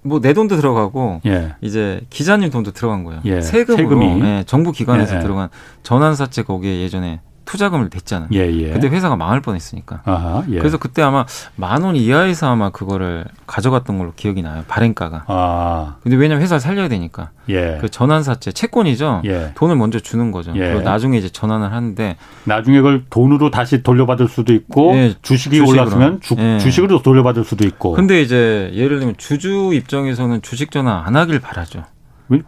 뭐 0.00 0.20
내 0.20 0.32
돈도 0.32 0.56
들어가고 0.56 1.20
예. 1.26 1.54
이제 1.60 2.00
기자님 2.08 2.48
돈도 2.48 2.70
들어간 2.70 3.04
거예요. 3.04 3.20
예. 3.26 3.42
세금으로 3.42 4.20
예. 4.24 4.44
정부 4.46 4.72
기관에서 4.72 5.16
예. 5.16 5.20
들어간 5.20 5.50
전환사채 5.82 6.44
거기에 6.44 6.80
예전에 6.80 7.20
투자금을 7.50 7.90
댔잖아요. 7.90 8.28
예, 8.32 8.46
예. 8.52 8.70
그때 8.70 8.86
회사가 8.86 9.16
망할 9.16 9.40
뻔했으니까. 9.40 10.02
아하, 10.04 10.44
예. 10.50 10.58
그래서 10.58 10.78
그때 10.78 11.02
아마 11.02 11.26
만 11.56 11.82
원 11.82 11.96
이하에서 11.96 12.48
아마 12.48 12.70
그거를 12.70 13.24
가져갔던 13.48 13.98
걸로 13.98 14.12
기억이 14.14 14.40
나요. 14.42 14.62
발행가가. 14.68 15.24
아. 15.26 15.96
근데 16.04 16.16
왜냐면 16.16 16.42
회사를 16.42 16.60
살려야 16.60 16.86
되니까. 16.88 17.30
예. 17.48 17.78
그 17.80 17.88
전환사채 17.88 18.52
채권이죠. 18.52 19.22
예. 19.24 19.50
돈을 19.56 19.74
먼저 19.74 19.98
주는 19.98 20.30
거죠. 20.30 20.52
예. 20.54 20.60
그리고 20.60 20.82
나중에 20.82 21.18
이제 21.18 21.28
전환을 21.28 21.72
하는데 21.72 22.16
나중에 22.44 22.76
그걸 22.76 23.02
돈으로 23.10 23.50
다시 23.50 23.82
돌려받을 23.82 24.28
수도 24.28 24.52
있고 24.52 24.94
예, 24.94 25.14
주식이 25.22 25.56
주식으로. 25.56 25.68
올랐으면 25.80 26.20
주, 26.20 26.36
예. 26.38 26.58
주식으로 26.58 27.02
돌려받을 27.02 27.42
수도 27.42 27.66
있고. 27.66 27.92
근데 27.94 28.22
이제 28.22 28.70
예를 28.74 28.98
들면 29.00 29.16
주주 29.18 29.70
입장에서는 29.74 30.42
주식 30.42 30.70
전환 30.70 31.02
안 31.04 31.16
하길 31.16 31.40
바라죠. 31.40 31.82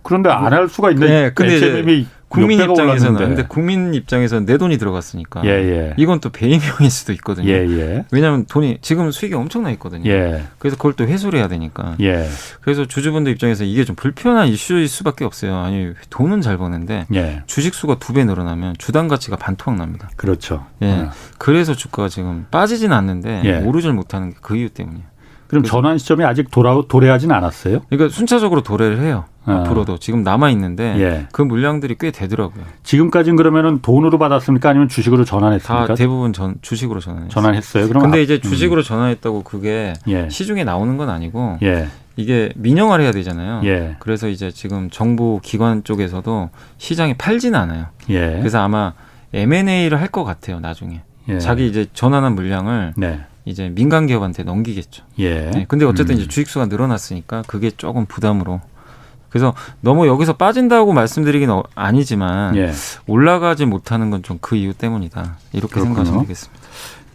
그런데 0.05 0.31
안 0.31 0.53
할 0.53 0.69
수가 0.69 0.91
있는 0.93 1.09
네, 1.09 1.33
근데 1.35 1.55
HMM이 1.57 2.07
국민 2.33 2.61
입장에서는 2.61 3.15
근데 3.19 3.43
국민 3.47 3.95
입장에서는 3.95 4.47
내 4.47 4.57
돈이 4.59 4.79
들어갔으니까 4.79 5.43
예, 5.45 5.49
예. 5.51 5.95
이건 5.97 6.21
또 6.21 6.31
배임형일 6.31 6.91
수도 6.91 7.13
있거든요. 7.13 7.49
예, 7.49 7.67
예. 7.69 8.05
왜냐하면 8.11 8.47
돈이 8.47 8.79
지금 8.81 9.11
수익이 9.11 9.35
엄청나 9.35 9.71
있거든요. 9.73 10.11
예. 10.11 10.45
그래서 10.59 10.77
그걸 10.77 10.95
또 10.95 11.05
회수를 11.07 11.39
해야 11.39 11.49
되니까. 11.49 11.97
예. 12.01 12.29
그래서 12.61 12.85
주주분들 12.87 13.31
입장에서 13.33 13.65
이게 13.65 13.85
좀 13.85 13.95
불편한 13.97 14.49
이슈일 14.49 14.89
수밖에 14.89 15.25
없어요. 15.25 15.57
아니 15.59 15.93
돈은 16.11 16.41
잘 16.41 16.57
버는데 16.59 17.07
예. 17.15 17.43
주식 17.47 17.75
수가 17.75 17.99
두 17.99 18.13
배 18.13 18.25
늘어나면 18.25 18.75
주당 18.79 19.09
가치가 19.09 19.37
반토막 19.37 19.79
납니다. 19.79 20.11
그렇죠. 20.17 20.67
예. 20.83 20.91
어. 20.91 21.11
그래서 21.39 21.75
주가가 21.75 22.09
지금 22.09 22.47
빠지진 22.51 22.93
않는데 22.93 23.63
오르질 23.65 23.93
못하는 23.93 24.31
게 24.31 24.37
그 24.43 24.57
이유 24.57 24.69
때문이에요. 24.71 25.05
그럼 25.53 25.65
전환 25.65 25.99
시점이 25.99 26.25
아직 26.25 26.51
돌아 26.51 26.81
도래하진 26.89 27.31
않았어요? 27.31 27.81
그러니까 27.91 28.09
순차적으로 28.15 28.63
도래를 28.63 29.01
해요. 29.03 29.25
아. 29.45 29.57
앞으로도 29.67 29.99
지금 29.99 30.23
남아 30.23 30.49
있는데 30.51 30.95
예. 30.99 31.27
그 31.31 31.43
물량들이 31.43 31.97
꽤 32.01 32.11
되더라고요. 32.11 32.65
지금까지는 32.85 33.37
그러면은 33.37 33.81
돈으로 33.83 34.17
받았습니까 34.19 34.71
아니면 34.71 34.89
주식으로 34.89 35.27
전환했습니까? 35.27 35.87
다 35.89 35.95
대부분 35.95 36.33
전 36.33 36.55
주식으로 36.63 37.01
전환했어요. 37.01 37.29
전환했어요. 37.31 37.89
그럼 37.89 38.05
근데 38.05 38.23
이제 38.23 38.37
음. 38.43 38.49
주식으로 38.49 38.81
음. 38.81 38.83
전환했다고 38.83 39.43
그게 39.43 39.93
예. 40.09 40.31
시중에 40.31 40.65
나오는 40.65 40.97
건 40.97 41.11
아니고 41.11 41.59
예. 41.63 41.89
이게 42.17 42.51
민영화를 42.57 43.05
해야 43.05 43.13
되잖아요. 43.13 43.61
예. 43.65 43.97
그래서 43.99 44.29
이제 44.29 44.51
지금 44.51 44.89
정부 44.89 45.39
기관 45.43 45.85
쪽에서도 45.85 46.49
시장에 46.79 47.13
팔지는 47.19 47.59
않아요. 47.61 47.89
예. 48.09 48.37
그래서 48.39 48.59
아마 48.63 48.95
M&A를 49.35 50.01
할 50.01 50.09
것 50.09 50.25
같아요. 50.25 50.61
나중에 50.61 51.03
예. 51.29 51.39
자기 51.39 51.67
이제 51.69 51.87
전환한 51.93 52.35
물량을 52.37 52.95
네. 52.97 53.21
이제 53.45 53.69
민간 53.75 54.07
기업한테 54.07 54.43
넘기겠죠. 54.45 55.05
예. 55.19 55.51
네. 55.51 55.65
근데 55.69 55.85
어쨌든 55.85 56.15
음. 56.15 56.21
이제 56.21 56.29
주식 56.29 56.49
수가 56.49 56.67
늘어났으니까 56.67 57.43
그게 57.47 57.71
조금 57.71 58.07
부담으로. 58.07 58.61
그래서 59.31 59.55
너무 59.81 60.07
여기서 60.07 60.35
빠진다고 60.35 60.93
말씀드리긴 60.93 61.51
어, 61.51 61.63
아니지만 61.75 62.55
예. 62.57 62.73
올라가지 63.07 63.65
못하는 63.67 64.11
건 64.11 64.23
좀 64.23 64.39
그 64.41 64.57
이유 64.57 64.75
때문이다. 64.75 65.39
이렇게 65.55 65.73
그렇군요. 65.75 65.95
생각하시면 65.95 66.23
되겠습니다. 66.23 66.63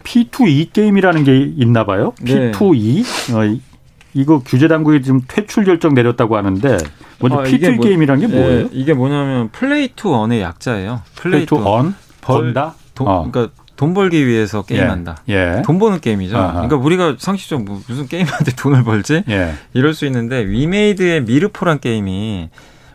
P2E 0.04 0.72
게임이라는 0.72 1.24
게 1.24 1.38
있나 1.56 1.84
봐요. 1.84 2.12
P2E 2.24 3.04
네. 3.32 3.34
어, 3.34 3.58
이거 4.14 4.42
규제 4.44 4.68
당국이 4.68 5.02
지금 5.02 5.20
퇴출 5.28 5.64
결정 5.64 5.94
내렸다고 5.94 6.36
하는데 6.36 6.78
먼저 7.20 7.38
아, 7.38 7.42
P2E 7.44 7.76
뭐, 7.76 7.84
게임이라는 7.84 8.26
게 8.26 8.34
뭐예요? 8.36 8.60
예, 8.64 8.68
이게 8.72 8.94
뭐냐면 8.94 9.48
Play 9.50 9.88
to 9.94 10.14
Earn의 10.14 10.40
약자예요. 10.40 11.02
Play 11.14 11.46
to 11.46 11.56
Earn? 11.66 11.94
번다? 12.20 12.74
돈, 12.94 13.06
어. 13.08 13.30
그러니까 13.30 13.54
돈 13.78 13.94
벌기 13.94 14.26
위해서 14.26 14.62
게임한다. 14.62 15.18
예. 15.28 15.58
예. 15.58 15.62
돈 15.62 15.78
버는 15.78 16.00
게임이죠. 16.00 16.36
아하. 16.36 16.52
그러니까 16.54 16.76
우리가 16.76 17.14
상식적으로 17.16 17.64
뭐 17.64 17.80
무슨 17.86 18.08
게임한테 18.08 18.52
돈을 18.58 18.82
벌지? 18.82 19.22
예. 19.28 19.52
이럴 19.72 19.94
수 19.94 20.04
있는데 20.04 20.44
위메이드의 20.44 21.22
미르포란 21.22 21.78
게임이 21.78 22.50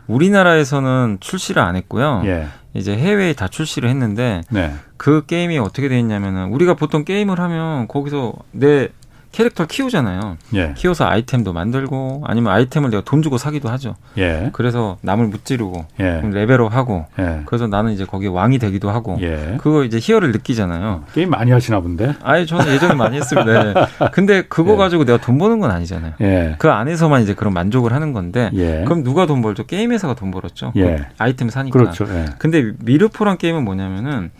우리나라에서는 0.06 1.16
출시를 1.20 1.62
안 1.62 1.76
했고요. 1.76 2.22
예. 2.26 2.48
이제 2.74 2.94
해외에 2.94 3.32
다 3.32 3.48
출시를 3.48 3.88
했는데 3.88 4.42
네. 4.50 4.74
그 4.98 5.24
게임이 5.24 5.56
어떻게 5.58 5.88
돼 5.88 5.98
있냐면은 5.98 6.48
우리가 6.52 6.74
보통 6.74 7.06
게임을 7.06 7.40
하면 7.40 7.88
거기서 7.88 8.34
내 8.52 8.88
캐릭터를 9.34 9.66
키우잖아요. 9.66 10.36
예. 10.54 10.74
키워서 10.76 11.06
아이템도 11.06 11.52
만들고 11.52 12.22
아니면 12.24 12.52
아이템을 12.52 12.90
내가 12.90 13.02
돈 13.04 13.20
주고 13.20 13.36
사기도 13.36 13.68
하죠. 13.68 13.96
예. 14.16 14.50
그래서 14.52 14.96
남을 15.02 15.26
무찌르고 15.26 15.86
예. 15.98 16.20
레벨업하고 16.22 17.06
예. 17.18 17.40
그래서 17.44 17.66
나는 17.66 17.92
이제 17.92 18.04
거기 18.04 18.28
왕이 18.28 18.60
되기도 18.60 18.90
하고 18.90 19.18
예. 19.20 19.56
그거 19.60 19.82
이제 19.82 19.98
희열을 20.00 20.30
느끼잖아요. 20.30 21.04
게임 21.14 21.30
많이 21.30 21.50
하시나 21.50 21.80
본데? 21.80 22.14
아니 22.22 22.46
저는 22.46 22.72
예전에 22.72 22.94
많이 22.94 23.16
했습니다. 23.16 23.62
네. 23.64 23.74
근데 24.12 24.42
그거 24.42 24.74
예. 24.74 24.76
가지고 24.76 25.04
내가 25.04 25.18
돈 25.18 25.36
버는 25.38 25.58
건 25.58 25.72
아니잖아요. 25.72 26.12
그 26.58 26.70
안에서만 26.70 27.22
이제 27.22 27.34
그런 27.34 27.52
만족을 27.52 27.92
하는 27.92 28.12
건데 28.12 28.50
그럼 28.84 29.02
누가 29.02 29.26
돈 29.26 29.42
벌죠? 29.42 29.66
게임 29.66 29.90
회사가 29.90 30.14
돈 30.14 30.30
벌었죠. 30.30 30.70
그 30.74 30.96
아이템 31.18 31.48
사니까. 31.48 31.76
그렇죠. 31.76 32.06
근데 32.38 32.72
미르포란 32.84 33.36
게임은 33.38 33.64
뭐냐면은 33.64 34.30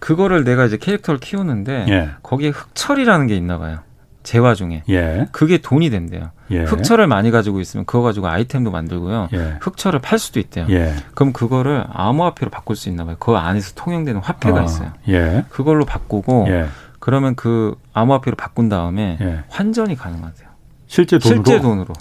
그거를 0.00 0.42
내가 0.42 0.64
이제 0.64 0.76
캐릭터를 0.76 1.20
키우는데 1.20 2.16
거기에 2.24 2.48
흑철이라는 2.48 3.28
게 3.28 3.36
있나 3.36 3.58
봐요. 3.58 3.78
재화 4.24 4.54
중에 4.54 4.82
예. 4.88 5.28
그게 5.30 5.58
돈이 5.58 5.90
된대요. 5.90 6.30
예. 6.50 6.64
흑철을 6.64 7.06
많이 7.06 7.30
가지고 7.30 7.60
있으면 7.60 7.86
그거 7.86 8.02
가지고 8.02 8.26
아이템도 8.26 8.70
만들고요. 8.72 9.28
예. 9.34 9.58
흑철을 9.60 10.00
팔 10.00 10.18
수도 10.18 10.40
있대요. 10.40 10.66
예. 10.70 10.94
그럼 11.14 11.32
그거를 11.32 11.84
암호화폐로 11.92 12.50
바꿀 12.50 12.74
수 12.74 12.88
있나 12.88 13.04
봐요. 13.04 13.16
그 13.20 13.32
안에서 13.32 13.72
통용되는 13.76 14.20
화폐가 14.20 14.62
어. 14.62 14.64
있어요. 14.64 14.92
예. 15.08 15.44
그걸로 15.50 15.84
바꾸고 15.84 16.46
예. 16.48 16.66
그러면 16.98 17.36
그 17.36 17.76
암호화폐로 17.92 18.34
바꾼 18.34 18.68
다음에 18.68 19.44
환전이 19.48 19.94
가능하대요. 19.94 20.48
실제 20.86 21.18
돈으로? 21.18 21.44
실제 21.44 21.60
돈으로. 21.60 21.94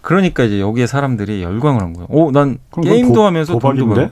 그러니까 0.00 0.44
이제 0.44 0.60
여기에 0.60 0.86
사람들이 0.86 1.42
열광을 1.42 1.82
한 1.82 1.92
거예요. 1.92 2.06
오, 2.08 2.30
난 2.30 2.58
게임도 2.82 3.20
고, 3.20 3.26
하면서 3.26 3.58
돈도 3.58 3.86
벌고. 3.86 4.10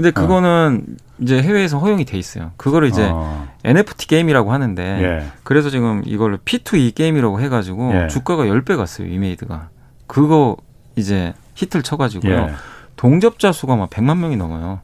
근데 0.00 0.10
그거는 0.12 0.86
어. 0.88 0.94
이제 1.18 1.42
해외에서 1.42 1.78
허용이 1.78 2.06
돼 2.06 2.16
있어요. 2.16 2.52
그거를 2.56 2.88
이제 2.88 3.08
어. 3.12 3.48
NFT 3.64 4.06
게임이라고 4.06 4.50
하는데 4.50 4.82
예. 4.82 5.26
그래서 5.42 5.68
지금 5.68 6.02
이걸 6.06 6.38
P2E 6.38 6.94
게임이라고 6.94 7.40
해가지고 7.40 7.92
예. 7.94 8.08
주가가 8.08 8.44
10배 8.44 8.76
갔어요. 8.78 9.06
이메이드가. 9.08 9.68
그거 10.06 10.56
이제 10.96 11.34
히트를 11.54 11.82
쳐가지고요. 11.82 12.32
예. 12.32 12.50
동접자 12.96 13.52
수가 13.52 13.76
막 13.76 13.90
100만 13.90 14.16
명이 14.18 14.36
넘어요. 14.36 14.80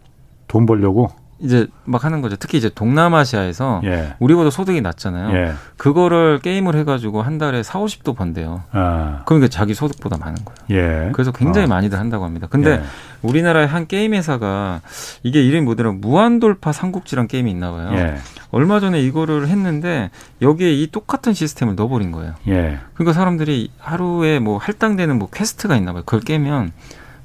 돈 0.49 0.67
벌려고? 0.67 1.11
이제 1.39 1.67
막 1.85 2.05
하는 2.05 2.23
거죠. 2.23 2.37
특히 2.37 2.57
이제 2.57 2.71
동남아시아에서 2.71 3.83
예. 3.85 4.15
우리보다 4.19 4.51
소득이 4.51 4.81
낮잖아요. 4.81 5.37
예. 5.37 5.53
그거를 5.77 6.39
게임을 6.41 6.75
해가지고 6.77 7.21
한 7.21 7.37
달에 7.37 7.63
4, 7.63 7.79
50도 7.81 8.17
번대요. 8.17 8.63
아. 8.73 9.23
그러니까 9.27 9.49
자기 9.49 9.75
소득보다 9.75 10.17
많은 10.17 10.37
거예요. 10.45 10.59
예. 10.71 11.11
그래서 11.13 11.33
굉장히 11.33 11.67
어. 11.67 11.69
많이들 11.69 11.99
한다고 11.99 12.25
합니다. 12.25 12.47
근데 12.49 12.71
예. 12.71 12.83
우리나라의 13.21 13.67
한 13.67 13.87
게임 13.87 14.15
회사가 14.15 14.81
이게 15.23 15.43
이름이 15.43 15.65
뭐더라 15.67 15.93
무한돌파 15.93 16.73
삼국지란 16.73 17.29
게임이 17.29 17.51
있나 17.51 17.71
봐요. 17.71 17.91
예. 17.93 18.17
얼마 18.51 18.81
전에 18.81 19.01
이거를 19.03 19.49
했는데 19.49 20.11
여기에 20.41 20.73
이 20.73 20.91
똑같은 20.91 21.35
시스템을 21.35 21.75
넣어버린 21.75 22.13
거예요. 22.13 22.35
예. 22.49 22.79
그러니까 22.95 23.13
사람들이 23.13 23.71
하루에 23.79 24.39
뭐 24.39 24.57
할당되는 24.57 25.19
뭐 25.19 25.29
퀘스트가 25.31 25.77
있나 25.77 25.93
봐요. 25.93 26.03
그걸 26.07 26.21
깨면 26.21 26.73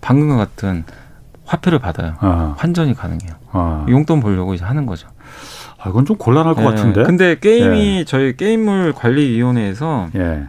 방금과 0.01 0.35
같은 0.35 0.83
화폐를 1.51 1.79
받아요. 1.79 2.13
아. 2.19 2.55
환전이 2.57 2.95
가능해요. 2.95 3.33
아. 3.51 3.85
용돈 3.89 4.21
벌려고 4.21 4.53
이제 4.53 4.63
하는 4.63 4.85
거죠. 4.85 5.09
아, 5.77 5.89
이건 5.89 6.05
좀 6.05 6.15
곤란할 6.17 6.55
것 6.55 6.61
네. 6.61 6.67
같은데. 6.67 7.03
근데 7.03 7.37
게임이 7.39 7.99
예. 7.99 8.05
저희 8.05 8.37
게임물 8.37 8.93
관리위원회에서 8.93 10.09
예. 10.15 10.43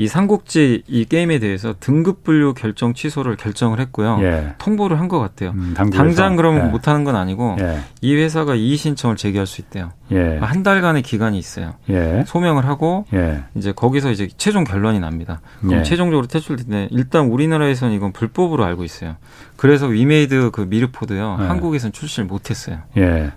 이 0.00 0.08
삼국지 0.08 0.82
이 0.88 1.04
게임에 1.04 1.38
대해서 1.40 1.74
등급 1.78 2.24
분류 2.24 2.54
결정 2.54 2.94
취소를 2.94 3.36
결정을 3.36 3.80
했고요. 3.80 4.18
예. 4.22 4.54
통보를 4.58 4.98
한 4.98 5.08
것 5.10 5.18
같아요. 5.18 5.50
음, 5.50 5.74
당장 5.74 6.36
그러면 6.36 6.68
예. 6.68 6.70
못 6.70 6.86
하는 6.88 7.04
건 7.04 7.16
아니고 7.16 7.56
예. 7.60 7.80
이 8.00 8.14
회사가 8.14 8.54
이의 8.54 8.76
신청을 8.76 9.16
제기할 9.16 9.46
수 9.46 9.60
있대요. 9.60 9.90
예. 10.12 10.38
한 10.38 10.62
달간의 10.62 11.02
기간이 11.02 11.36
있어요. 11.38 11.74
예. 11.90 12.24
소명을 12.26 12.64
하고 12.66 13.04
예. 13.12 13.42
이제 13.56 13.72
거기서 13.72 14.10
이제 14.10 14.28
최종 14.36 14.64
결론이 14.64 15.00
납니다. 15.00 15.40
그럼 15.60 15.82
최종적으로 15.84 16.26
퇴출되는데 16.28 16.88
일단 16.92 17.26
우리나라에서는 17.26 17.92
이건 17.94 18.12
불법으로 18.12 18.64
알고 18.64 18.84
있어요. 18.84 19.16
그래서 19.56 19.86
위메이드 19.86 20.50
그 20.52 20.62
미르포드요 20.62 21.34
한국에서는 21.38 21.92
출시를 21.92 22.26
못 22.26 22.48
했어요. 22.50 22.78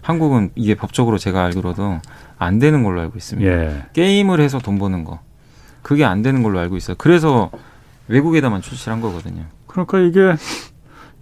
한국은 0.01 0.51
이게 0.55 0.75
법적으로 0.75 1.17
제가 1.17 1.43
알기로도 1.43 1.99
안 2.37 2.59
되는 2.59 2.83
걸로 2.83 3.01
알고 3.01 3.13
있습니다. 3.17 3.49
게임을 3.93 4.39
해서 4.39 4.59
돈 4.59 4.77
버는 4.79 5.03
거. 5.03 5.19
그게 5.83 6.03
안 6.05 6.21
되는 6.23 6.41
걸로 6.41 6.57
알고 6.59 6.75
있어요. 6.77 6.95
그래서 6.97 7.51
외국에다만 8.07 8.61
출시한 8.61 8.99
거거든요. 9.01 9.43
그러니까 9.67 9.99
이게 9.99 10.33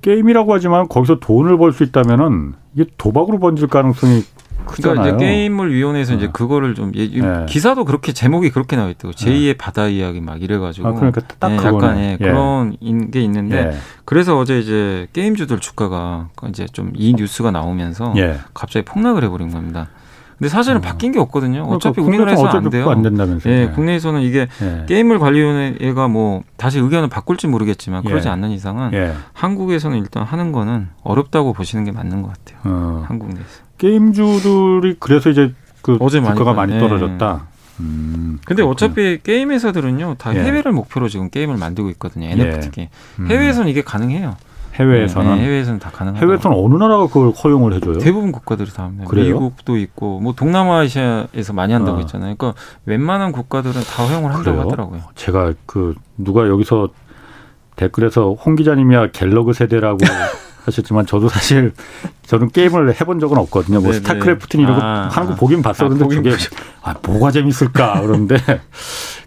게임이라고 0.02 0.54
하지만 0.54 0.88
거기서 0.88 1.20
돈을 1.20 1.58
벌 1.58 1.74
수 1.74 1.84
있다면은 1.84 2.54
이게 2.76 2.90
도박으로 2.98 3.40
번질 3.40 3.68
가능성이 3.68 4.24
크잖아요. 4.66 5.02
그러니까 5.02 5.18
이제 5.18 5.26
게임을 5.26 5.74
위원회에서 5.74 6.12
네. 6.14 6.18
이제 6.18 6.30
그거를 6.32 6.76
좀 6.76 6.92
예, 6.96 7.08
네. 7.08 7.46
기사도 7.48 7.84
그렇게 7.86 8.14
제목이 8.14 8.52
그렇게 8.52 8.76
나와 8.76 8.90
있대요. 8.90 9.12
제2의 9.12 9.46
네. 9.46 9.54
바다 9.58 9.88
이야기 9.88 10.22
막 10.22 10.42
이래가지고 10.42 10.88
아, 10.88 10.94
그러니까 10.94 11.22
딱 11.40 11.50
네, 11.50 11.56
약간 11.58 12.00
예, 12.00 12.18
그런 12.18 12.78
게 13.12 13.22
있는데 13.22 13.58
예. 13.58 13.78
그래서 14.06 14.38
어제 14.38 14.60
이제 14.60 15.08
게임주들 15.14 15.60
주가가 15.60 16.30
이제 16.50 16.66
좀 16.72 16.92
이 16.96 17.14
뉴스가 17.16 17.52
나오면서 17.52 18.14
예. 18.18 18.38
갑자기 18.54 18.86
폭락을 18.86 19.24
해버린 19.24 19.52
겁니다. 19.52 19.88
근데 20.42 20.50
사실은 20.50 20.78
어. 20.80 20.82
바뀐 20.82 21.12
게 21.12 21.20
없거든요. 21.20 21.68
그러니까 21.68 21.76
어차피 21.76 22.02
우리나라에서 22.02 22.48
안 22.48 22.68
돼요. 22.72 22.90
안 22.90 23.04
된다면서요. 23.04 23.54
예, 23.54 23.66
네. 23.68 23.72
국내에서는 23.74 24.22
이게 24.22 24.48
네. 24.60 24.86
게임을 24.88 25.20
관리위원회가 25.20 26.08
뭐 26.08 26.42
다시 26.58 26.80
의견을 26.80 27.10
바꿀지 27.10 27.46
모르겠지만 27.46 28.04
그러지 28.04 28.28
예. 28.28 28.32
않는 28.32 28.50
이상은 28.50 28.92
예. 28.94 29.14
한국에서는 29.34 30.00
일단 30.00 30.24
하는 30.24 30.52
거는 30.52 30.88
어렵다고 31.04 31.54
보시는 31.54 31.84
게 31.86 31.92
맞는 31.92 32.24
것 32.24 32.34
같아요. 32.34 32.60
어. 32.64 33.06
한국 33.08 33.28
내에서. 33.28 33.46
게임주들이 33.78 34.96
그래서 35.00 35.30
이제 35.30 35.54
그 35.84 35.98
어제 36.00 36.20
주가가 36.20 36.54
많이, 36.54 36.74
많이 36.74 36.80
떨어졌다. 36.80 37.42
예. 37.46 37.52
음, 37.80 38.40
근데 38.44 38.64
그렇구나. 38.64 38.72
어차피 38.72 39.20
게임 39.22 39.52
회사들은요 39.52 40.16
다 40.18 40.36
예. 40.36 40.40
해외를 40.42 40.72
목표로 40.72 41.08
지금 41.08 41.30
게임을 41.30 41.58
만들고 41.58 41.92
있거든요. 41.92 42.26
NFT 42.26 42.72
게 42.72 42.90
음. 43.20 43.28
해외에서는 43.30 43.70
이게 43.70 43.84
가능해요. 43.84 44.38
해외에서는 44.82 45.36
네, 45.38 45.44
해외에서는 45.44 45.80
다 45.80 45.90
가능하다. 45.92 46.26
해외에서는 46.26 46.58
어느 46.58 46.76
나라가 46.76 47.08
그걸 47.08 47.32
허용을 47.32 47.74
해줘요? 47.74 48.00
대부분 48.00 48.32
국가들이 48.32 48.72
다 48.72 48.84
합니다. 48.84 49.06
그래요? 49.08 49.34
미국도 49.40 49.78
있고 49.78 50.20
뭐 50.20 50.34
동남아시아에서 50.34 51.54
많이 51.54 51.74
한다고 51.74 51.98
아. 51.98 52.00
했잖아요. 52.02 52.36
그러니까 52.38 52.60
웬만한 52.86 53.32
국가들은 53.32 53.82
다 53.82 54.04
허용을 54.06 54.34
한다고 54.34 54.58
그래요? 54.58 54.62
하더라고요. 54.72 55.02
제가 55.16 55.54
그 55.66 55.96
누가 56.18 56.48
여기서 56.48 56.90
댓글에서 57.76 58.34
홍 58.34 58.56
기자님이야 58.56 59.12
갤러그 59.12 59.54
세대라고 59.54 59.98
하셨지만 60.66 61.08
저도 61.08 61.28
사실 61.28 61.74
저는 62.24 62.50
게임을 62.50 63.00
해본 63.02 63.20
적은 63.20 63.38
없거든요. 63.40 63.80
뭐 63.82 63.92
네네. 63.92 63.94
스타크래프트는 63.94 64.64
이런 64.66 64.80
거 64.80 64.86
아. 64.86 65.08
하는 65.12 65.30
거 65.30 65.36
보긴 65.36 65.62
봤었는데 65.64 66.04
아, 66.04 66.08
그게 66.08 66.36
아 66.84 66.94
뭐가 67.04 67.32
재밌을까 67.32 68.02
그런데 68.02 68.36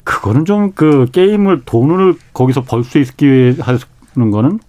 그거는 0.05 0.45
좀 0.45 0.73
그 0.75 1.07
게임을 1.13 1.63
돈을 1.65 2.15
거기서 2.33 2.63
벌 2.63 2.85
수 2.85 2.99
있게 2.99 3.57
하는 3.61 4.31
거는 4.31 4.61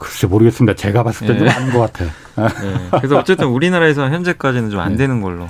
글쎄 0.00 0.26
모르겠습니다. 0.26 0.74
제가 0.74 1.04
봤을 1.04 1.26
때는 1.28 1.44
네. 1.44 1.50
아닌 1.50 1.70
것 1.70 1.78
같아요. 1.80 2.08
네. 2.36 2.88
그래서 2.90 3.18
어쨌든 3.18 3.46
우리나라에서 3.48 4.08
현재까지는 4.10 4.70
좀안 4.70 4.96
되는 4.96 5.20
걸로. 5.20 5.46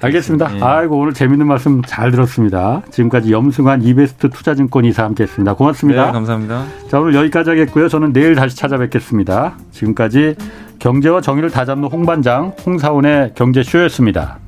알겠습니다. 0.00 0.56
예. 0.56 0.60
아이고 0.60 0.98
오늘 0.98 1.12
재밌는 1.12 1.46
말씀 1.46 1.82
잘 1.82 2.10
들었습니다. 2.10 2.82
지금까지 2.90 3.32
염승환 3.32 3.82
이베스트 3.82 4.30
투자증권 4.30 4.84
이사 4.84 5.04
함께했습니다. 5.04 5.54
고맙습니다. 5.54 6.06
네, 6.06 6.12
감사합니다. 6.12 6.64
자 6.88 6.98
오늘 6.98 7.14
여기까지 7.14 7.50
하겠고요. 7.50 7.88
저는 7.88 8.12
내일 8.12 8.34
다시 8.34 8.56
찾아뵙겠습니다. 8.56 9.56
지금까지 9.70 10.34
경제와 10.80 11.20
정의를 11.20 11.50
다잡는 11.50 11.88
홍반장 11.88 12.54
홍사원의 12.66 13.34
경제쇼였습니다. 13.34 14.38